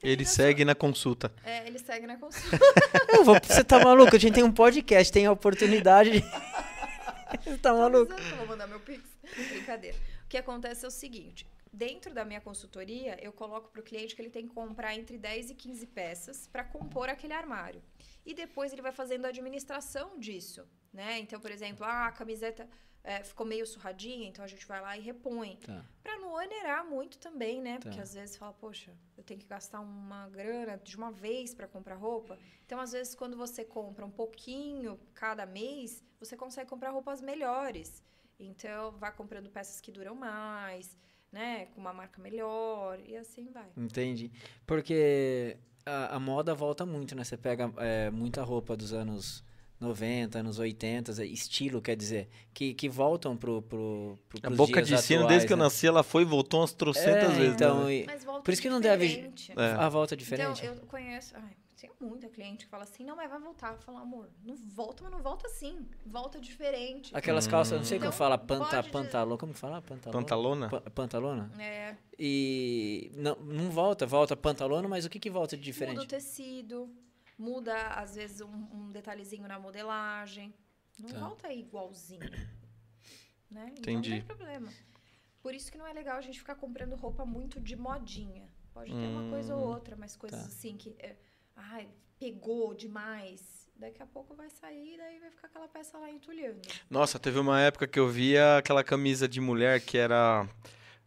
[0.00, 1.32] Ele segue na consulta.
[1.44, 2.56] É, ele segue na consulta.
[3.12, 4.14] Eu vou, você tá maluco?
[4.14, 6.20] A gente tem um podcast, tem a oportunidade de...
[7.44, 8.12] Você tá maluco?
[8.12, 9.02] Eu vou mandar meu pix.
[9.50, 9.96] Brincadeira.
[10.34, 14.16] O que acontece é o seguinte: dentro da minha consultoria, eu coloco para o cliente
[14.16, 17.80] que ele tem que comprar entre 10 e 15 peças para compor aquele armário.
[18.26, 21.20] E depois ele vai fazendo a administração disso, né?
[21.20, 22.68] Então, por exemplo, ah, a camiseta
[23.04, 25.54] é, ficou meio surradinha, então a gente vai lá e repõe.
[25.58, 25.84] Tá.
[26.02, 27.78] Para não onerar muito também, né?
[27.78, 28.02] Porque Tá.
[28.02, 31.94] às vezes fala, poxa, eu tenho que gastar uma grana de uma vez para comprar
[31.94, 32.36] roupa.
[32.66, 38.02] Então, às vezes, quando você compra um pouquinho cada mês, você consegue comprar roupas melhores.
[38.38, 40.96] Então, vai comprando peças que duram mais,
[41.32, 41.66] né?
[41.66, 43.66] Com uma marca melhor e assim vai.
[43.76, 44.30] Entendi.
[44.66, 45.56] Porque
[45.86, 47.24] a, a moda volta muito, né?
[47.24, 49.44] Você pega é, muita roupa dos anos
[49.80, 54.80] 90, anos 80, é, estilo, quer dizer, que, que voltam pro, pro, pro, A boca
[54.82, 55.64] dias de sino, atuais, desde que eu né?
[55.64, 57.54] nasci, ela foi e voltou umas trocentas É, vezes.
[57.54, 57.94] então, né?
[57.94, 59.06] e- Mas volta por isso que não deve...
[59.08, 59.52] diferente.
[59.56, 59.72] É.
[59.72, 60.64] A volta diferente?
[60.64, 61.34] Então, eu conheço.
[61.36, 61.56] Ai,
[61.88, 63.72] tem muita cliente que fala assim: não, mas vai voltar.
[63.72, 65.88] Eu falo, amor, não volta, mas não volta assim.
[66.06, 67.14] Volta diferente.
[67.16, 69.80] Aquelas calças, não sei como Então, fala, panta, pode pantalão, como fala?
[69.82, 70.20] Pantalona?
[70.22, 70.68] Pantalona?
[70.68, 71.50] Pa- pantalona?
[71.62, 75.72] É, E não, não volta, volta pantalona, mas o que que volta de muda o
[75.72, 76.06] diferente?
[76.08, 76.94] tecido,
[77.38, 80.54] muda, às vezes, um, um detalhezinho na modelagem.
[80.98, 81.18] Não Tá.
[81.18, 82.20] volta igualzinho.
[83.50, 83.72] Né?
[83.78, 83.80] Entendi.
[83.80, 84.72] Então não tem problema.
[85.42, 88.48] Por isso que não é legal a gente ficar comprando roupa muito de modinha.
[88.72, 90.46] Pode ter uma coisa ou Hum, outra, mas coisas tá.
[90.46, 90.96] assim que.
[90.98, 91.16] é,
[91.56, 91.88] ai,
[92.18, 93.54] pegou demais.
[93.76, 96.60] Daqui a pouco vai sair e daí vai ficar aquela peça lá entulhando.
[96.88, 100.48] Nossa, teve uma época que eu via aquela camisa de mulher que era.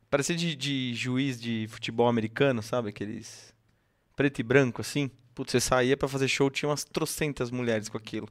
[0.10, 2.90] Parecia de, de juiz de futebol americano, sabe?
[2.90, 3.54] Aqueles.
[4.16, 5.10] Preto e branco, assim.
[5.34, 8.28] Putz, você saía pra fazer show, tinha umas trocentas mulheres com aquilo.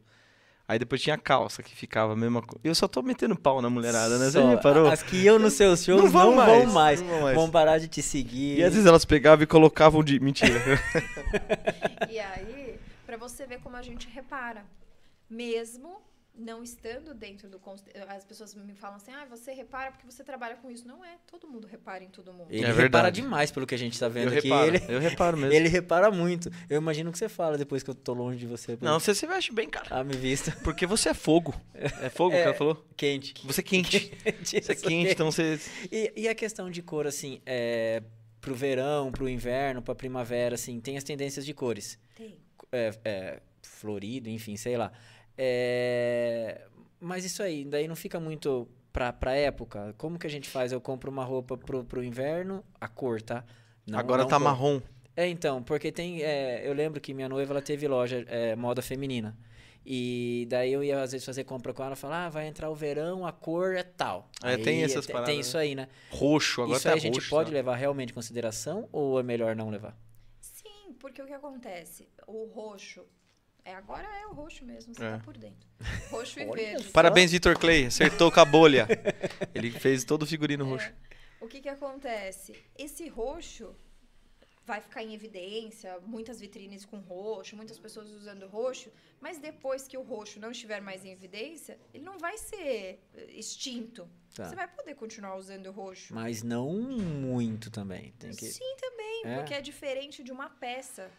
[0.69, 2.61] Aí depois tinha a calça que ficava a mesma coisa.
[2.65, 4.27] Eu só tô metendo pau na mulherada, né?
[4.27, 4.89] Você Só, reparou?
[4.89, 7.37] As que iam nos seus shows Não não vão vão, mais, mais, não vão mais.
[7.37, 8.59] Vão parar de te seguir.
[8.59, 10.19] E às vezes elas pegavam e colocavam de.
[10.19, 10.61] Mentira.
[12.11, 14.65] E aí, pra você ver como a gente repara.
[15.29, 16.01] Mesmo
[16.37, 17.61] não estando dentro do.
[18.09, 20.87] As pessoas me falam assim: ah, você repara porque você trabalha com isso.
[20.87, 21.17] Não é.
[21.27, 22.47] Todo mundo repara em todo mundo.
[22.51, 23.21] Ele É repara verdade.
[23.23, 24.49] demais pelo que a gente tá eu vendo aqui.
[24.49, 24.67] reparo.
[24.69, 25.53] Ele, Eu reparo mesmo.
[25.55, 26.51] ele repara muito.
[26.69, 28.77] Eu imagino que você fala depois que eu tô longe de você.
[28.81, 29.87] Não, você se veste bem, cara.
[29.91, 30.53] Ah, me vista.
[30.63, 31.55] Porque você é fogo.
[31.75, 32.43] É fogo que É.
[32.43, 32.85] ela falou?
[32.97, 33.35] Quente.
[33.45, 34.13] Você é quente.
[34.45, 35.59] Você é quente, então você.
[35.91, 38.03] E, e a questão de cor, assim, é,
[38.41, 41.99] pro verão, pro inverno, pra primavera, assim, tem as tendências de cores.
[42.15, 42.39] Tem.
[42.73, 44.93] É, é, florido, enfim, sei lá.
[45.39, 46.63] É,
[47.01, 49.95] mas isso aí, daí não fica muito pra, pra época.
[49.99, 50.73] Como que a gente faz?
[50.73, 53.45] Eu compro uma roupa pro, pro inverno, a cor, tá?
[53.87, 54.45] Não- Agora não tá cor.
[54.45, 54.81] marrom.
[55.17, 56.23] É, então, porque tem.
[56.23, 59.37] é, eu lembro que minha noiva ela teve loja é, moda feminina.
[59.89, 62.69] E daí eu ia às vezes fazer compra com ela e falar, ah, vai entrar
[62.69, 64.29] o verão, a cor é tal.
[64.43, 65.89] É, tem essas paradas, Tem isso aí, né?
[66.11, 67.55] Roxo, agora isso tá aí a gente roxo, pode tá?
[67.55, 69.97] levar realmente em consideração ou é melhor não levar?
[70.41, 72.09] Sim, porque o que acontece?
[72.27, 73.05] O roxo.
[73.67, 75.11] É, agora é o roxo mesmo, você É.
[75.11, 75.69] tá por dentro.
[76.09, 76.85] Roxo e Olha verde.
[76.85, 76.93] só.
[76.93, 77.87] Parabéns, Vitor Clay.
[77.87, 78.87] Acertou com a bolha.
[79.53, 80.93] Ele fez todo o figurino roxo.
[81.41, 82.55] O que que acontece?
[82.79, 83.75] Esse roxo
[84.65, 88.91] vai ficar em evidência, muitas vitrines com roxo, muitas pessoas usando roxo,
[89.21, 94.09] mas depois que o roxo não estiver mais em evidência, ele não vai ser extinto.
[94.35, 94.49] Tá.
[94.49, 96.15] Você vai poder continuar usando o roxo.
[96.15, 98.13] Mas não muito também.
[98.19, 98.47] Tem que...
[98.47, 99.37] Sim, também, É.
[99.37, 101.11] porque é diferente de uma peça.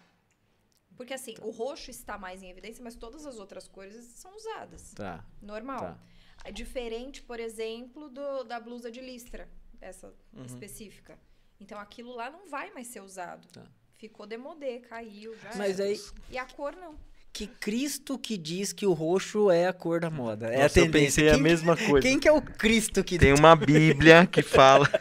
[0.98, 4.92] Porque assim, o roxo está mais em evidência, mas todas as outras cores são usadas.
[4.96, 5.80] Tá, Normal.
[5.80, 5.98] tá.
[6.44, 9.48] É diferente, por exemplo, do, da blusa de listra,
[9.80, 10.12] essa
[10.46, 11.18] específica.
[11.60, 13.48] Então aquilo lá não vai mais ser usado.
[13.50, 13.64] Tá.
[13.98, 15.90] Ficou demodê, caiu, já Mas era.
[15.90, 16.96] aí, E a cor não.
[17.34, 20.48] que Cristo que diz que o roxo é a cor da moda?
[20.48, 22.08] É a Nossa, eu pensei a Quem- mesma coisa.
[22.08, 24.88] Quem que é o Cristo que Tem uma Bíblia que fala.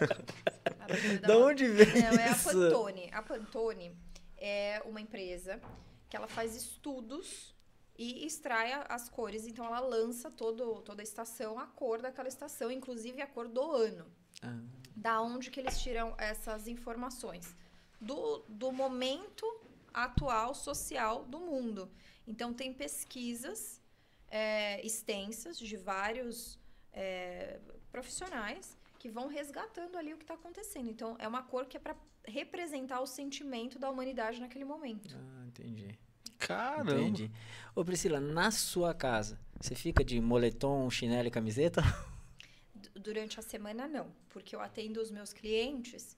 [0.81, 2.49] A blusa da Da onde vem Não, é a isso?
[2.49, 3.11] Pantone.
[3.13, 3.93] A Pantone
[4.39, 5.61] é uma empresa
[6.09, 7.55] que ela faz estudos
[7.99, 9.47] e extrai as cores.
[9.47, 13.73] Então, ela lança todo, toda a estação, a cor daquela estação, inclusive a cor do
[13.73, 14.07] ano.
[14.43, 14.61] Ah.
[14.95, 17.55] Da onde que eles tiram essas informações?
[18.01, 19.47] Do, do momento
[19.93, 21.91] atual social do mundo.
[22.27, 23.81] Então, tem pesquisas
[24.29, 26.59] é, extensas de vários
[26.93, 27.59] é,
[27.91, 30.91] profissionais que vão resgatando ali o que está acontecendo.
[30.91, 31.97] Então, é uma cor que é para
[32.27, 35.17] representar o sentimento da humanidade naquele momento.
[35.17, 35.99] Ah, entendi.
[36.39, 36.93] Caramba.
[36.93, 37.31] Entendi.
[37.75, 41.83] Ô, Priscila, na sua casa, você fica de moletom, chinelo e camiseta?
[42.95, 46.17] Durante a semana, não, porque eu atendo os meus clientes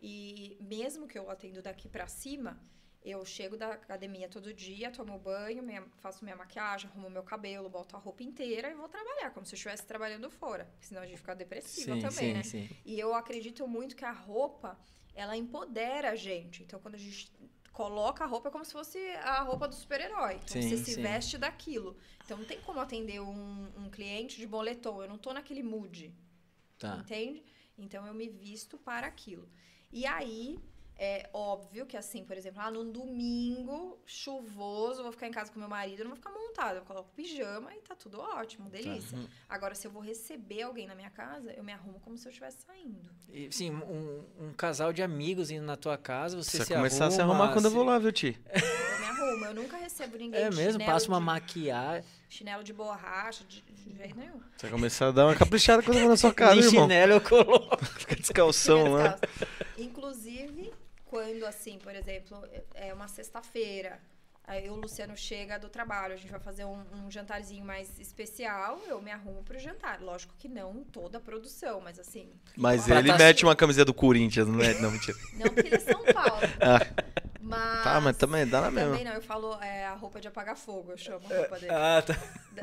[0.00, 2.60] e mesmo que eu atendo daqui para cima,
[3.04, 7.68] eu chego da academia todo dia, tomo banho, minha- faço minha maquiagem, arrumo meu cabelo,
[7.68, 10.68] boto a roupa inteira e vou trabalhar, como se eu estivesse trabalhando fora.
[10.80, 12.42] Senão a gente fica depressiva também, sim, né?
[12.42, 12.68] sim.
[12.84, 14.78] E eu acredito muito que a roupa,
[15.14, 16.62] ela empodera a gente.
[16.64, 17.32] Então, quando a gente
[17.76, 20.36] coloca a roupa, como se fosse a roupa do super-herói.
[20.36, 21.02] Então, Sim, você se sim.
[21.02, 21.94] veste daquilo.
[22.24, 25.02] Então, não tem como atender um, um cliente de boletom.
[25.02, 26.10] Eu não tô naquele mood,
[26.78, 26.96] Tá.
[26.96, 27.44] entende?
[27.76, 29.46] Então, eu me visto para aquilo.
[29.92, 30.58] E aí,
[30.98, 35.52] é óbvio que assim, por exemplo, ah, num domingo chuvoso, eu vou ficar em casa
[35.52, 36.78] com meu marido, eu não vou ficar montada.
[36.78, 39.18] Eu coloco pijama e tá tudo ótimo, delícia.
[39.48, 42.30] Agora, se eu vou receber alguém na minha casa, eu me arrumo como se eu
[42.30, 43.10] estivesse saindo.
[43.28, 47.04] E, sim, um, um casal de amigos indo na tua casa, você Precisa se começar
[47.04, 48.40] arruma, a se arrumar quando eu vou lá, viu, Ti?
[48.54, 50.82] Eu me arrumo, eu nunca recebo ninguém É mesmo?
[50.84, 52.04] Passa uma de, maquiagem.
[52.28, 54.40] chinelo de borracha, de, de jeito nenhum.
[54.56, 56.82] Você vai começar a dar uma caprichada quando eu vou na sua casa, Nem irmão.
[56.84, 57.84] chinelo eu coloco.
[58.00, 59.08] Fica descalção lá.
[59.08, 59.46] Descalço.
[59.78, 60.72] Inclusive,
[61.06, 62.36] quando assim, por exemplo,
[62.74, 63.98] é uma sexta-feira,
[64.44, 68.80] aí o Luciano chega do trabalho, a gente vai fazer um, um jantarzinho mais especial,
[68.86, 70.00] eu me arrumo pro jantar.
[70.00, 73.94] Lógico que não toda a produção, mas assim, Mas ele tá- mete uma camiseta do
[73.94, 74.74] Corinthians, não é?
[74.80, 75.16] Não, mentira.
[75.34, 76.42] não porque ele é São Paulo.
[76.60, 76.80] Ah,
[77.46, 78.90] Mas, tá, mas também dá na mesma.
[78.90, 81.72] Também não, eu falo é, a roupa de apagar fogo, eu chamo a roupa dele.
[81.72, 82.14] Ah, tá.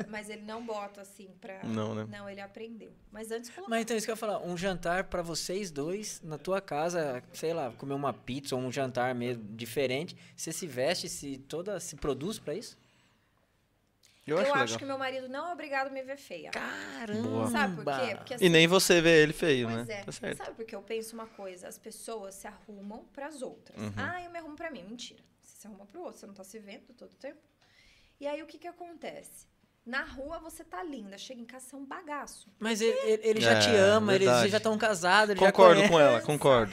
[0.08, 1.62] Mas ele não bota assim pra.
[1.64, 2.06] Não, né?
[2.10, 2.92] Não, ele aprendeu.
[3.10, 3.70] Mas antes colocava.
[3.70, 7.22] Mas então, isso que eu ia falar, um jantar pra vocês dois na tua casa,
[7.32, 11.80] sei lá, comer uma pizza ou um jantar mesmo diferente, você se veste, se toda,
[11.80, 12.76] se produz pra isso?
[14.26, 14.78] Eu Eu, acho legal.
[14.78, 16.50] que meu marido não é obrigado a me ver feia.
[16.50, 17.46] Caramba!
[17.50, 18.16] Sabe por quê?
[18.16, 20.00] Porque E nem você vê ele feio, Pois né?
[20.00, 20.04] é.
[20.04, 20.36] Tá certo.
[20.38, 21.68] Sabe porque eu penso uma coisa?
[21.68, 23.78] As pessoas se arrumam pras outras.
[23.78, 23.92] Uhum.
[23.96, 24.82] Ah, eu me arrumo pra mim.
[24.82, 25.22] Mentira.
[25.42, 27.38] Você se arruma pro outro, você não tá se vendo todo tempo.
[28.18, 29.46] E aí o que que acontece?
[29.84, 32.48] Na rua você tá linda, chega em casa você é um bagaço.
[32.58, 34.50] Mas ele, ele- ele já É, te ama, eles verdade.
[34.52, 36.72] já estão casados, Concordo com ela, concordo.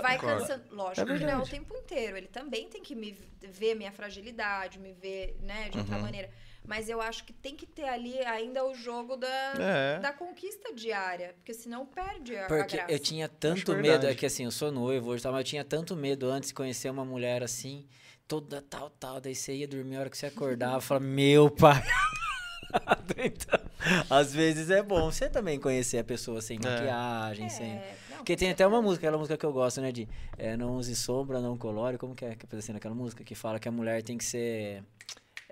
[0.00, 0.40] Vai Concordo.
[0.42, 0.64] cansando.
[0.76, 2.16] Lógico É que não é o tempo inteiro.
[2.16, 6.02] Ele também tem que me ver minha fragilidade, me ver, né, de outra Uhum.
[6.02, 6.30] maneira.
[6.64, 9.26] Mas eu acho que tem que ter ali ainda o jogo da,
[9.58, 9.98] É.
[9.98, 11.34] da conquista diária.
[11.36, 12.92] Porque senão perde a, a Porque graça.
[12.92, 15.44] eu tinha tanto Acho medo, é que assim, eu sou noivo hoje, tá, mas eu
[15.44, 17.84] tinha tanto medo antes de conhecer uma mulher assim,
[18.28, 21.82] toda tal, tal, daí você ia dormir a hora que você acordava, falava, meu pai.
[23.18, 23.60] então,
[24.08, 27.72] às vezes é bom você também conhecer a pessoa sem maquiagem, sem...
[27.72, 30.08] É, não, Porque tem até uma música, aquela música que eu gosto, né, de
[30.38, 33.34] é, não use sombra, não colore, como que é, que é assim, aquela música que
[33.34, 34.82] fala que a mulher tem que ser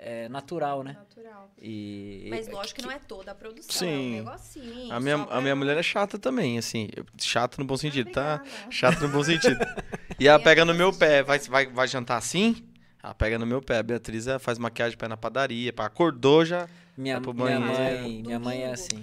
[0.02, 0.94] é, natural, né?
[0.98, 1.50] Natural.
[1.60, 3.86] E, Mas e- lógico que não é toda a produção, Sim.
[4.16, 4.92] é um negocinho.
[4.94, 6.88] A minha, só a pra- minha mulher é chata também, assim.
[6.96, 8.42] eu- Chata no bom sentido, tá?
[8.70, 9.58] Chata no bom sentido.
[10.18, 11.20] E ela pega no meu pé.
[11.20, 11.48] assiste.
[11.50, 12.56] Vai, vai, vai jantar assim?
[13.02, 13.78] Ela pega no meu pé.
[13.78, 15.72] A Beatriz faz maquiagem pra ir na padaria.
[15.72, 15.86] Pá.
[15.86, 16.68] Acordou já.
[16.96, 19.02] minha, minha mãe, minha mãe é assim.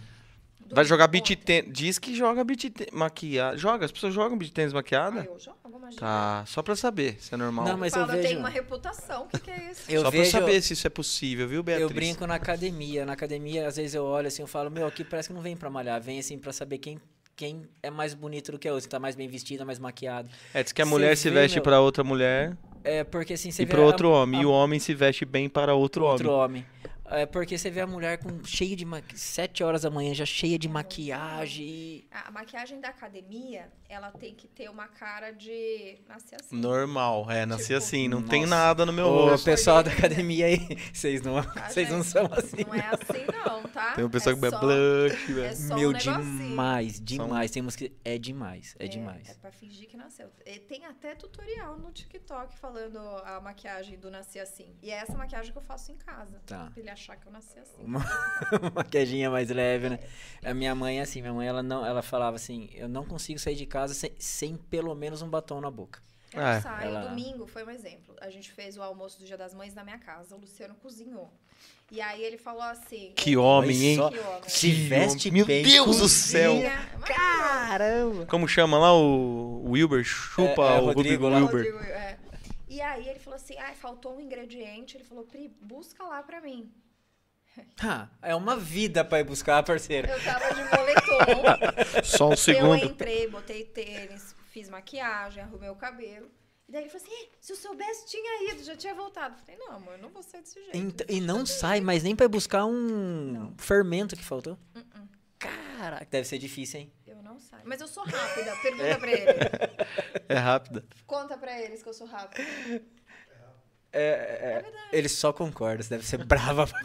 [0.71, 1.71] Vai jogar beat tênis.
[1.71, 3.57] Diz que joga beat tênis maquiada.
[3.57, 3.85] Joga?
[3.85, 5.23] As pessoas jogam beat tênis Ah, maquiada?
[5.25, 5.99] eu jogo, imagina.
[5.99, 7.65] Tá, só pra saber se é normal.
[7.65, 9.81] Não, mas eu Fala, eu vejo- tenho uma reputação, o que, que é isso?
[9.89, 11.89] Eu só vejo- pra saber se isso é possível, viu, Beatriz?
[11.89, 13.05] Eu brinco na academia.
[13.05, 15.55] Na academia, às vezes eu olho assim, eu falo, meu, aqui parece que não vem
[15.55, 16.99] pra malhar, vem assim pra saber quem,
[17.35, 20.29] quem é mais bonito do que a outra, tá mais bem vestida, mais maquiado.
[20.53, 23.33] É, diz que a Você mulher se vê, veste meu, pra outra mulher É porque
[23.33, 24.39] assim, você e vê pro a- outro homem.
[24.39, 26.63] a- E o homem se veste bem para outro, outro homem.
[26.63, 26.65] homem.
[27.09, 29.01] É porque você vê a mulher com cheio de ma...
[29.15, 32.05] sete horas da manhã já cheia de maquiagem.
[32.11, 36.55] A maquiagem da academia, ela tem que ter uma cara de nascer assim.
[36.59, 38.55] Normal, é, nasci Tipo, assim, não tem nossa.
[38.55, 39.45] nada no meu Ô, rosto.
[39.45, 40.59] pessoal da academia aí,
[40.93, 42.63] vocês não, vocês não são assim.
[42.65, 43.93] Não é assim não, tá?
[43.95, 47.51] Tem um pessoal é que é só- blush, É só Meu, um demais, demais.
[47.51, 47.89] Tem música.
[48.03, 49.29] É demais, é, É, demais.
[49.29, 50.29] É pra fingir que nasceu.
[50.45, 54.75] E tem até tutorial no TikTok falando a maquiagem do nascer assim.
[54.81, 56.41] E é essa maquiagem que eu faço em casa.
[56.45, 56.71] Tá.
[56.97, 57.83] Achar que eu nasci assim.
[57.83, 57.99] Uma
[58.75, 59.99] maquiaginha mais leve, né?
[60.43, 63.55] A minha mãe, assim, minha mãe, ela, não, ela falava assim: eu não consigo sair
[63.55, 66.01] de casa sem, sem pelo menos um batom na boca.
[66.33, 66.59] Eu É.
[66.59, 68.13] saio, Ela- domingo foi um exemplo.
[68.19, 70.35] A gente fez o almoço do Dia das Mães na minha casa.
[70.35, 71.31] O Luciano cozinhou.
[71.89, 73.13] E aí ele falou assim...
[73.15, 73.97] Que homem, hein?
[74.09, 74.41] Que homem.
[74.49, 76.09] Se veste Meu bem, Deus do cozinha.
[76.09, 76.53] céu.
[76.99, 78.25] Mas- Caramba!
[78.25, 80.03] Como chama lá o o Wilber?
[80.03, 81.37] Chupa É, é, o Rodrigo Rodrigo lá.
[81.37, 81.73] Wilber.
[81.73, 82.17] Rodrigo, é.
[82.69, 84.97] E aí ele falou assim, ah, faltou um ingrediente.
[84.97, 86.69] Ele falou, Pri, busca lá pra mim.
[87.83, 90.07] Ah, é uma vida pra ir buscar, parceiro.
[90.09, 92.01] Eu tava de moletom.
[92.03, 92.83] Só um Eu segundo.
[92.85, 96.27] entrei, botei tênis, fiz maquiagem, arrumei o cabelo.
[96.67, 99.35] E daí ele falou assim, "Ih, se eu soubesse, tinha ido, já tinha voltado.
[99.35, 100.75] Eu falei, não, amor, eu não vou ser desse jeito.
[100.75, 103.55] Ent- E não sai, mas nem pra ir buscar um Não.
[103.57, 104.57] fermento que faltou.
[104.75, 105.07] Uh-uh.
[105.39, 106.93] Caraca, deve ser difícil, hein?
[107.05, 107.61] Eu não saio.
[107.65, 109.27] Mas eu sou rápida, pergunta pra ele.
[110.29, 110.83] É rápida.
[111.05, 112.43] Conta pra eles que eu sou rápida.
[113.91, 114.87] É, É verdade.
[114.91, 116.81] Ele só concorda, você deve ser brava pra.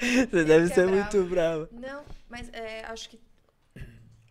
[0.00, 0.92] Você deve é ser bravo.
[0.94, 1.68] muito brava.
[1.72, 3.20] Não, mas é, acho que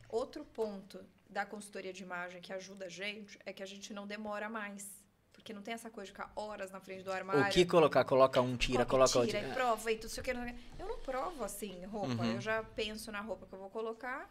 [0.09, 4.07] outro ponto da consultoria de imagem que ajuda a gente é que a gente não
[4.07, 4.87] demora mais.
[5.31, 7.43] Porque não tem essa coisa de ficar horas na frente do armário.
[7.43, 8.03] O que colocar?
[8.03, 9.51] Coloca um, tira, Coloca coloca tira, outro.
[9.51, 10.33] e prova, e tu sei o que.
[10.33, 10.61] não sei o quê.
[10.77, 12.23] Eu não provo assim roupa.
[12.23, 12.33] Uhum.
[12.33, 14.29] Eu já penso na roupa que eu vou colocar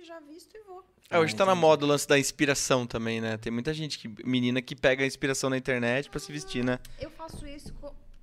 [0.00, 0.84] e já visto e vou.
[1.10, 1.66] É, hoje Ah, tá na entendi.
[1.66, 3.36] moda o lance da inspiração também, né?
[3.36, 6.78] Tem muita gente, que, menina, que pega a inspiração na internet pra se vestir, né?
[6.98, 7.72] Eu faço isso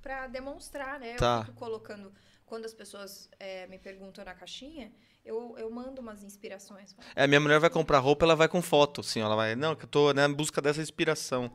[0.02, 1.14] pra demonstrar, né?
[1.16, 1.38] Tá.
[1.40, 2.12] Eu fico colocando.
[2.46, 4.92] Quando as pessoas é, me perguntam na caixinha,
[5.24, 6.94] eu, eu mando umas inspirações.
[7.16, 9.84] É, minha mulher vai comprar roupa, ela vai com foto, assim, ela vai, não, que
[9.84, 11.50] eu tô né, em busca dessa inspiração.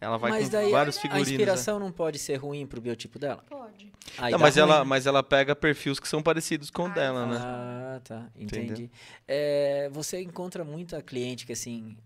[0.00, 1.28] Ela vai Mas com daí vários a figurinos.
[1.28, 1.34] né?
[1.34, 3.42] inspiração não pode ser ruim pro biotipo dela?
[3.48, 3.90] Pode.
[4.18, 4.84] Aí Não, mas, ruim, ela, né?
[4.84, 7.38] mas ela pega perfis que são parecidos com o Ah, dela, então né?
[7.42, 8.26] Ah, tá.
[8.36, 8.90] Entendi.
[9.26, 11.96] É, você encontra muita cliente que, assim,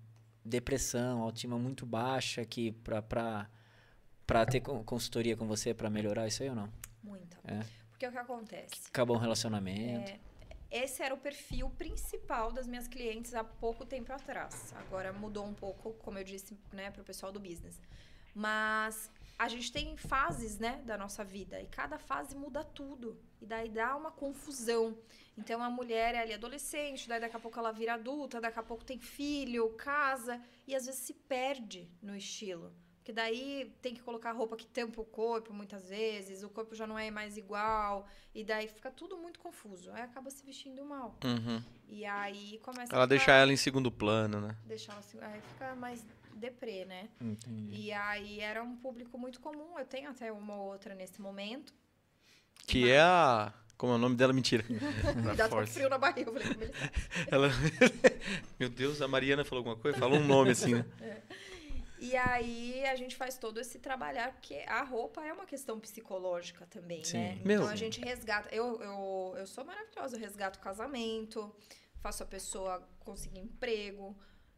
[0.44, 3.48] depressão, autoestima muito baixa, que pra, pra,
[4.26, 6.68] pra ter con- consultoria com você pra melhorar isso aí ou não?
[7.02, 7.36] Muita.
[7.44, 7.60] É.
[7.90, 8.70] Porque é o que acontece.
[8.88, 10.12] Acabou um relacionamento.
[10.12, 10.18] É,
[10.70, 14.72] esse era o perfil principal das minhas clientes há pouco tempo atrás.
[14.76, 17.80] Agora mudou um pouco, como eu disse, né, para o pessoal do business.
[18.34, 23.46] Mas a gente tem fases, né, da nossa vida e cada fase muda tudo e
[23.46, 24.96] daí dá uma confusão.
[25.36, 28.62] Então a mulher é ali adolescente, daí daqui a pouco ela vira adulta, daqui a
[28.62, 32.72] pouco tem filho, casa e às vezes se perde no estilo.
[33.00, 36.86] Porque daí tem que colocar roupa que tampa o corpo muitas vezes, o corpo já
[36.86, 39.90] não é mais igual, e daí fica tudo muito confuso.
[39.92, 41.16] Aí acaba se vestindo mal.
[41.24, 41.62] Uhum.
[41.88, 44.54] E aí começa Ela a deixa ficar, ela em segundo plano, né?
[44.66, 47.08] deixar ela aí fica mais deprê, né?
[47.20, 47.74] Entendi.
[47.74, 49.78] E aí era um público muito comum.
[49.78, 51.72] Eu tenho até uma ou outra nesse momento.
[52.66, 53.52] Que é a.
[53.76, 54.32] Como é o nome dela?
[54.32, 54.62] Mentira.
[54.68, 56.30] Me dá um frio na barriga.
[56.30, 56.70] Eu falei,
[57.30, 57.48] Ela...
[58.60, 59.98] Meu Deus, a Mariana falou alguma coisa?
[59.98, 60.84] Falou um nome assim, né?
[62.00, 66.66] E aí a gente faz todo esse trabalhar, porque a roupa é uma questão psicológica
[66.70, 67.18] também, Sim.
[67.18, 67.38] né?
[67.44, 67.60] Meu.
[67.60, 68.48] Então a gente resgata.
[68.54, 71.54] Eu, eu, eu sou maravilhosa, eu resgato casamento,
[72.00, 74.16] faço a pessoa conseguir emprego,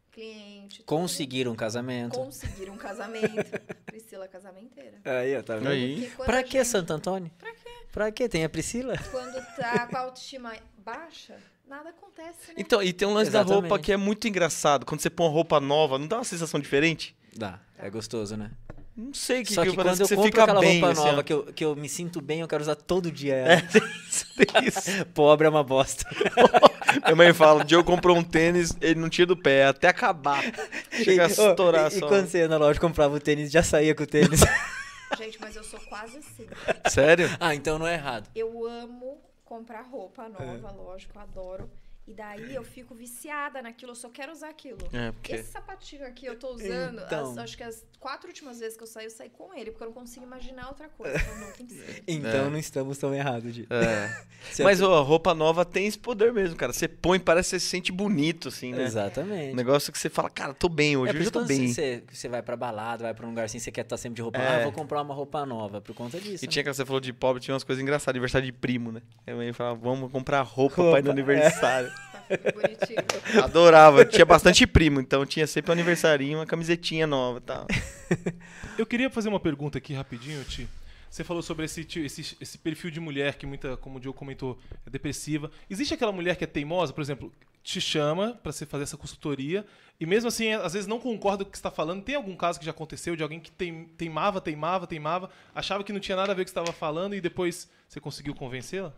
[0.09, 0.83] cliente.
[0.83, 2.17] Conseguir um casamento.
[2.17, 3.59] Conseguir um casamento.
[3.85, 5.01] Priscila casamenteira.
[5.03, 5.69] Aí, tá vendo?
[5.69, 6.09] Aí.
[6.25, 7.29] Pra que gente- Santo Antônio?
[7.37, 7.69] Pra quê?
[7.91, 8.29] Pra quê?
[8.29, 8.95] Tem a Priscila?
[9.11, 11.37] Quando tá com a autoestima baixa,
[11.67, 12.53] nada acontece, né?
[12.57, 13.85] Então, e tem um lance da roupa Exatamente.
[13.85, 14.85] que é muito engraçado.
[14.85, 17.15] Quando você põe uma roupa nova, não dá uma sensação diferente?
[17.35, 18.51] Dá, é gostoso, né?
[18.95, 20.79] Não sei o que, Só que, que quando eu que você compro fica aquela bem.
[20.79, 23.33] roupa assim, nova que eu, que eu me sinto bem, eu quero usar todo dia
[23.37, 23.61] ela.
[23.61, 25.05] Tem isso.
[25.15, 26.05] Pobre é uma bosta.
[27.03, 29.87] Minha mãe fala, o dia eu comprou um tênis, ele não tinha do pé, até
[29.87, 30.43] acabar.
[30.91, 32.07] Chega a E- ô, estourar e, e só.
[32.07, 34.41] quando você ia na loja e comprava o tênis, já saía com o tênis.
[35.17, 36.45] Gente, mas eu sou quase assim.
[36.89, 37.29] Sério?
[37.39, 38.29] ah, então não é errado.
[38.35, 40.71] Eu amo comprar roupa nova, É.
[40.71, 41.67] lógico, adoro.
[42.05, 44.77] E daí eu fico viciada naquilo, eu só quero usar aquilo.
[44.91, 45.35] É, porque...
[45.35, 47.31] Esse sapatinho aqui eu tô usando, Então.
[47.31, 49.83] as- acho que as quatro últimas vezes que eu saí, eu saí com ele, porque
[49.83, 51.15] eu não consigo imaginar outra coisa.
[51.17, 52.03] Então, não, tem que ser.
[52.05, 52.49] Então É.
[52.49, 53.65] não estamos tão errados, Di.
[53.69, 54.21] É.
[54.61, 56.73] Mas ó, a roupa nova tem esse poder mesmo, cara.
[56.73, 58.83] Você põe, parece que você se sente bonito, assim, né?
[58.83, 59.55] Um Exatamente.
[59.55, 61.69] negócio que você fala, cara, tô bem hoje, é hoje eu tô bem.
[61.69, 64.21] Você, você vai pra balada, vai pra um lugar assim, você quer estar sempre de
[64.21, 64.39] roupa.
[64.39, 64.57] É.
[64.57, 65.79] Ah, vou comprar uma roupa nova.
[65.79, 66.43] Por conta disso.
[66.43, 66.51] E né?
[66.51, 69.01] tinha que você falou de pobre, tinha umas coisas engraçadas, aniversário de primo, né?
[69.25, 71.92] Eu ia falar, vamos comprar roupa, Roupa, pra ir no aniversário.
[72.29, 73.43] Tá bonitinho.
[73.43, 77.67] Adorava, tinha bastante primo, então tinha sempre um aniversarinho, uma camisetinha nova e tal.
[78.77, 80.67] Eu queria fazer uma pergunta aqui rapidinho, Ti.
[81.09, 84.57] você falou sobre esse, esse, esse perfil de mulher que muita, como o Diogo comentou,
[84.85, 85.51] é depressiva.
[85.69, 87.31] Existe aquela mulher que é teimosa, por exemplo,
[87.63, 89.65] te chama pra você fazer essa consultoria
[89.99, 92.03] e mesmo assim, às vezes não concorda com o que você está falando.
[92.03, 95.93] Tem algum caso que já aconteceu de alguém que teim- teimava, teimava, teimava, achava que
[95.93, 98.33] não tinha nada a ver com o que você estava falando e depois você conseguiu
[98.35, 98.93] convencê-la?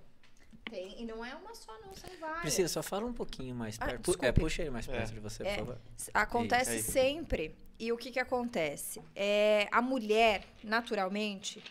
[0.69, 2.41] Tem, e não é uma só, não, são várias.
[2.41, 4.11] Priscila, só fala um pouquinho mais Ah, perto.
[4.11, 4.41] É, desculpe.
[4.41, 5.55] puxa ele mais perto de você, por É.
[5.57, 5.77] favor.
[6.13, 6.81] Acontece Aí.
[6.81, 7.55] sempre.
[7.77, 9.01] E o que que acontece?
[9.15, 11.61] É, a mulher, naturalmente,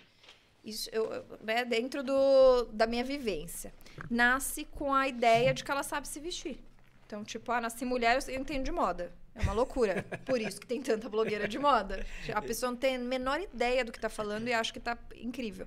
[0.62, 3.72] isso eu, né, dentro do, da minha vivência,
[4.10, 6.58] nasce com a ideia de que ela sabe se vestir.
[7.06, 9.12] Então, tipo, ah, nasci mulher, eu entendo de moda.
[9.34, 10.04] É uma loucura.
[10.24, 12.06] Por isso que tem tanta blogueira de moda.
[12.32, 14.96] A pessoa não tem a menor ideia do que tá falando e acha que tá
[15.16, 15.66] incrível.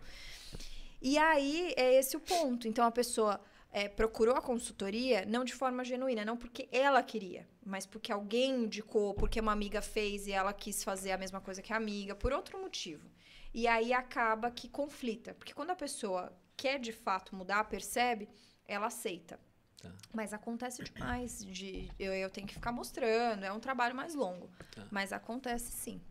[1.02, 2.68] E aí é esse o ponto.
[2.68, 3.40] Então a pessoa
[3.72, 8.64] é, procurou a consultoria não de forma genuína, não porque ela queria, mas porque alguém
[8.64, 12.16] indicou, porque uma amiga fez e ela quis fazer a mesma coisa que a amiga,
[12.16, 13.08] por outro motivo.
[13.54, 18.28] E aí acaba que conflita, porque quando a pessoa quer de fato mudar, percebe,
[18.68, 19.40] ela aceita.
[19.82, 19.92] Tá.
[20.14, 24.50] Mas acontece demais de eu, eu tenho que ficar mostrando, é um trabalho mais longo,
[24.74, 24.88] Tá.
[24.90, 26.02] mas acontece sim.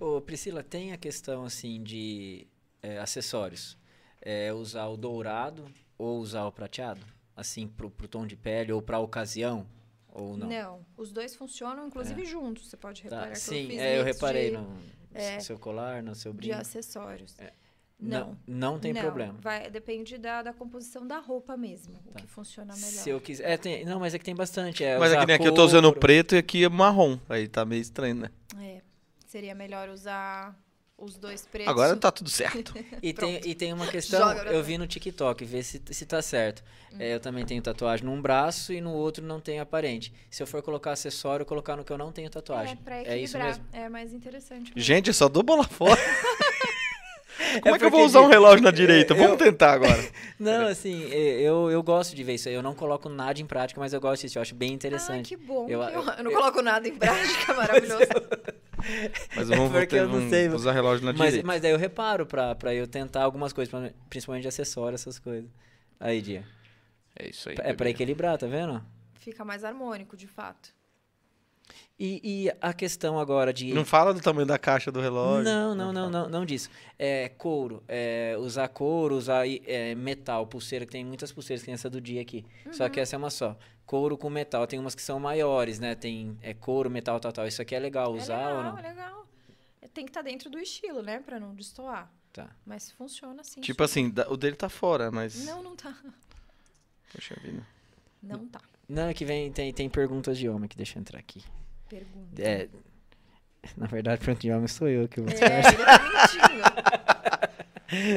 [0.00, 2.48] Ô, Priscila, tem a questão assim de
[2.82, 3.78] é, acessórios.
[4.28, 5.64] É, usar o dourado
[5.96, 7.00] ou usar o prateado?
[7.36, 9.64] Assim, pro, pro tom de pele ou pra ocasião?
[10.08, 10.84] Ou não?
[10.96, 12.68] os dois funcionam, inclusive juntos.
[12.68, 14.68] Você pode reparar Tá, que eu Sim, fiz é, eu reparei de, no
[15.14, 16.56] é, seu colar, no seu de brinco.
[16.56, 17.38] acessórios.
[17.38, 17.52] É.
[18.00, 18.36] Não.
[18.46, 19.34] Não tem Não, problema.
[19.40, 22.20] Vai, depende da, da composição da roupa mesmo, o Tá.
[22.20, 22.88] que funciona melhor.
[22.90, 23.48] Se eu quiser.
[23.48, 24.82] É, tem, não, mas é que tem bastante.
[24.84, 27.18] É, Mas usar aqui, né, aqui eu tô usando preto e aqui é marrom.
[27.28, 28.30] Aí tá meio estranho, né?
[28.60, 28.82] É,
[29.26, 30.54] seria melhor usar
[30.98, 31.68] os dois pretos.
[31.70, 32.74] Agora tá tudo certo.
[33.02, 36.62] E tem, e tem uma questão, eu vi no TikTok, ver se, se tá certo.
[36.92, 36.96] Hum.
[36.98, 40.12] É, eu também tenho tatuagem num braço e no outro não tem aparente.
[40.30, 42.76] Se eu for colocar acessório, colocar no que eu não tenho É, tatuagem.
[42.76, 43.46] pra É isso equilibrar.
[43.48, 43.64] mesmo.
[43.72, 44.70] É mais interessante.
[44.74, 44.80] mesmo.
[44.80, 46.00] Gente, eu só dou bola fora.
[47.62, 49.12] Como é, que eu vou usar um relógio na direita?
[49.14, 50.10] eu- Vamos tentar agora.
[50.38, 52.54] Não, assim, é, eu, eu gosto de ver isso aí.
[52.54, 54.38] Eu não coloco nada em prática, mas eu gosto disso.
[54.38, 55.28] Eu acho bem Ah, interessante.
[55.28, 55.68] que bom.
[55.68, 58.04] Eu- que eu, eu- eu não coloco nada em prática, maravilhoso.
[59.34, 61.46] Mas vamos, É não vamos sei, usar relógio na mas, direita.
[61.46, 65.18] mas daí eu reparo pra, pra eu tentar algumas coisas, pra- principalmente de acessório, essas
[65.18, 65.48] coisas.
[65.98, 66.44] Aí, Dia.
[67.18, 67.54] É isso aí.
[67.54, 67.90] É pra bebê.
[67.90, 68.84] equilibrar, tá vendo?
[69.14, 70.74] Fica mais harmônico, de fato.
[71.98, 73.72] E, e a questão agora de.
[73.72, 75.44] Não fala do tamanho da caixa do relógio.
[75.44, 76.68] Não, não, não, não, não disso.
[76.98, 81.74] É couro, é, usar couro, usar é, metal, pulseira, que tem muitas pulseiras, que tem
[81.74, 82.44] essa do dia aqui.
[82.70, 82.90] Só Uhum.
[82.90, 83.56] que essa é uma só.
[83.86, 85.94] Couro com metal, tem umas que são maiores, né?
[85.94, 87.46] Tem é, couro, metal, tal, tal.
[87.46, 88.78] Isso aqui é legal usar é legal, ou não?
[88.78, 89.26] é legal.
[89.94, 91.20] Tem que estar dentro do estilo, né?
[91.20, 92.12] Pra não destoar.
[92.32, 92.50] Tá.
[92.66, 93.60] Mas funciona assim.
[93.60, 95.44] Tipo assim, o dele tá fora, mas.
[95.46, 95.96] Não, não tá.
[97.12, 97.66] Poxa vida.
[98.22, 98.60] Não tá.
[98.88, 101.42] Não, é que vem, tem, tem perguntas de homem que deixa eu entrar aqui.
[101.88, 102.42] Pergunta.
[102.42, 102.68] É,
[103.76, 105.30] na verdade, pergunta de homem sou eu que vou.
[105.30, 106.66] É, ele tá mentindo.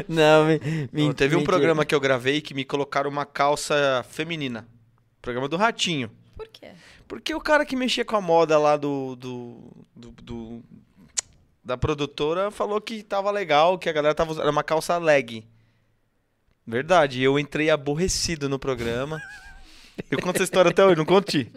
[0.10, 0.48] Não,
[0.91, 4.68] me, Ó, teve um programa que eu gravei que me colocaram uma calça feminina.
[5.22, 6.10] Programa do Ratinho.
[6.36, 6.72] Por quê?
[7.08, 10.64] Porque o cara que mexia com a moda lá do, do, do- do-
[11.64, 14.44] da produtora falou que tava legal, que a galera tava usando.
[14.44, 15.46] Era uma calça leg.
[16.66, 17.22] Verdade.
[17.22, 19.22] Eu entrei aborrecido no programa.
[20.10, 21.52] Eu conto essa história até hoje, não conte?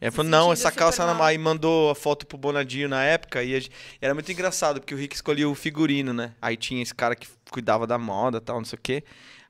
[0.00, 3.70] Ele falou, não, essa calça aí mandou a foto pro Bonadinho na época e gente-
[4.00, 6.34] era muito engraçado, porque o Rick escolhia o figurino, né?
[6.42, 9.04] Aí tinha esse cara que cuidava da moda tal, não sei o quê.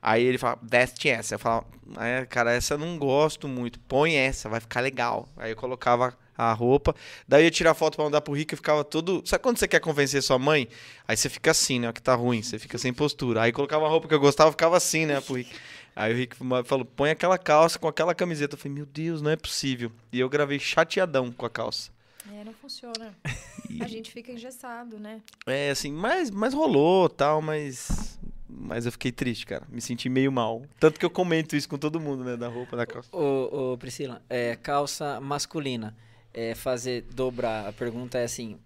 [0.07, 1.35] Aí ele falava, veste essa.
[1.35, 1.66] Eu falava,
[1.99, 3.81] é, cara, essa eu não gosto muito.
[3.81, 5.28] Põe essa, vai ficar legal.
[5.37, 6.95] Aí eu colocava a roupa.
[7.27, 9.20] Daí eu ia tirar foto pra mandar pro Rick e ficava todo.
[9.27, 10.69] Sabe quando você quer convencer sua mãe?
[11.09, 11.93] Aí você fica assim, né?
[11.93, 13.43] Que tá ruim, você fica sem postura.
[13.43, 15.20] Aí colocava a roupa que eu gostava, ficava assim, né?
[15.20, 15.53] Pro Rick.
[15.97, 18.55] Aí o Rick falou, põe aquela calça com aquela camiseta.
[18.55, 19.91] Eu falei, meu Deus, não é possível.
[20.12, 21.91] E eu gravei chateadão com a calça.
[22.33, 23.12] É, não funciona.
[23.81, 25.20] A gente fica engessado, né?
[25.49, 28.16] É, assim, mas, mas rolou tal, mas.
[28.48, 29.66] Mas eu fiquei triste, cara.
[29.68, 30.62] Me senti meio mal.
[30.78, 32.36] Tanto que eu comento isso com todo mundo, né?
[32.36, 33.09] Da roupa, da calça.
[33.14, 35.97] Ô, ô, Priscila, é, calça masculina,
[36.32, 38.59] é, fazer dobrar, a pergunta é assim,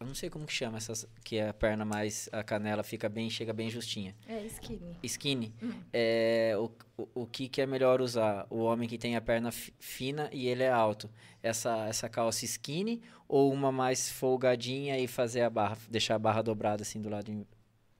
[0.00, 3.28] eu não sei como que chama essas, que a perna mais, a canela fica bem,
[3.28, 4.14] chega bem justinha.
[4.26, 4.96] É skinny.
[5.02, 5.72] Skinny, Hum.
[5.92, 8.46] é, o, o, o que que é melhor usar?
[8.48, 11.10] O homem que tem a perna fi- fina e ele é alto,
[11.42, 16.40] essa, essa calça skinny ou uma mais folgadinha e fazer a barra, deixar a barra
[16.40, 17.46] dobrada assim do lado,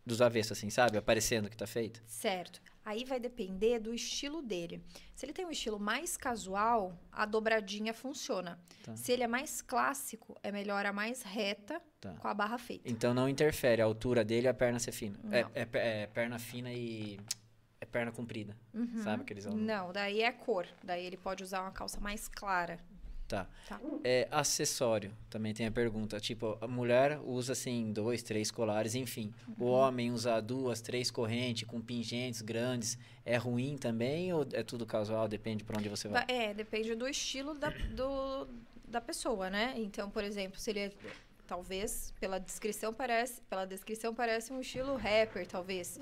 [0.04, 0.96] dos avessos assim, sabe?
[0.98, 2.02] Aparecendo que tá feito.
[2.06, 2.60] Certo.
[2.84, 4.82] Aí vai depender do estilo dele.
[5.14, 8.58] Se ele tem um estilo mais casual, a dobradinha funciona.
[8.82, 8.96] Tá.
[8.96, 12.14] Se ele é mais clássico, é melhor a mais reta Tá.
[12.14, 12.88] com a barra feita.
[12.90, 15.18] Então não interfere a altura dele a perna ser fina.
[15.30, 15.68] É, é
[16.02, 17.20] é perna fina e
[17.78, 18.56] é perna comprida.
[18.72, 19.02] Uhum.
[19.02, 19.66] Sabe aqueles homens?
[19.66, 20.66] Não, daí é cor.
[20.82, 22.78] Daí ele pode usar uma calça mais clara.
[23.30, 23.46] Tá.
[23.68, 23.80] Tá.
[24.02, 26.18] É, acessório, também tem a pergunta.
[26.18, 29.32] Tipo, a mulher usa assim dois, três colares, enfim.
[29.56, 29.70] O Uhum.
[29.70, 32.98] homem usa duas, três correntes com pingentes grandes.
[33.24, 35.28] É ruim também ou é tudo casual?
[35.28, 36.26] Depende pra onde você vai.
[36.26, 38.48] Va- É, depende do estilo da, do,
[38.88, 39.74] da pessoa, né?
[39.76, 40.92] Então, por exemplo, seria
[41.46, 46.00] talvez pela descrição parece, pela descrição parece um estilo rapper, talvez.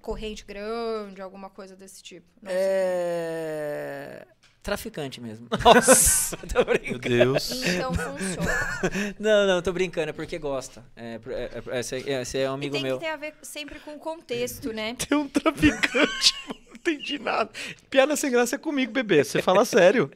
[0.00, 2.26] Corrente grande, alguma coisa desse tipo.
[2.40, 4.26] Não sei.
[4.60, 4.62] É.
[4.62, 5.48] Traficante mesmo.
[5.64, 6.36] Nossa!
[6.36, 6.90] tô brincando.
[6.90, 7.50] Meu Deus.
[7.50, 8.80] Então funciona.
[9.18, 10.84] Não, não, tô brincando, é porque gosta.
[10.94, 12.98] É, é, é, esse, é, esse é um E amigo tem meu.
[12.98, 14.94] que ter a ver sempre com o contexto, né?
[15.08, 17.50] Tem um traficante, não entendi nada.
[17.88, 19.24] Piada sem graça é comigo, bebê.
[19.24, 20.10] Você fala sério.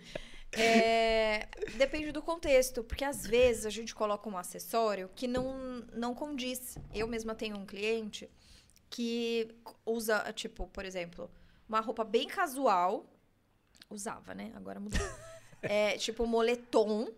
[0.52, 6.14] É, depende do contexto, porque às vezes a gente coloca um acessório que não, não
[6.14, 6.78] condiz.
[6.94, 8.28] Eu mesma tenho um cliente
[8.88, 9.48] que
[9.84, 11.30] usa, tipo, por exemplo,
[11.68, 13.06] uma roupa bem casual.
[13.94, 14.52] Usava, né?
[14.54, 14.98] Agora mudou.
[15.66, 17.08] É, tipo, moletom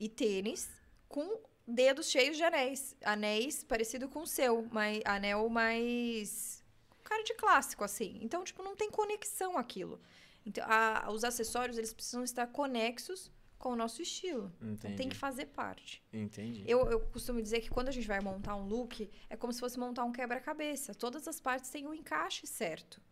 [0.00, 0.66] e tênis
[1.10, 1.38] com
[1.68, 2.96] dedos cheios de anéis.
[3.04, 6.64] Anéis parecido com o seu, mas anel mais.
[7.04, 8.18] cara de clássico, assim.
[8.22, 10.00] Então, tipo, não tem conexão aquilo.
[10.46, 14.50] Então, a- os acessórios, eles precisam estar conexos com o nosso estilo.
[14.62, 16.02] Então, tem que fazer parte.
[16.10, 16.64] Entendi.
[16.66, 19.60] Eu, eu costumo dizer que quando a gente vai montar um look, é como se
[19.60, 20.94] fosse montar um quebra-cabeça.
[20.94, 23.02] Todas as partes têm o encaixe certo.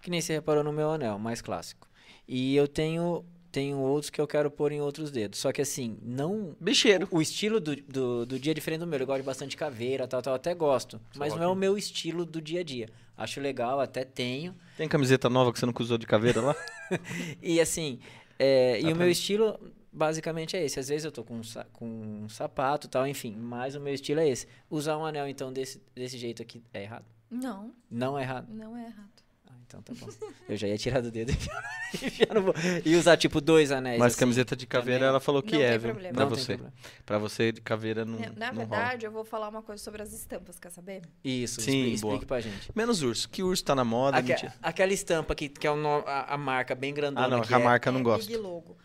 [0.00, 1.88] Que nem você reparou no meu anel, mais clássico.
[2.32, 5.40] E eu tenho, tenho outros que eu quero pôr em outros dedos.
[5.40, 6.54] Só que assim, não.
[6.60, 7.08] Bicheiro.
[7.10, 9.00] O estilo do, do, do dia é diferente do meu.
[9.00, 10.34] Eu gosto de bastante caveira, tal, tal.
[10.34, 11.00] Até gosto.
[11.16, 12.88] Mas não é o meu estilo do dia a dia.
[13.16, 14.54] Acho legal, até tenho.
[14.76, 16.54] Tem camiseta nova que você nunca usou de caveira lá?
[17.42, 17.98] E assim,
[18.38, 19.12] é, e o meu mim.
[19.12, 19.58] estilo
[19.92, 20.78] basicamente é esse.
[20.78, 21.42] Às vezes eu tô com um,
[21.72, 21.86] com
[22.24, 23.34] um sapato e tal, enfim.
[23.36, 24.46] Mas o meu estilo é esse.
[24.70, 27.04] Usar um anel, então, desse, desse jeito aqui é errado?
[27.30, 28.46] Não, Não é errado.
[28.52, 29.19] não é errado.
[29.50, 30.08] Ah, então tá bom.
[30.48, 31.34] Eu já ia tirar do dedo e
[32.06, 32.52] enfiar- no
[32.84, 33.98] e usar tipo dois anéis.
[33.98, 34.20] Mas assim.
[34.20, 35.08] camiseta de caveira, também.
[35.10, 35.90] ela falou que Não é, tem viu?
[35.90, 36.14] problema.
[36.14, 36.46] Pra Não você.
[36.56, 36.72] problema.
[37.06, 38.78] Pra você, de caveira não, Na- Na não rola.
[38.78, 41.02] verdade, eu vou falar uma coisa sobre as estampas, quer saber?
[41.24, 42.14] Isso, Sim, explique, boa.
[42.14, 42.70] explique pra gente.
[42.74, 43.28] Menos urso.
[43.28, 46.38] Que urso tá na moda, Aque- aquela estampa que, que é o no- a, a
[46.38, 47.26] marca bem grandona.
[47.26, 48.26] Ah, não, que a é- marca eu não É gosto.
[48.26, 48.76] Big Logo.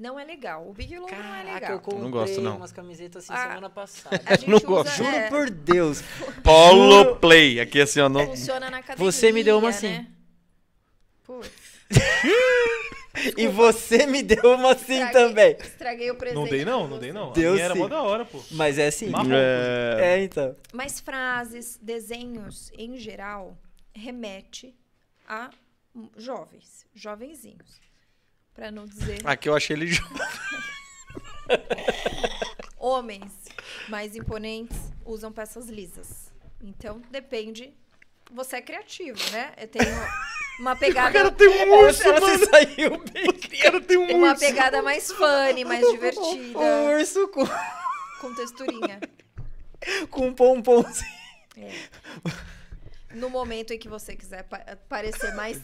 [0.00, 0.66] Não é legal.
[0.66, 1.72] O Big Logo não é legal.
[1.72, 2.56] eu comprei não gosto, não.
[2.56, 4.18] umas camisetas assim Ah, semana passada.
[4.24, 4.96] A gente Não usa- gosto.
[4.96, 6.02] Juro é, por Deus.
[6.42, 7.60] Polo Play.
[7.60, 8.08] Aqui assim, ó.
[8.08, 8.26] Não...
[8.28, 9.88] Funciona na academia, Você me deu uma assim.
[9.90, 10.06] né?
[11.24, 11.50] Putz,
[13.36, 15.56] E você me deu uma assim estraguei- também.
[15.60, 16.36] Estraguei o presente.
[16.38, 17.00] Não dei não, pra não você.
[17.00, 17.32] dei não.
[17.32, 17.80] Deu a minha era sim.
[17.80, 18.42] mó da hora, pô.
[18.52, 19.10] Mas é assim.
[19.10, 19.28] Marrom.
[19.32, 19.98] É...
[20.00, 20.56] É, então.
[20.72, 23.54] Mas frases, desenhos, em geral,
[23.94, 24.74] remete
[25.28, 25.50] a
[26.16, 27.78] jovens, jovenzinhos.
[28.54, 29.86] Pra não dizer Aqui eu achei ele...
[29.86, 30.04] jo-
[32.78, 33.32] homens
[33.88, 36.32] mais imponentes usam peças lisas.
[36.62, 37.72] Então, depende.
[38.32, 39.52] Você é criativo, né?
[39.56, 39.84] Eu tenho
[40.60, 42.38] uma pegada, tem um urso, Ela mano.
[42.38, 44.40] se saiu bem O cara tem um uma urso.
[44.40, 47.44] pegada mais funny, mais divertida, Um urso com,
[48.20, 49.00] com texturinha.
[50.10, 50.84] com um pompom.
[53.14, 55.60] No momento em que você quiser pa- parecer mais,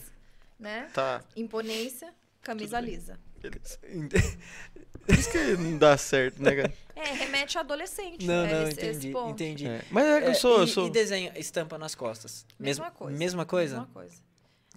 [0.59, 2.13] né, Tá, imponência,
[2.47, 3.19] camisa lisa.
[3.41, 3.79] beleza.
[5.07, 6.75] Por isso que não dá certo, né, cara?
[6.97, 8.53] É, remete a adolescente, Não, né?
[8.53, 9.31] não, esse, esse entendi, ponto.
[9.31, 9.67] entendi.
[9.69, 10.59] É, Mas é que eu sou...
[10.59, 10.87] e, eu sou...
[10.87, 12.45] e desenho, estampa nas costas.
[12.59, 13.19] Mesma Mesma coisa.
[13.19, 13.77] Mesma coisa?
[13.77, 14.17] Mesma coisa.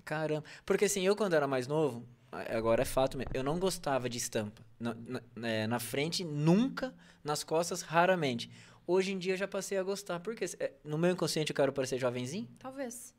[0.05, 0.43] Caramba.
[0.65, 4.17] Porque assim, eu quando era mais novo, agora é fato mesmo, eu não gostava de
[4.17, 4.61] estampa.
[4.79, 4.95] Na,
[5.35, 6.93] na, é, na frente, nunca.
[7.23, 8.49] Nas costas, raramente.
[8.85, 10.19] Hoje em dia eu já passei a gostar.
[10.19, 12.47] Porque é, no meu inconsciente eu quero parecer jovenzinho?
[12.59, 13.13] Talvez.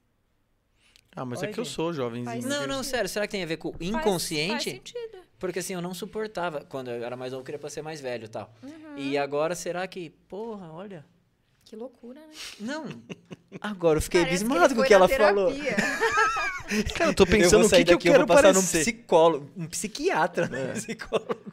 [1.15, 2.47] Ah, mas é Olha que eu sou jovenzinho.
[2.49, 3.09] Não, não, sério.
[3.09, 4.53] Será que tem a ver com o Faz- inconsciente?
[4.53, 5.19] Faz, sentido.
[5.39, 6.61] Porque assim, eu não suportava.
[6.69, 8.55] Quando eu era mais novo, eu queria parecer mais velho e tal.
[8.63, 8.97] Uhum.
[8.99, 10.11] E agora, será que.
[10.29, 11.05] Porra, olha.
[11.65, 12.33] Que loucura, né?
[12.59, 12.85] Não.
[13.61, 15.53] Agora eu fiquei Parece abismado com o que ela falou.
[16.97, 18.43] Cara, eu tô eu pensando vou o sair que, que eu daqui, quero eu passar
[18.43, 18.77] parecer.
[18.79, 20.73] num psicólogo, um psiquiatra, né?
[20.75, 21.53] Psicólogo.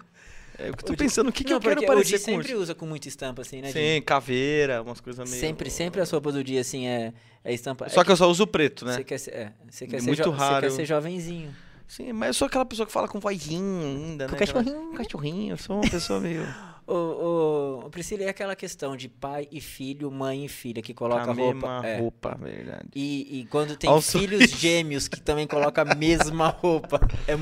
[0.59, 2.55] É, eu tô pensando o que, que não, eu quero parecer o Di com sempre
[2.55, 3.71] usa com muita estampa, assim, né?
[3.71, 5.39] Sim, caveira, umas coisas meio...
[5.39, 7.13] Sempre, sempre as roupas do dia, assim, é,
[7.43, 7.87] é estampa.
[7.89, 8.93] Só é que eu só uso preto, né?
[8.93, 11.55] Você quer ser, é, você quer É ser, muito raro Você quer ser jovenzinho.
[11.87, 14.39] Sim, mas eu sou aquela pessoa que fala com vozinho ainda, Com né?
[14.39, 14.77] cachorrinho.
[14.89, 16.41] Aquela- Cachorrinho, eu sou uma pessoa meio...
[16.87, 21.29] Ô, ô, Priscila, é aquela questão de pai e filho, mãe e filha, que coloca
[21.29, 21.87] a mesma roupa.
[21.87, 21.99] é.
[21.99, 22.87] roupa, verdade.
[22.95, 24.57] E, e quando tem Olha o filhos sorriso.
[24.57, 26.99] gêmeos que também colocam a mesma roupa.
[27.27, 27.35] É,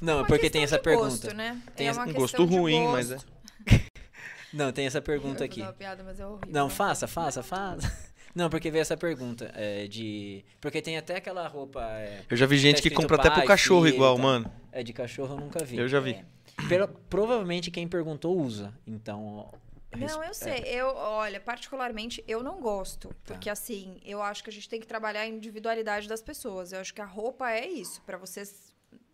[0.00, 1.08] não, é porque tem essa de pergunta.
[1.08, 1.60] Gosto, né?
[1.74, 3.14] Tem é essa- Um gosto de ruim, mas é.
[3.14, 3.32] gosto.
[4.52, 5.62] Não, tem essa pergunta aqui.
[5.62, 6.48] uma piada, mas é horrível.
[6.50, 7.90] Não, faça, faça, faça.
[8.34, 10.44] Não, porque veio essa pergunta é, de.
[10.60, 11.82] Porque tem até aquela roupa.
[11.82, 14.22] É, Eu já vi gente Tá que compra até pro cachorro filho, igual, tá.
[14.22, 14.52] mano.
[14.70, 15.78] é de cachorro, eu nunca vi.
[15.78, 16.12] Eu já vi.
[16.12, 16.24] É.
[16.68, 18.72] Pelo- provavelmente quem perguntou usa.
[18.86, 19.48] Então.
[19.96, 20.60] Não, eu sei.
[20.66, 23.14] Eu, olha, particularmente, eu não gosto.
[23.24, 26.72] Porque, assim, eu acho que a gente tem que trabalhar a individualidade das pessoas.
[26.72, 28.42] Eu acho que a roupa é isso, pra você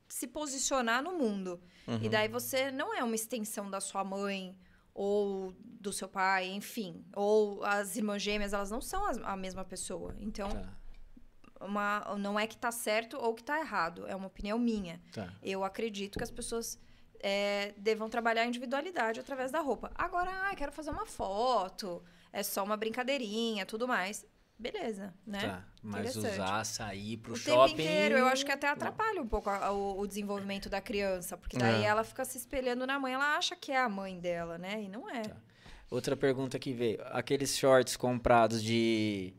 [0.08, 1.60] se posicionar no mundo.
[1.86, 1.98] Uhum.
[2.02, 4.56] E daí você não é uma extensão da sua mãe
[4.94, 7.04] ou do seu pai, enfim.
[7.14, 10.14] Ou as irmãs gêmeas, elas não são as- a mesma pessoa.
[10.20, 14.06] Então, Tá, uma, não é que tá certo ou que tá errado.
[14.06, 15.00] É uma opinião minha.
[15.12, 15.32] tá.
[15.42, 16.78] Eu acredito que as pessoas
[17.20, 19.90] é, devam trabalhar a individualidade através da roupa.
[19.94, 24.24] Agora, ah, quero fazer uma foto, é só uma brincadeirinha, tudo mais.
[24.60, 25.38] Beleza, né?
[25.40, 27.76] Tá, mas usar, sair pro o shopping...
[27.76, 31.36] tempo inteiro, eu acho que até atrapalha um pouco a- o, o desenvolvimento da criança,
[31.36, 31.86] porque daí É.
[31.86, 34.82] ela fica se espelhando na mãe, ela acha que é a mãe dela, né?
[34.82, 35.22] E não é.
[35.22, 35.36] Tá.
[35.88, 36.98] Outra pergunta que veio.
[37.12, 39.32] Aqueles shorts comprados de...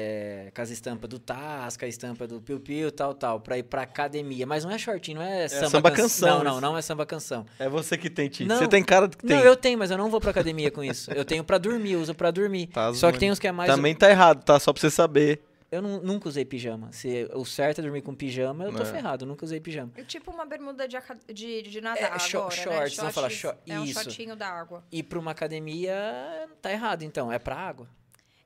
[0.00, 3.64] É, com as estampas do Tasca, a estampa do Piu Piu, tal, tal, pra ir
[3.64, 4.46] pra academia.
[4.46, 6.28] Mas não é shortinho, não é samba, samba canção.
[6.28, 7.44] canção, Não, não, não é samba canção.
[7.58, 8.44] É você que tem, Ti.
[8.44, 8.58] Não.
[8.58, 9.36] Você tem cara que tem.
[9.36, 11.10] Não, eu tenho, mas eu não vou pra academia com isso.
[11.10, 12.68] Eu tenho pra dormir, eu uso pra dormir.
[12.68, 13.68] Tá Só que tem uns que é mais...
[13.68, 14.60] Também tá errado, tá?
[14.60, 15.42] Só pra você saber.
[15.70, 16.90] Eu nu- nunca usei pijama.
[16.92, 18.86] Se o certo é dormir com pijama, eu tô É.
[18.86, 19.24] ferrado.
[19.24, 19.90] Eu nunca usei pijama.
[19.96, 20.96] É tipo uma bermuda de,
[21.34, 22.62] de, de É, nadar shor- agora, né?
[22.62, 23.94] shorts, vamos falar Shorts, shor- É um isso.
[24.00, 24.84] shortinho da água.
[24.92, 27.32] E pra uma academia, tá errado, então.
[27.32, 27.88] É pra água.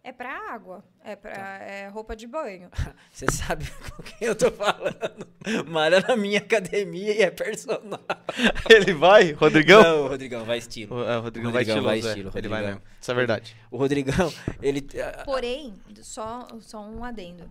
[0.04, 1.58] É pra água, é pra Tá.
[1.64, 2.68] é roupa de banho.
[3.12, 5.28] Você sabe com quem eu tô falando.
[5.68, 8.00] Malha na minha academia e é personal.
[8.68, 9.80] Ele vai, Rodrigão?
[9.80, 10.96] Não, o Rodrigão, vai estilo.
[10.96, 12.00] O, é, o Rodrigão, Rodrigão vai estiloso, vai é.
[12.00, 12.82] estilo, Ele vai mesmo.
[13.00, 13.56] Isso é verdade.
[13.70, 14.84] O Rodrigão, ele...
[15.24, 17.48] Porém, só, só um adendo.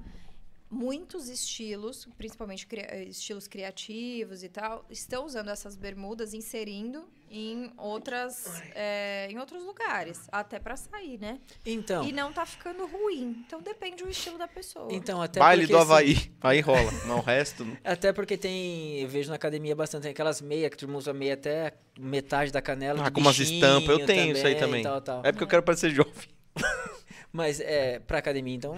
[0.72, 7.72] Muitos estilos, principalmente cri- eh, estilos criativos e tal, estão usando essas bermudas, inserindo em
[7.77, 11.39] outras, eh, em outros lugares, até pra sair, né?
[11.65, 13.43] Então, E não tá ficando ruim.
[13.45, 14.88] Então depende do estilo da pessoa.
[14.91, 16.31] então até Baile do assim, Havaí.
[16.41, 16.89] Aí rola.
[17.06, 17.65] Mas o resto.
[17.65, 17.77] não.
[17.84, 21.34] Até porque tem, eu vejo na academia bastante, tem aquelas meias que turma usa meia
[21.34, 23.06] até metade da canela.
[23.06, 23.99] Ah, com umas estampas.
[23.99, 24.84] Eu tenho isso aí também.
[24.84, 25.19] Tal, tal.
[25.26, 26.14] É porque eu quero parecer jovem.
[27.31, 28.77] Mas é pra academia, então.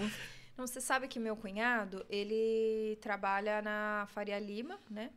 [0.57, 5.09] Não, você sabe que meu cunhado, ele trabalha na Faria Lima, né?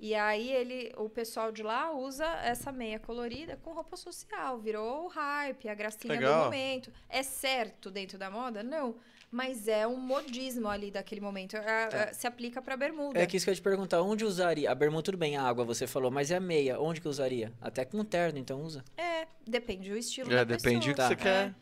[0.00, 5.06] E aí ele, o pessoal de lá usa essa meia colorida com roupa social, virou
[5.06, 6.38] o hype, a gracinha Legal.
[6.38, 6.92] do momento.
[7.08, 8.62] É certo dentro da moda?
[8.62, 8.94] Não.
[9.30, 11.56] Mas é um modismo ali daquele momento.
[11.56, 13.18] É- é- se aplica pra bermuda.
[13.18, 14.70] É que isso que eu ia te perguntar, onde usaria?
[14.70, 16.80] A bermuda, tudo bem, a água você falou, mas e a meia?
[16.80, 17.52] Onde que usaria?
[17.60, 18.84] Até com terno, então usa.
[18.96, 21.08] É, depende do estilo É, da depende do pessoa.
[21.08, 21.22] que você Tá.
[21.24, 21.54] quer.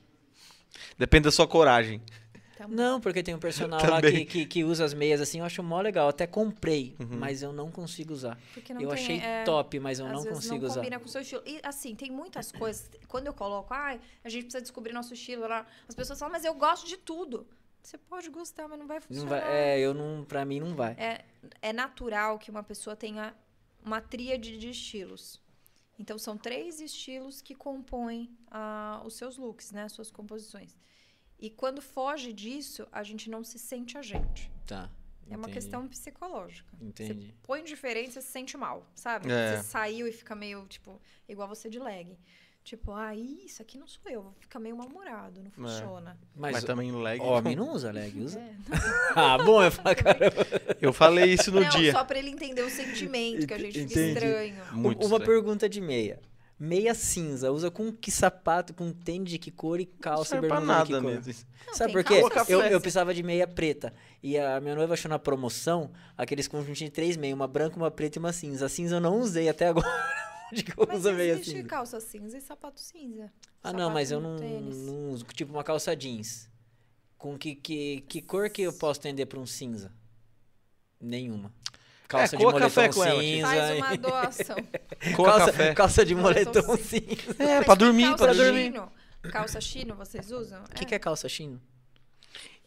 [0.99, 2.03] Depende da sua coragem.
[2.57, 2.67] Tá.
[2.67, 5.63] Não, porque tem um personal lá que, que, que usa as meias assim, eu acho
[5.63, 6.09] mó legal.
[6.09, 7.19] Até comprei, Uhum.
[7.19, 8.39] mas eu não consigo usar.
[8.55, 10.75] Porque não eu tem- achei é, top, mas eu Às não vezes consigo não usar.
[10.81, 11.43] combina com o seu estilo.
[11.45, 12.91] E assim, tem muitas coisas.
[13.09, 15.67] Quando eu coloco, ai, a gente precisa descobrir nosso estilo lá.
[15.89, 17.47] As pessoas falam, mas eu gosto de tudo.
[17.83, 19.29] Você pode gostar, mas não vai Não funcionar.
[19.43, 20.93] vai, é, eu não, pra mim não vai.
[20.99, 21.25] É,
[21.63, 23.33] é natural que uma pessoa tenha
[23.85, 25.41] uma tríade de estilos.
[25.99, 29.85] Então, são três estilos que compõem ah, os seus looks, né?
[29.85, 30.77] As suas composições.
[31.39, 34.51] E quando foge disso, a gente não se sente a gente.
[34.67, 34.91] Tá.
[35.29, 36.73] É uma entendi, questão psicológica.
[36.81, 37.27] Entendi.
[37.27, 39.31] Você põe diferente, você se sente mal, sabe?
[39.31, 39.57] É.
[39.57, 42.17] Você saiu e fica meio, tipo, igual você de leg.
[42.63, 44.35] Tipo, ah, isso aqui não sou eu.
[44.41, 46.19] Fica meio mal-humorado, não funciona.
[46.35, 47.21] Mas, Mas, também leg.
[47.21, 48.41] homem não usa leg, usa?
[48.41, 48.55] É.
[49.15, 50.47] ah, bom, eu falo, caramba.
[50.81, 51.93] Eu falei isso no não, dia.
[51.93, 54.13] só pra ele entender o sentimento, que a gente fica Entendi.
[54.15, 54.65] estranho.
[54.73, 55.25] Muito Uma estranho.
[55.25, 56.21] pergunta de meia.
[56.59, 60.41] Meia cinza, usa com que sapato, com tênis de que cor e Não calça e
[60.41, 61.03] de que nada cor?
[61.03, 61.35] mesmo.
[61.67, 62.23] Não, Sabe por quê?
[62.49, 63.93] Eu, eu precisava de meia preta.
[64.23, 67.91] E a minha noiva achou na promoção aqueles conjuntos de três meias, uma branca, uma
[67.91, 68.65] preta e uma cinza.
[68.67, 69.87] A cinza eu não usei até agora.
[70.51, 71.63] Onde que eu Mas uso meia cinza?
[71.65, 73.31] calça cinza e sapato cinza.
[73.63, 75.25] Ah, não, Sapato mas eu não, não uso.
[75.35, 76.49] Tipo uma calça jeans.
[77.19, 79.93] Com que, que, que cor que eu posso tender pra um cinza?
[81.01, 81.53] Nenhuma.
[82.09, 83.47] Calça de coa moletom café com ela, cinza.
[83.49, 84.57] Faz uma doação.
[85.17, 85.75] Calça, café.
[85.75, 87.43] calça de Moletom moletom cinza.
[87.43, 88.65] É, pra dormir, calça pra dormir.
[88.73, 88.93] chino.
[89.33, 90.63] Calça chino vocês usam?
[90.65, 91.61] O que, que é calça chino?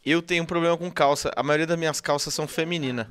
[0.05, 1.31] Eu tenho um problema com calça.
[1.35, 3.07] A maioria das minhas calças são femininas.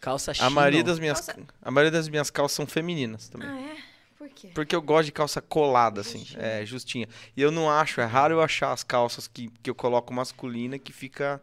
[0.00, 0.46] Calça chino.
[0.46, 3.48] A maioria das minhas, Calça- a maioria das minhas calças são femininas também.
[3.48, 3.76] Ah, é?
[4.18, 4.50] Por quê?
[4.54, 6.18] Porque eu gosto de calça colada, assim.
[6.18, 6.42] Justinha.
[6.42, 7.08] É, justinha.
[7.34, 10.78] E eu não acho, é raro eu achar as calças que, que eu coloco masculina
[10.78, 11.42] que fica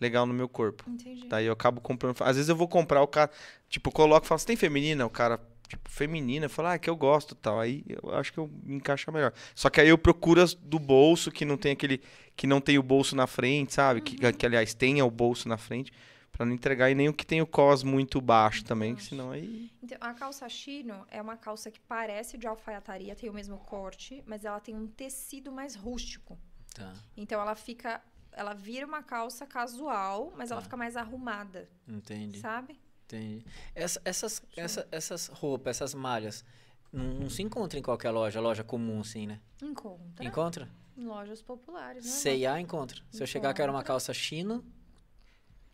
[0.00, 0.84] legal no meu corpo.
[0.88, 1.26] Entendi.
[1.28, 2.16] Daí eu acabo comprando.
[2.22, 3.30] Às vezes eu vou comprar, o cara,
[3.68, 5.04] tipo, coloco e falo, você tem feminina?
[5.06, 7.60] O cara, tipo, feminina, eu falo, ah, é que eu gosto e tal.
[7.60, 9.32] Aí eu acho que eu me encaixo melhor.
[9.54, 12.00] Só que aí eu procuro as do bolso, que não tem aquele.
[12.36, 14.00] Que não tem o bolso na frente, sabe?
[14.00, 15.92] Que, que aliás tenha o bolso na frente.
[16.30, 19.08] Pra não entregar e nem o que tem o cos muito baixo também, que baixo.
[19.08, 19.72] senão aí.
[19.82, 24.22] Então, a calça chino é uma calça que parece de alfaiataria, tem o mesmo corte,
[24.24, 26.38] mas ela tem um tecido mais rústico.
[26.72, 28.00] Tá, Então ela fica.
[28.38, 30.64] Ela vira uma calça casual, mas ela Tá.
[30.66, 32.38] fica mais arrumada, entendi.
[32.38, 32.78] sabe?
[33.04, 33.44] entendi.
[33.74, 36.44] Essa- essas, essa- essas roupas, essas malhas,
[36.92, 39.40] não, não se encontra em qualquer loja, loja comum assim, né?
[39.60, 40.24] Encontra.
[40.24, 40.68] Encontra?
[40.96, 42.10] Em lojas populares, né?
[42.12, 43.02] C&A encontra.
[43.10, 43.94] Se eu chegar, quero uma Encontra.
[43.94, 44.64] calça chino,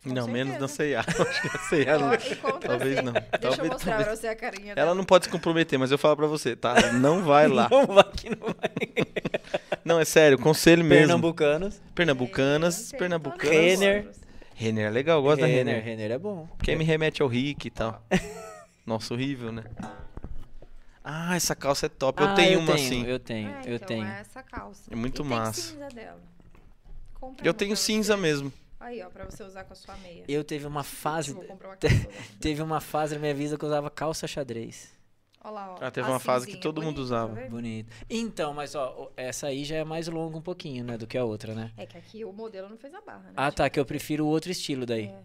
[0.09, 0.67] Com não, menos na.
[0.67, 0.99] C&A.
[1.05, 2.09] Acho que na C&A não.
[2.09, 3.11] Ó, e contra Talvez não.
[3.13, 4.95] Deixa Talvez- eu mostrar talvez- pra você a carinha Ela dela.
[4.95, 6.93] não pode se comprometer, mas eu falo pra você, tá?
[6.93, 7.67] Não vai lá.
[7.71, 9.05] Não vai que não vai.
[9.83, 11.01] Não, é sério, conselho mesmo.
[11.07, 11.81] Pernambucanos.
[11.93, 13.51] Pernambucanas, Tem pernambucanas.
[13.51, 14.11] Renner.
[14.55, 15.83] Renner é legal, eu gosto da Renner, Renner.
[15.83, 16.47] Renner é bom.
[16.63, 18.01] Quem me remete ao Rick e tal.
[18.85, 19.63] Nossa, horrível, né?
[21.03, 22.21] Ah, essa calça é top.
[22.21, 23.05] Eu Ah, tenho eu uma tenho, assim.
[23.05, 24.05] Eu tenho, É, eu então, tenho.
[24.07, 24.81] É essa calça.
[24.91, 25.61] É muito e massa.
[25.61, 26.19] Tem cinza dela.
[27.13, 28.21] Compra Eu tenho cinza você.
[28.21, 28.53] mesmo.
[28.85, 30.23] Aí, ó, pra você usar com a sua meia.
[30.27, 31.87] Eu teve uma fase, uma calça.
[32.39, 34.93] teve uma fase na minha vida que eu usava calça xadrez.
[35.43, 35.77] Olha lá, ó.
[35.81, 37.35] Ah, teve uma fase que todo mundo bonita, usava.
[37.35, 37.47] tá?
[37.49, 37.91] Bonito.
[38.07, 41.25] Então, mas ó, essa aí já é mais longa um pouquinho, né, do que a
[41.25, 41.71] outra, né?
[41.75, 43.33] É que aqui o modelo não fez a barra, né?
[43.35, 45.05] Ah, tá, que eu prefiro o outro estilo daí.
[45.07, 45.23] É.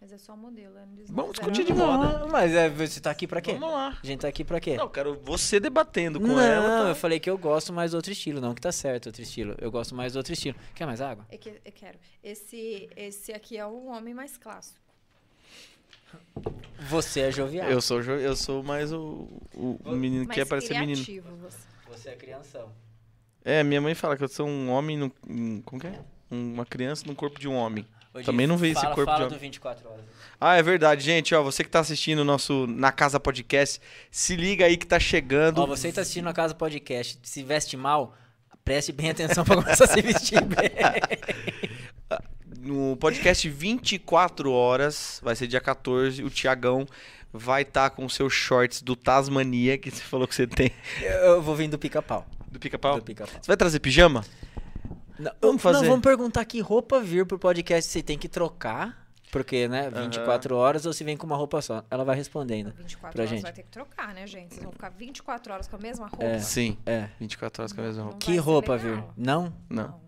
[0.00, 0.74] Mas é só modelo.
[0.74, 2.20] Não Vamos discutir de moda.
[2.20, 3.54] Não, mas é, você tá aqui pra quê?
[3.54, 3.98] Vamos lá.
[4.00, 4.76] A gente tá aqui pra quê?
[4.76, 6.84] Não, eu quero você debatendo com Não, ela.
[6.84, 6.88] tá?
[6.90, 9.56] eu falei que eu gosto mais do outro estilo, não que tá certo outro estilo.
[9.60, 10.56] Eu gosto mais do outro estilo.
[10.74, 11.26] Quer mais água?
[11.30, 11.98] É que eu quero.
[12.22, 14.78] Esse, esse aqui é um homem mais clássico.
[16.88, 17.68] Você é jovial.
[17.68, 21.02] Eu sou, jo- eu sou mais o, o, o menino que quer parecer menino.
[21.02, 21.58] criativo, você.
[21.90, 22.70] Você é crianção.
[23.44, 24.96] É, minha mãe fala que eu sou um homem.
[24.96, 26.00] No, um, como que é?
[26.30, 27.84] Uma criança no corpo de um homem.
[28.20, 30.04] Gi, Também não vi esse fala- corpo fala de do 24 horas.
[30.40, 31.34] Ah, é verdade, gente.
[31.34, 33.80] Ó, você que tá assistindo o nosso Na Casa Podcast,
[34.10, 35.60] se liga aí que tá chegando.
[35.62, 38.14] Ó, você que tá assistindo a Casa Podcast, se veste mal,
[38.64, 40.70] preste bem atenção pra começar a se vestir bem.
[42.60, 46.86] No podcast 24 horas, vai ser dia 14, o Tiagão
[47.32, 50.70] vai estar com os seus shorts do Tasmania, que você falou que você tem.
[51.00, 52.26] Eu vou vir do pica-pau.
[52.50, 52.96] Do pica-pau.
[52.96, 53.32] Do pica-pau.
[53.40, 54.24] Você vai trazer pijama?
[55.18, 55.80] Não, Vamos fazer.
[55.82, 57.90] Não, vamos perguntar que roupa vir pro podcast.
[57.90, 61.84] Você tem que trocar, porque, né, 24 horas ou se vem com uma roupa só.
[61.90, 62.72] Ela vai respondendo.
[62.76, 63.42] 24 Pra horas gente.
[63.42, 64.50] vai ter que trocar, né, gente?
[64.54, 66.24] Vocês vão ficar 24 horas com a mesma roupa.
[66.24, 66.38] É.
[66.38, 66.78] Sim.
[66.86, 67.08] É.
[67.18, 68.24] 24 horas com a mesma Não roupa.
[68.26, 68.96] vai Que roupa legal.
[68.96, 69.04] vir?
[69.16, 69.52] Não?
[69.68, 70.00] Não.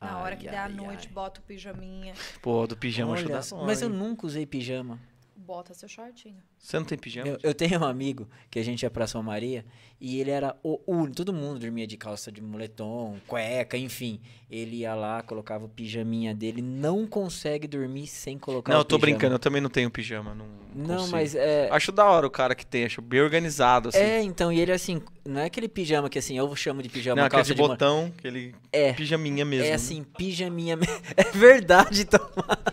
[0.00, 1.14] Na hora Ai, que der a ai, noite, ai.
[1.14, 2.12] bota o pijaminha,
[2.42, 3.64] Pô, do pijama Olha ajuda.
[3.64, 4.98] mas eu nunca usei pijama.
[5.36, 6.42] bota seu shortinho.
[6.62, 7.26] Você não tem pijama?
[7.28, 9.64] Eu, eu tenho um amigo que a gente ia pra São Maria
[10.00, 11.16] e ele era o único.
[11.16, 14.20] Todo mundo dormia de calça de moletom, cueca, enfim.
[14.48, 16.62] Ele ia lá, colocava o pijaminha dele.
[16.62, 19.16] Não consegue dormir sem colocar Não, o eu tô pijama.
[19.18, 20.34] brincando, eu também não tenho pijama.
[20.36, 21.10] Não, Não, consigo.
[21.12, 21.68] mas é.
[21.72, 23.98] Acho da hora o cara que tem, acho bem organizado, assim.
[23.98, 27.16] É, então, e ele assim, não é aquele pijama que assim, eu chamo de pijama
[27.16, 28.92] não, aquele calça de mo- botão, aquele É.
[28.92, 29.64] pijaminha mesmo.
[29.66, 29.74] É né?
[29.74, 30.78] assim, pijaminha.
[31.16, 32.20] É verdade, então.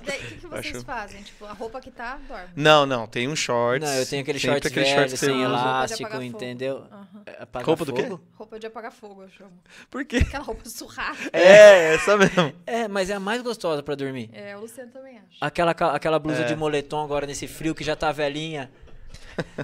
[0.01, 1.21] E daí, o que, que vocês Acho- fazem?
[1.23, 2.47] Tipo, a roupa que tá, dorme.
[2.55, 3.35] Não, não, tem um
[3.79, 3.95] shorts.
[3.95, 6.23] Não, eu tenho aquele shorts aquele velho, shorts sem elástico, fogo.
[6.23, 6.83] entendeu?
[6.91, 7.07] Aham.
[7.39, 8.03] Apagar Roupa do quê?
[8.03, 8.21] fogo?
[8.33, 9.51] Roupa de apagar fogo, eu chamo.
[9.89, 10.17] Por quê?
[10.17, 11.17] Aquela roupa surrada.
[11.33, 12.53] É, essa mesmo.
[12.65, 14.29] É, mas é a mais gostosa pra dormir.
[14.33, 15.37] É, o Luciano também acha.
[15.41, 16.45] Aquela, aquela blusa É.
[16.45, 18.71] de moletom agora nesse frio que já tá velhinha.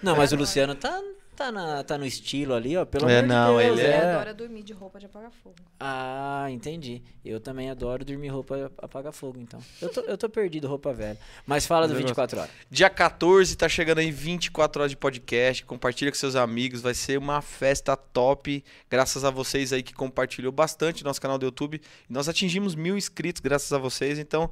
[0.02, 1.02] Não, mas o Luciano tá,
[1.36, 2.86] tá, na, tá no estilo ali, ó.
[2.86, 3.80] Pelo É, amor não, de Deus.
[3.80, 5.56] ele Ele é- adora dormir de roupa de apagar fogo.
[5.80, 7.02] Ah, entendi.
[7.24, 9.60] Eu também adoro dormir roupa apagar fogo, então.
[9.82, 11.18] Eu tô, eu tô perdido, roupa velha.
[11.46, 12.52] Mas fala do Mas eu 24 horas.
[12.72, 15.66] Dia 14, tá chegando aí 24 horas de podcast.
[15.66, 16.82] Compartilha com seus amigos.
[16.82, 18.64] Vai ser uma festa top.
[18.90, 21.82] Graças a vocês aí que compartilhou bastante nosso canal do YouTube.
[22.10, 24.18] Nós atingimos mil inscritos graças a vocês.
[24.18, 24.50] Então,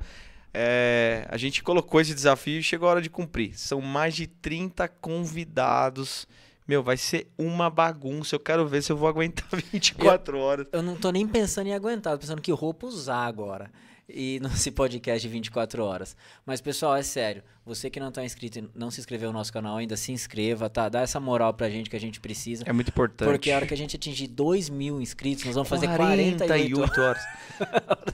[0.54, 3.58] é, a gente colocou esse desafio e chegou a hora de cumprir.
[3.58, 6.28] São mais de 30 convidados.
[6.68, 8.36] Meu, vai ser uma bagunça.
[8.36, 10.68] Eu quero ver se eu vou aguentar 24 horas.
[10.72, 13.70] Eu não tô nem pensando em aguentar, tô pensando que roupa usar agora.
[14.08, 16.16] E nesse podcast de 24 horas.
[16.46, 17.44] Mas, pessoal, é sério.
[17.66, 20.70] Você que não tá inscrito e não se inscreveu no nosso canal ainda, se inscreva,
[20.70, 20.90] tá?
[20.90, 22.64] Dá essa moral pra gente que a gente precisa.
[22.68, 23.30] É muito importante.
[23.30, 26.98] Porque a hora que a gente atingir 2 mil inscritos, nós vamos fazer 48 horas.
[26.98, 27.24] horas.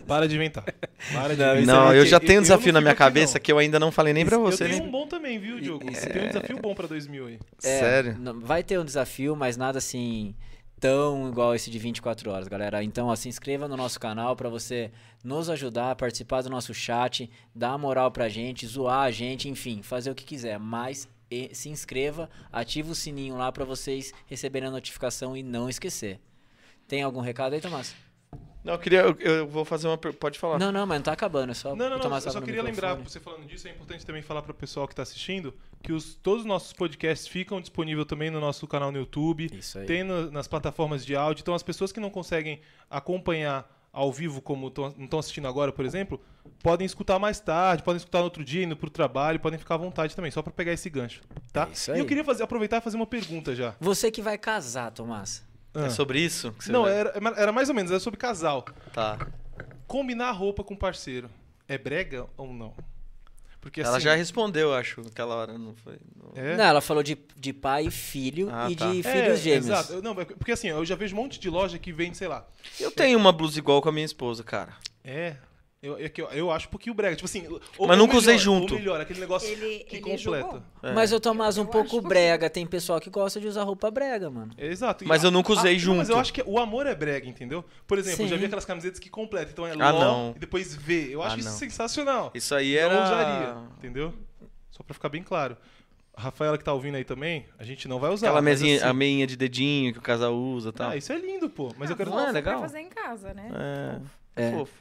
[0.05, 0.65] Para de inventar.
[1.11, 1.75] Para de Não, inventar.
[1.85, 3.41] Não, é eu já tenho um Eu desafio na minha cabeça não.
[3.43, 4.83] que eu ainda não falei nem pra Eu você, tenho né?
[4.83, 5.91] um bom também, viu, Diogo?
[5.91, 7.39] Você tem um desafio bom pra 2000 aí.
[7.63, 8.17] É, Sério?
[8.41, 10.35] Vai ter um desafio, mas nada assim
[10.79, 12.83] tão igual esse de 24 horas, galera.
[12.83, 14.91] Então, ó, se inscreva no nosso canal pra você
[15.23, 20.09] nos ajudar, participar do nosso chat, dar moral pra gente, zoar a gente, enfim, fazer
[20.09, 20.57] o que quiser.
[20.57, 21.07] Mas
[21.53, 26.19] se inscreva, ativa o sininho lá pra vocês receberem a notificação e não esquecer.
[26.87, 27.93] Tem algum recado aí, Tomás?
[28.69, 28.99] Não, eu queria.
[29.01, 29.97] Eu, eu vou fazer uma.
[29.97, 30.59] Pode falar.
[30.59, 32.15] Não, não, mas não tá acabando, é só Não, não, não.
[32.15, 34.93] Eu só queria lembrar, você falando disso, é importante também falar para o pessoal que
[34.93, 38.97] está assistindo que os, todos os nossos podcasts ficam disponíveis também no nosso canal no
[38.97, 39.85] YouTube, Isso aí.
[39.85, 41.41] tem no- nas plataformas de áudio.
[41.41, 42.59] Então, as pessoas que não conseguem
[42.89, 46.21] acompanhar ao vivo, como tão- não estão assistindo agora, por exemplo,
[46.61, 49.77] podem escutar mais tarde, podem escutar no outro dia, indo pro trabalho, podem ficar à
[49.77, 51.21] vontade também, só para pegar esse gancho,
[51.51, 51.67] tá?
[51.67, 51.99] É isso E aí.
[51.99, 53.73] eu queria fazer, aproveitar e fazer uma pergunta já.
[53.79, 55.43] Você que vai casar, Tomás.
[55.83, 55.89] É Ah.
[55.89, 56.51] sobre isso?
[56.53, 58.65] que você Não, vai- era, era mais ou menos, era sobre casal.
[58.93, 59.17] Tá.
[59.87, 61.29] Combinar roupa com parceiro
[61.67, 62.73] é brega ou não?
[63.61, 65.97] Porque Ela assim, já respondeu, acho, naquela hora, não foi?
[66.15, 66.31] Não.
[66.41, 66.55] é...
[66.55, 68.89] Não, ela falou de, de pai e filho Ah, e tá.
[68.89, 69.65] de É, filhos gêmeos.
[69.67, 70.01] Exato.
[70.01, 72.47] Não, porque assim, eu já vejo um monte de loja que vende, sei lá.
[72.79, 74.73] Eu tenho uma blusa igual com a minha esposa, cara.
[75.03, 75.35] É.
[75.81, 77.15] Eu, é que eu, eu acho um pouquinho brega.
[77.15, 77.47] Tipo assim.
[77.77, 78.73] ou- Mas nunca usei junto.
[78.73, 80.17] Ou melhor, aquele negócio Ele, que ele completa.
[80.19, 80.61] jogou.
[80.83, 80.91] É.
[80.91, 82.49] Mas eu Tomás um Eu pouco brega.
[82.49, 84.51] Tem pessoal que gosta de usar roupa brega, mano.
[84.57, 85.07] Exato.
[85.07, 85.97] Mas E eu nunca usei não, junto.
[85.99, 87.63] Mas eu acho que o amor é brega, entendeu?
[87.87, 89.51] Por exemplo, eu já vi aquelas camisetas que completam.
[89.53, 90.33] Então é Ah, LOL não.
[90.35, 91.09] e depois V.
[91.11, 91.57] Eu acho Ah, isso não.
[91.57, 92.31] sensacional.
[92.35, 93.03] Isso aí Não era.
[93.05, 94.13] usaria, entendeu?
[94.71, 95.55] Só pra ficar bem claro.
[96.13, 98.27] A Rafaela que tá ouvindo aí também, a gente não vai usar.
[98.27, 100.89] Aquela mesinha, a assim- meinha de dedinho que o casal usa e tal.
[100.89, 101.73] Ah, isso é lindo, pô.
[101.77, 102.09] Mas eu quero.
[102.09, 102.59] não é legal?
[102.59, 103.49] Pra fazer em casa, né?
[104.35, 104.51] É, É.
[104.51, 104.73] fofo.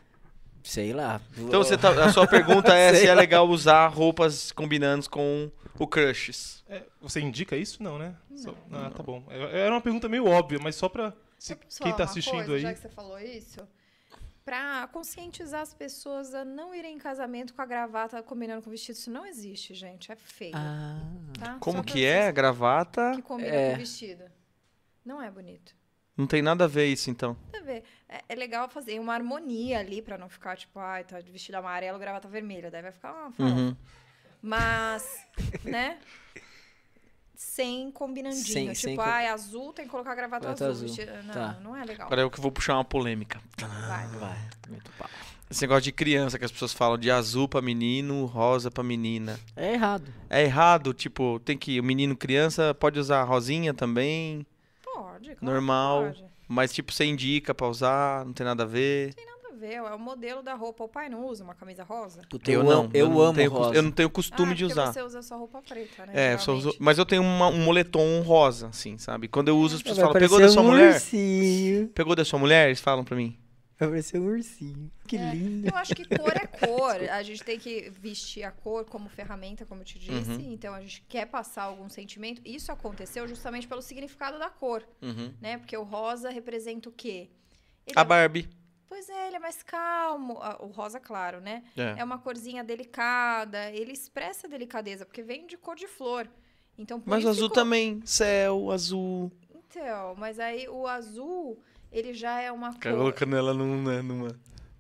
[0.69, 1.19] Sei lá.
[1.37, 3.21] Então você tá, a sua pergunta é se é lá.
[3.21, 6.63] legal usar roupas combinando com o crushes.
[6.69, 7.83] É, você indica isso?
[7.83, 8.15] Não, né?
[8.37, 9.25] Só- ah, tá bom.
[9.31, 11.15] É- Era uma pergunta meio óbvia, mas só pra.
[11.39, 12.61] se- quem falar tá uma assistindo coisa, aí.
[12.61, 13.61] Já que você falou isso,
[14.45, 18.71] pra conscientizar as pessoas a não irem em casamento com a gravata combinando com o
[18.71, 20.13] vestido, isso não existe, gente.
[20.13, 20.53] É feio.
[20.55, 21.01] Ah,
[21.39, 21.57] tá?
[21.61, 22.25] Como que é?
[22.25, 23.13] vocês Gravata?
[23.17, 23.69] Que combina É.
[23.71, 24.25] com o vestido.
[25.03, 25.75] Não é bonito.
[26.19, 27.35] Não tem nada a ver isso, então.
[27.53, 27.85] Nada a ver.
[28.09, 31.55] É, é legal fazer uma harmonia ali pra não ficar tipo, ai, tá de vestido
[31.55, 32.71] amarelo, gravata vermelha.
[32.71, 33.43] Daí vai ficar uma farofa.
[33.61, 33.77] Uhum.
[34.43, 35.05] Mas,
[35.65, 35.99] né?
[37.35, 38.45] Sem combinandinho.
[38.45, 40.89] Sem- tipo, sem com- ai, azul tem que colocar gravata Gravata azul.
[40.91, 41.07] azul.
[41.25, 41.61] Não, Tá.
[41.63, 42.07] não é legal.
[42.07, 43.41] Agora eu que vou puxar uma polêmica.
[43.59, 44.07] Vai.
[44.09, 44.39] vai.
[44.69, 45.09] Muito pau.
[45.51, 49.39] Esse negócio de criança que as pessoas falam de azul pra menino, rosa pra menina.
[49.57, 50.13] É errado.
[50.29, 51.79] É errado, tipo, tem que.
[51.81, 54.45] O menino criança pode usar rosinha também,
[55.03, 56.03] Pode, claro que Normal.
[56.05, 56.25] Pode.
[56.49, 59.15] mas tipo, você indica pra usar, não tem nada a ver.
[59.17, 60.85] Nada a ver, é o modelo da roupa.
[60.85, 62.23] O pai não usa uma camisa rosa?
[62.33, 62.71] Eu eu, não.
[62.83, 63.75] amo, eu não amo tenho, rosa.
[63.75, 64.93] Eu não tenho costume ah, de porque usar.
[64.93, 66.13] você usa só roupa preta, né?
[66.15, 69.29] É, eu só uso- mas eu tenho uma- um moletom rosa, assim, sabe?
[69.29, 70.95] Quando eu uso, as pessoas falam, pegou da sua um mulher?
[70.95, 71.89] ursinho.
[71.89, 72.67] Pegou da sua mulher?
[72.69, 73.37] Eles falam pra mim.
[73.79, 74.91] Vai parecer um ursinho.
[75.07, 75.69] Que É, lindo.
[75.69, 76.97] Eu acho que cor é cor.
[77.11, 80.31] A gente tem que vestir a cor como ferramenta, como eu te disse.
[80.33, 80.53] Uhum.
[80.53, 82.43] Então a gente quer passar algum sentimento.
[82.45, 85.33] Isso aconteceu justamente pelo significado da cor, Uhum.
[85.41, 85.59] né?
[85.59, 87.29] Porque o rosa representa o quê?
[87.87, 88.49] Ele A é- Barbie.
[88.89, 90.39] Pois é, ele é mais calmo.
[90.41, 91.63] Ah, O rosa, claro, né?
[91.77, 92.01] É.
[92.01, 93.71] É uma corzinha delicada.
[93.71, 96.29] Ele expressa delicadeza, porque vem de cor de flor.
[96.77, 98.01] Então, por Mas o isso azul ficou- também.
[98.05, 99.31] Céu, azul.
[99.55, 101.61] Então, mas aí o azul,
[101.93, 102.93] ele já é uma cor.
[102.93, 104.03] Colocando ela numa.
[104.03, 104.29] numa...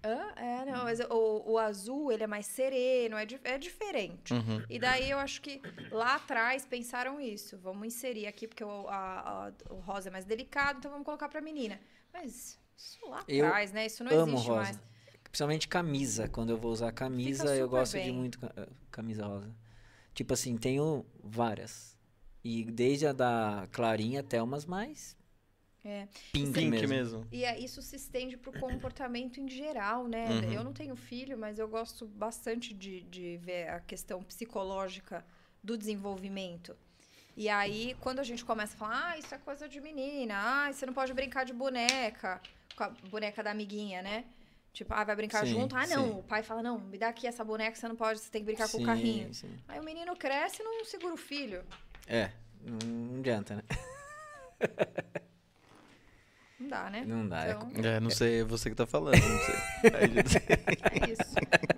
[0.04, 0.32] Hã?
[0.36, 4.32] É, não, mas o, o azul, ele é mais sereno, é, di- é diferente.
[4.32, 4.62] Uhum.
[4.70, 5.60] E daí eu acho que
[5.90, 7.58] lá atrás pensaram isso.
[7.58, 11.28] Vamos inserir aqui, porque o, a- a- o rosa é mais delicado, então vamos colocar
[11.28, 11.80] pra menina.
[12.12, 13.86] Mas isso lá Eu atrás, né?
[13.86, 14.62] Isso não amo existe rosa.
[14.62, 14.80] mais.
[15.24, 16.28] Principalmente camisa.
[16.28, 18.12] Quando eu vou usar camisa, eu gosto de bem.
[18.14, 19.52] muito ca- eh, camisa rosa.
[20.14, 21.98] Tipo assim, tenho várias.
[22.44, 25.16] E desde a da Clarinha até umas mais
[25.84, 26.08] É.
[26.32, 26.88] pink, Pink mesmo.
[26.88, 27.28] mesmo.
[27.30, 30.26] E é, isso se estende pro comportamento em geral, né?
[30.28, 30.52] Uhum.
[30.52, 35.24] Eu não tenho filho, mas eu gosto bastante de, de ver a questão psicológica
[35.62, 36.76] do desenvolvimento.
[37.36, 40.72] E aí, quando a gente começa a falar, ah, isso é coisa de menina, ah,
[40.72, 42.40] você não pode brincar de boneca,
[42.76, 44.24] com a boneca da amiguinha, né?
[44.72, 45.76] Tipo, ah, vai brincar Sim, junto?
[45.76, 46.04] Ah, não.
[46.04, 46.18] sim.
[46.18, 48.46] O pai fala, não, me dá aqui essa boneca, você não pode, você tem que
[48.46, 49.32] brincar com Sim, o carrinho.
[49.32, 49.56] sim.
[49.68, 51.64] Aí o menino cresce e não segura o filho.
[52.06, 52.30] É,
[52.64, 53.62] não adianta, né?
[56.60, 57.04] Não dá, né?
[57.06, 57.46] Não dá.
[57.46, 59.54] é Então, É, não sei, é você que tá falando, não sei.
[59.92, 61.22] É isso.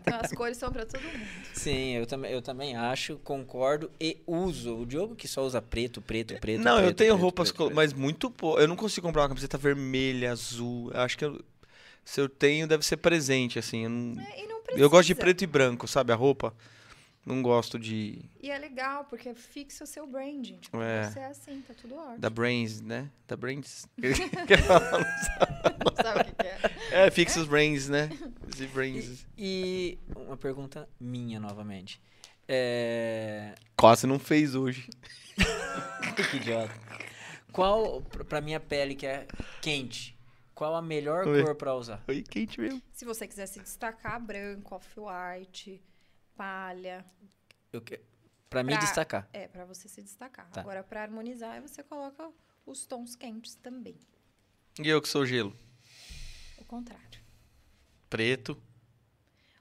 [0.00, 1.26] Então as cores são pra todo mundo.
[1.52, 4.78] Sim, eu também, eu também acho, concordo e uso.
[4.78, 6.62] O Diogo que só usa preto, preto, preto.
[6.62, 8.58] não, eu preto, tenho preto, roupas, preto, mas muito pouco.
[8.58, 10.90] Eu não consigo comprar uma camiseta vermelha, azul.
[10.94, 11.40] Eu acho que eu-
[12.04, 13.84] se eu tenho, deve ser presente, assim.
[13.84, 16.12] Eu, não- É, e não eu gosto de preto e branco, sabe?
[16.12, 16.54] A roupa.
[17.30, 18.18] Não gosto de.
[18.42, 20.58] E é legal, porque fixa o seu branding.
[20.58, 21.04] Tipo, É.
[21.10, 22.18] você é assim, tá tudo ótimo.
[22.18, 23.08] Da Brains, né?
[23.28, 23.86] Da Brains.
[25.84, 27.06] Não sabe o que, que é.
[27.06, 28.08] é, fixa os Brains, né?
[28.52, 29.26] Esse Brains.
[29.36, 32.00] E uma pergunta minha novamente.
[32.48, 33.54] É...
[33.76, 34.88] Quase não fez hoje.
[36.30, 36.74] que idiota.
[37.52, 39.26] Qual, pra- minha pele que é
[39.60, 40.16] quente,
[40.54, 41.44] qual a melhor Oi.
[41.44, 41.98] cor pra usar?
[42.06, 42.82] Foi quente mesmo.
[42.92, 45.80] Se você quiser se destacar, branco, off-white,
[46.44, 47.04] palha.
[47.70, 48.00] Eu que-
[48.48, 49.28] Pra me Pra- destacar.
[49.32, 50.50] É, pra você se destacar.
[50.50, 50.60] Tá.
[50.62, 52.28] Agora, pra harmonizar, você coloca
[52.66, 53.94] os tons quentes também.
[54.82, 55.54] E eu que sou gelo?
[56.58, 57.20] O contrário.
[58.08, 58.60] Preto.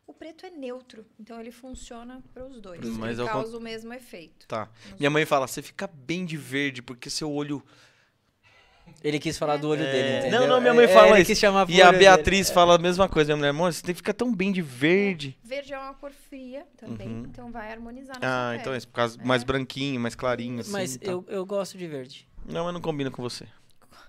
[0.08, 2.84] O preto é neutro, então ele funciona para os dois.
[2.98, 4.48] Mas ele ao con- causa o mesmo efeito.
[4.48, 4.68] Tá.
[4.98, 7.64] Minha mãe fala, você fica bem de verde, porque seu olho.
[9.04, 9.92] Ele quis falar do olho É.
[9.92, 10.40] dele, entendeu?
[10.42, 11.28] Não, não, minha mãe É, fala ele isso.
[11.32, 12.54] quis chamar E a Beatriz dele.
[12.56, 13.28] fala a mesma coisa.
[13.30, 15.38] Minha mulher, amor, você tem que ficar tão bem de verde.
[15.44, 17.24] Verde é uma cor fria também, Uhum.
[17.30, 18.78] então vai harmonizar na Ah, sua então é pele.
[18.78, 20.72] isso, por causa mais branquinho, mais clarinho, assim.
[20.72, 21.10] Mas tá.
[21.12, 22.28] eu, eu gosto de verde.
[22.46, 23.46] Não, mas não combina com você.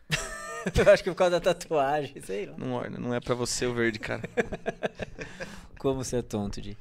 [0.86, 2.55] eu acho que por causa da tatuagem, sei lá.
[2.59, 4.23] Não, orna, não é pra você o verde, cara.
[5.78, 6.77] Como você é tonto, Di.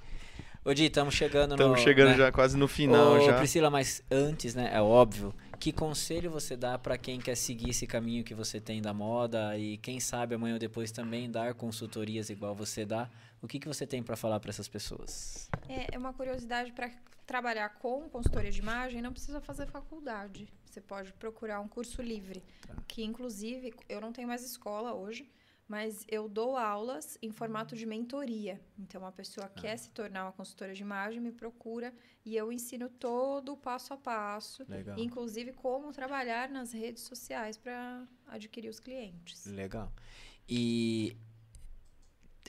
[0.65, 1.55] Ô, Di, estamos chegando no...
[1.55, 2.17] Estamos chegando né?
[2.17, 3.37] já quase no final Ô, já.
[3.37, 7.85] Priscila, mas antes, né, é óbvio que conselho você dá para quem quer seguir esse
[7.85, 12.29] caminho que você tem da moda e quem sabe amanhã ou depois também dar consultorias
[12.29, 13.09] igual você dá?
[13.41, 15.49] O que, que você tem para falar para essas pessoas?
[15.67, 16.89] É, é uma curiosidade para
[17.27, 20.47] trabalhar com consultoria de imagem, não precisa fazer faculdade.
[20.65, 22.73] Você pode procurar um curso livre, Tá.
[22.87, 25.29] que inclusive eu não tenho mais escola hoje,
[25.69, 28.59] mas eu dou aulas em formato de mentoria.
[28.77, 31.93] Então, uma pessoa quer se tornar uma consultora de imagem, me procura
[32.25, 34.97] e eu ensino todo o passo a passo, Legal.
[34.97, 39.45] inclusive como trabalhar nas redes sociais para adquirir os clientes.
[39.45, 39.93] Legal.
[40.49, 41.15] E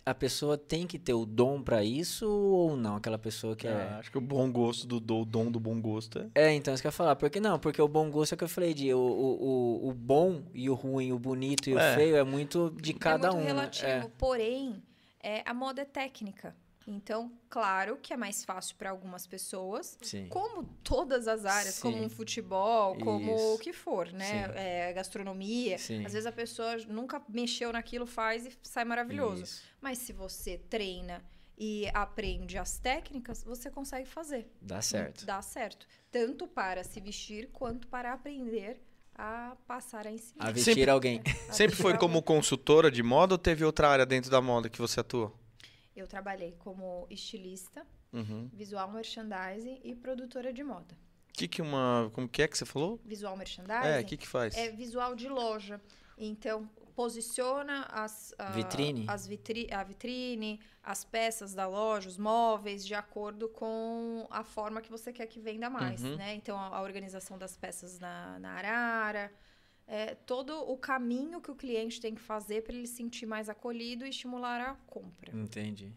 [0.04, 2.96] a pessoa tem que ter o dom para isso ou não?
[2.96, 3.88] Aquela pessoa que É, é.
[3.98, 6.46] acho que o bom gosto do, do o dom do bom gosto é.
[6.48, 7.16] É, então isso que eu ia falar.
[7.16, 9.88] Porque não, porque o bom gosto é o que eu falei de o, o, o,
[9.90, 11.94] o bom e o ruim, o bonito e o É.
[11.94, 13.44] feio é muito de cada é muito um.
[13.44, 13.52] né?
[13.52, 14.10] relativo, É.
[14.18, 14.82] porém,
[15.22, 16.54] é, a moda é técnica.
[16.92, 20.26] Então, claro que é mais fácil para algumas pessoas, Sim.
[20.28, 22.04] como todas as áreas, como Sim.
[22.04, 23.54] um futebol, como Isso.
[23.54, 24.50] o que for, né?
[24.54, 25.78] É, gastronomia.
[25.78, 26.04] Sim.
[26.04, 29.42] Às vezes a pessoa nunca mexeu naquilo, faz e sai maravilhoso.
[29.44, 29.62] Isso.
[29.80, 31.22] Mas se você treina
[31.56, 34.50] e aprende as técnicas, você consegue fazer.
[34.60, 35.24] Dá certo.
[35.26, 35.86] Dá certo.
[36.10, 38.80] Tanto para se vestir quanto para aprender
[39.14, 40.46] a passar a ensinar.
[40.48, 41.20] A vestir Sempre- alguém.
[41.48, 42.22] A Sempre foi vestir como alguém.
[42.36, 45.32] consultora de moda ou teve outra área dentro da moda que você atua?
[46.00, 48.48] Eu trabalhei como estilista, Uhum.
[48.52, 50.96] visual merchandising e produtora de moda.
[51.32, 52.98] Que que uma, como que é que você falou?
[53.04, 54.56] Visual merchandising É, o que que faz?
[54.56, 55.80] é visual de loja.
[56.18, 59.06] Então, posiciona as, a, Vitrine?
[59.08, 64.80] as vitri a vitrine, as peças da loja, os móveis, de acordo com a forma
[64.82, 66.16] que você quer que venda mais, Uhum.
[66.16, 66.34] né?
[66.34, 69.32] Então, a, a organização das peças na, na arara,
[69.92, 73.48] é, todo o caminho que o cliente tem que fazer para ele se sentir mais
[73.48, 75.36] acolhido e estimular a compra.
[75.36, 75.92] Entendi.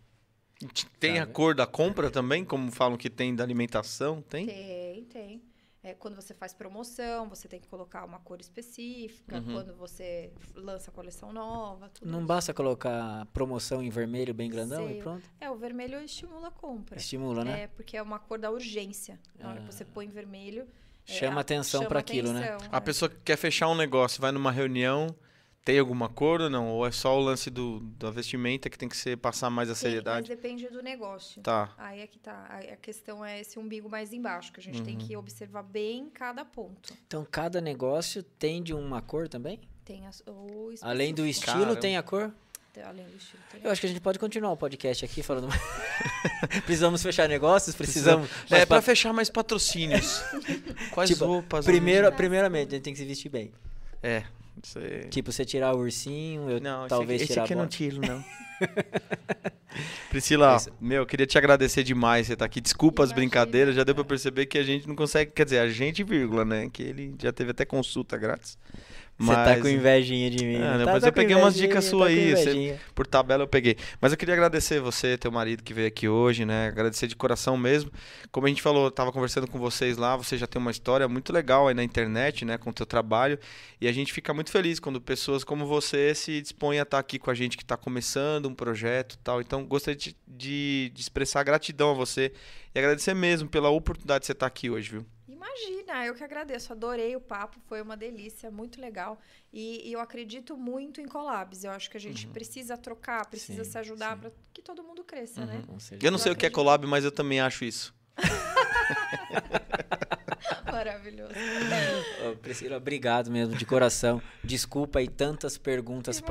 [1.00, 1.32] Tem a Tá.
[1.32, 4.22] cor da compra também, como falam que tem da alimentação?
[4.22, 4.48] Tem?
[4.48, 5.42] Tem, tem.
[5.84, 9.38] É, quando você faz promoção, você tem que colocar uma cor específica.
[9.40, 9.54] Uhum.
[9.54, 12.28] Quando você lança coleção nova, tudo Não isso.
[12.28, 15.02] basta colocar promoção em vermelho bem grandão e Sei.
[15.02, 15.30] pronto?
[15.42, 16.96] É, o vermelho estimula a compra.
[16.98, 17.64] Estimula, né?
[17.64, 19.20] É, porque é uma cor da urgência.
[19.38, 19.88] Na hora que você Ah.
[19.94, 20.66] põe vermelho.
[21.08, 22.58] É, Chama a- atenção pra aquilo, né?
[22.72, 22.80] A é.
[22.80, 25.08] pessoa que quer fechar um negócio, vai numa reunião,
[25.66, 26.70] tem alguma cor ou não?
[26.72, 29.72] Ou é só o lance do, da vestimenta que tem que ser passar mais a
[29.72, 30.28] mas seriedade?
[30.28, 31.42] depende do negócio.
[31.42, 31.74] Tá.
[31.78, 32.46] Aí é que tá.
[32.72, 35.08] A questão é esse umbigo mais embaixo, que a gente tem Uhum.
[35.08, 36.94] que observar bem cada ponto.
[37.08, 39.60] Então cada negócio tem de uma cor também?
[39.86, 41.76] Tem as- o Além do estilo, Caramba.
[41.80, 42.34] tem a cor?
[42.82, 43.42] Além do estilo.
[43.52, 45.48] tem- Eu acho que a gente pode continuar o podcast aqui falando.
[46.66, 48.28] precisamos fechar negócios, precisamos.
[48.30, 50.24] É, mas pra pa- fechar mais patrocínios.
[50.92, 51.66] Quais Tipo, roupas?
[51.66, 53.52] Primeiro, primeiramente, a gente tem que se vestir bem.
[54.02, 54.24] É.
[54.64, 55.06] Isso aí.
[55.10, 57.62] Tipo, você tirar o ursinho, eu Não, talvez esse aqui, tirar esse aqui a eu
[57.62, 58.24] não tiro, não.
[60.10, 62.62] Priscila, Esse- meu, eu queria te agradecer demais você tá aqui.
[62.62, 63.22] Desculpa as Imagina.
[63.22, 66.46] brincadeiras, já deu pra perceber que a gente não consegue, quer dizer, a gente, vírgula,
[66.46, 66.70] né?
[66.72, 68.58] Que ele já teve até consulta grátis.
[69.20, 70.56] Você tá Mas- com invejinha de mim.
[70.56, 70.78] Ah, né?
[70.80, 72.80] não, Tá- mas tá eu peguei umas dicas tá suas aí, você-.
[72.96, 73.78] Por tabela eu peguei.
[74.02, 76.68] Mas eu queria agradecer você, teu marido que veio aqui hoje, né?
[76.68, 77.92] Agradecer de coração mesmo.
[78.32, 81.08] Como a gente falou, eu tava conversando com vocês lá, você já tem uma história
[81.08, 82.58] muito legal aí na internet, né?
[82.58, 83.38] Com o teu trabalho.
[83.80, 87.20] E a gente fica muito feliz quando pessoas como você se dispõem a estar aqui
[87.20, 89.40] com a gente que está começando um projeto e tal.
[89.42, 92.32] Então, gostaria de, de, de expressar gratidão a você
[92.74, 95.06] e agradecer mesmo pela oportunidade de você estar aqui hoje, viu?
[95.28, 96.74] Imagina, eu que agradeço.
[96.74, 99.20] Adorei o papo, foi uma delícia, muito legal.
[99.52, 101.64] E, e eu acredito muito em collabs.
[101.64, 103.66] Eu acho que a gente precisa trocar, precisa Uhum.
[103.66, 105.64] Sim, se ajudar para que todo mundo cresça, né?
[105.68, 106.08] Com certeza.
[106.08, 107.94] Eu não sei o que é collab, mas eu também acho isso.
[110.72, 111.34] Maravilhoso.
[112.42, 114.22] Priscila, obrigado mesmo, de coração.
[114.44, 116.22] Desculpa aí tantas perguntas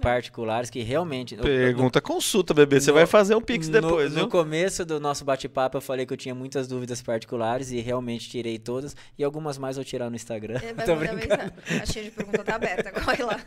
[0.00, 1.34] particulares que realmente.
[1.34, 2.80] eu- eu- Pergunta, consulta, bebê.
[2.80, 4.28] Você No- vai fazer um pix no- depois, no, viu?
[4.28, 8.58] começo do nosso bate-papo eu falei que eu tinha muitas dúvidas particulares e realmente tirei
[8.58, 8.96] todas.
[9.18, 10.58] E algumas mais eu vou tirar no Instagram.
[10.62, 11.52] É, vai tô brincando.
[11.82, 13.40] A cheia de pergunta tá aberta, corre lá.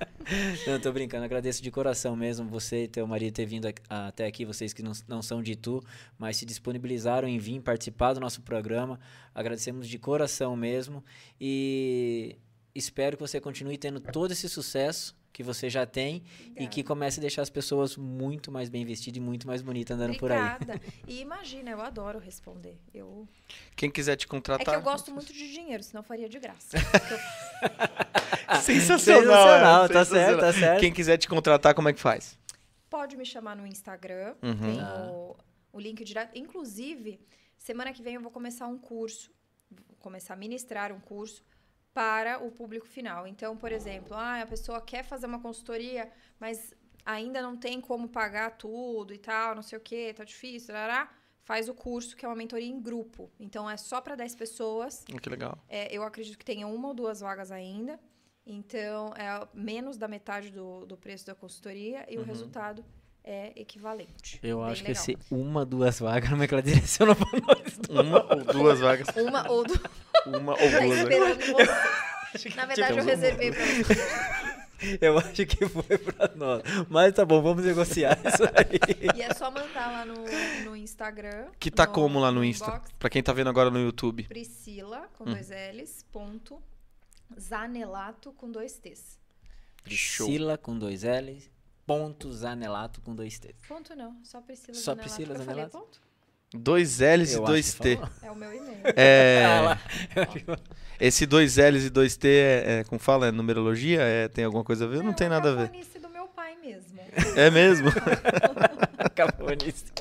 [0.67, 1.23] Não, tô brincando.
[1.25, 4.91] Agradeço de coração mesmo você e teu marido ter vindo até aqui, vocês que não,
[5.07, 5.83] não são de Tu,
[6.17, 8.99] mas se disponibilizaram em vir participar do nosso programa.
[9.33, 11.03] Agradecemos de coração mesmo
[11.41, 12.35] e
[12.75, 16.23] espero que você continue tendo todo esse sucesso que você já tem
[16.55, 19.97] e que comece a deixar as pessoas muito mais bem vestidas e muito mais bonitas
[19.97, 20.39] andando por aí.
[20.39, 20.79] Obrigada.
[21.07, 22.77] E imagina, eu adoro responder.
[22.93, 23.27] Eu...
[23.75, 24.65] Quem quiser te É contratar.
[24.75, 26.77] que eu gosto muito de dinheiro, senão eu faria de graça.
[28.61, 30.79] Sensacional, tá certo, tá certo.
[30.79, 32.37] Quem quiser te contratar, como é que faz?
[32.89, 34.55] Pode me chamar no Instagram, Uhum.
[34.61, 35.09] tem Ah.
[35.11, 35.35] o,
[35.73, 36.37] o link direto.
[36.37, 37.19] Inclusive,
[37.57, 39.31] semana que vem eu vou começar um curso,
[40.05, 41.43] começar a ministrar um curso
[41.91, 43.25] para o público final.
[43.25, 48.07] Então, por exemplo, ah, a pessoa quer fazer uma consultoria, mas ainda não tem como
[48.07, 51.11] pagar tudo e tal, não sei o que, tá difícil, tarará.
[51.41, 53.31] faz o curso, que é uma mentoria em grupo.
[53.39, 55.03] Então, é só para 10 pessoas.
[55.11, 55.57] Oh, que legal.
[55.67, 57.99] É, eu acredito que tenha uma ou duas vagas ainda.
[58.45, 62.85] Então, é menos da metade do, do preço da consultoria e o resultado
[63.27, 64.39] é equivalente.
[64.43, 65.01] Eu Bem acho que legal.
[65.03, 67.79] esse uma, duas vagas, como é que ela direcionou pra nós?
[67.89, 69.07] Uma ou duas vagas.
[69.17, 69.79] Uma ou duas.
[70.27, 70.97] Uma ou duas vagas.
[70.99, 71.39] esperando
[72.37, 72.49] você.
[72.55, 73.95] Na verdade, eu reservei pra você.
[75.01, 76.61] Eu acho que foi pra nós.
[76.89, 79.17] Mas tá bom, vamos negociar isso aí.
[79.17, 80.15] E é só mandar lá no,
[80.65, 81.47] no Instagram.
[81.57, 82.65] Que tá no- como lá no Insta?
[82.71, 84.23] inbox, Pra quem tá vendo agora no YouTube.
[84.25, 85.31] Priscila, com Hum.
[85.33, 86.61] dois L's, ponto,
[87.39, 89.17] Zanelato, com dois T's.
[89.83, 91.49] Priscila com dois L's,
[91.85, 93.53] ponto Zanelato com dois T's.
[93.67, 95.03] Ponto não, só Priscila Só Zanelato.
[95.03, 95.77] Priscila Eu falei Zanelato?
[95.77, 96.01] ponto?
[96.53, 97.99] Dois L's e Eu dois acho que T.
[98.21, 98.75] É o meu e-mail.
[98.95, 99.43] É,
[100.15, 100.57] Ah
[100.99, 104.01] esse dois L's e dois T, é, é, como fala, é numerologia?
[104.01, 105.03] É, tem alguma coisa a ver?
[105.03, 105.67] Não, tem é nada a ver.
[105.67, 106.99] cafonice do meu pai mesmo.
[107.35, 107.91] É mesmo?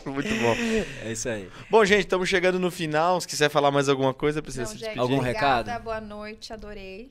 [0.06, 0.54] Muito bom.
[1.02, 1.48] É isso aí.
[1.70, 3.20] Bom, gente, estamos chegando no final.
[3.20, 5.00] Se quiser falar mais alguma coisa, precisa Não, se despedir.
[5.00, 5.84] Algum obrigada, recado?
[5.84, 7.10] Boa noite, adorei.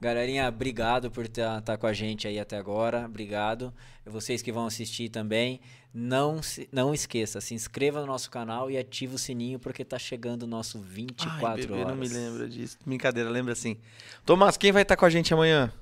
[0.00, 3.04] Galerinha, obrigado por estar com a gente aí até agora.
[3.04, 3.72] Obrigado.
[4.06, 5.60] Vocês que vão assistir também.
[5.92, 9.98] Não, se, não esqueça, se inscreva no nosso canal e ative o sininho porque tá
[9.98, 11.86] chegando o nosso 24 Ai, bebê, horas.
[11.88, 12.78] não me lembra disso.
[12.86, 13.76] Brincadeira, lembra assim.
[14.24, 15.72] Tomás, quem vai estar com a gente amanhã?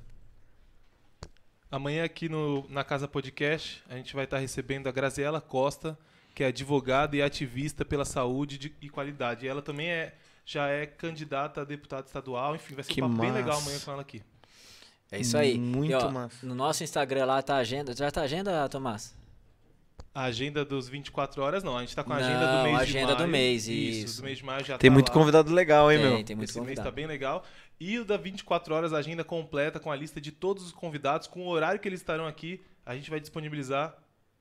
[1.71, 5.99] Amanhã aqui no, na Casa Podcast, a gente vai estar recebendo a Graziela Costa,
[6.35, 9.45] que é advogada e ativista pela saúde de- e qualidade.
[9.45, 10.15] E ela também é,
[10.51, 12.57] já é candidata a deputada estadual.
[12.57, 13.39] Enfim, vai ser Que um papo bem massa.
[13.45, 14.23] legal amanhã com ela aqui.
[15.13, 15.59] É isso aí.
[15.59, 16.47] Muito E, ó, massa.
[16.47, 17.95] No nosso Instagram lá tá a agenda.
[17.95, 19.15] Já tá a agenda, Tomás?
[20.15, 21.77] A agenda dos 24 horas, não.
[21.77, 23.19] A gente tá com a agenda Não, do mês a de agenda maio.
[23.19, 24.17] do mês, Isso, isso.
[24.23, 25.15] do mês de maio já Tem tá muito lá.
[25.15, 26.25] convidado legal, hein, tem, meu?
[26.25, 26.89] tem muito Esse mês convidado.
[26.89, 27.45] tá bem legal.
[27.79, 31.27] E o da 24 horas, a agenda completa com a lista de todos os convidados,
[31.29, 32.61] com o horário que eles estarão aqui.
[32.87, 33.95] A gente vai disponibilizar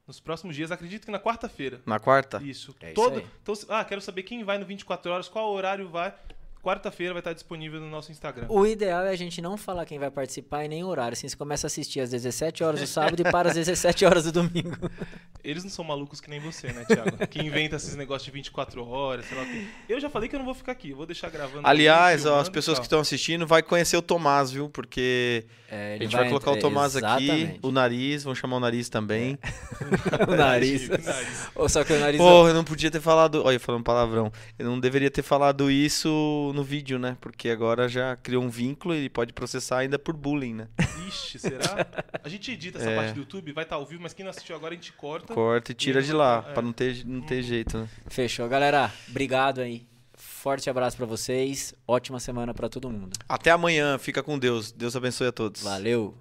[0.07, 0.71] nos próximos dias.
[0.71, 1.81] Acredito que na quarta-feira.
[1.85, 2.41] Na quarta?
[2.41, 2.73] Isso.
[2.81, 3.27] É isso Todo, aí.
[3.43, 6.13] então, ah, quero saber quem vai no 24 horas, qual horário vai.
[6.61, 8.47] Quarta-feira vai estar disponível no nosso Instagram.
[8.49, 11.13] O ideal é a gente não falar quem vai participar e nem o horário.
[11.13, 14.25] Assim, você começa a assistir às 17 horas do sábado e para às 17 horas
[14.25, 14.75] do domingo.
[15.43, 17.25] Eles não são malucos que nem você, né, Thiago?
[17.27, 19.65] que inventa esses negócios de 24 horas, sei lá o quê.
[19.87, 21.65] Eu já falei que eu não vou ficar aqui, eu vou deixar gravando.
[21.65, 24.67] Aliás, aqui, ó, as pessoas que estão assistindo vai conhecer o Tomás, viu?
[24.67, 27.59] Porque É, a gente vai, colocar o Tomás aqui, Exatamente.
[27.61, 29.39] o nariz, vamos chamar o nariz também.
[30.27, 30.89] o nariz.
[30.89, 31.49] O nariz.
[31.55, 32.17] Ou só que o nariz.
[32.19, 33.41] Pô, eu não podia ter falado.
[33.45, 34.29] Olha, falando palavrão.
[34.59, 37.15] Eu não deveria ter falado isso no vídeo, né?
[37.21, 40.67] Porque agora já criou um vínculo e ele pode processar ainda por bullying, né?
[41.07, 41.87] Ixi, será?
[42.23, 42.95] A gente edita essa É.
[42.95, 45.33] parte do YouTube, vai estar ao vivo, mas quem não assistiu agora a gente corta.
[45.33, 46.53] Corta e tira ele de lá, falar, é.
[46.53, 47.87] pra não ter, não ter jeito, né?
[48.07, 48.91] Fechou, galera.
[49.09, 49.87] Obrigado aí.
[50.13, 51.73] Forte abraço pra vocês.
[51.87, 53.17] Ótima semana pra todo mundo.
[53.29, 54.71] Até amanhã, fica com Deus.
[54.71, 55.61] Deus abençoe a todos.
[55.61, 56.17] Valeu.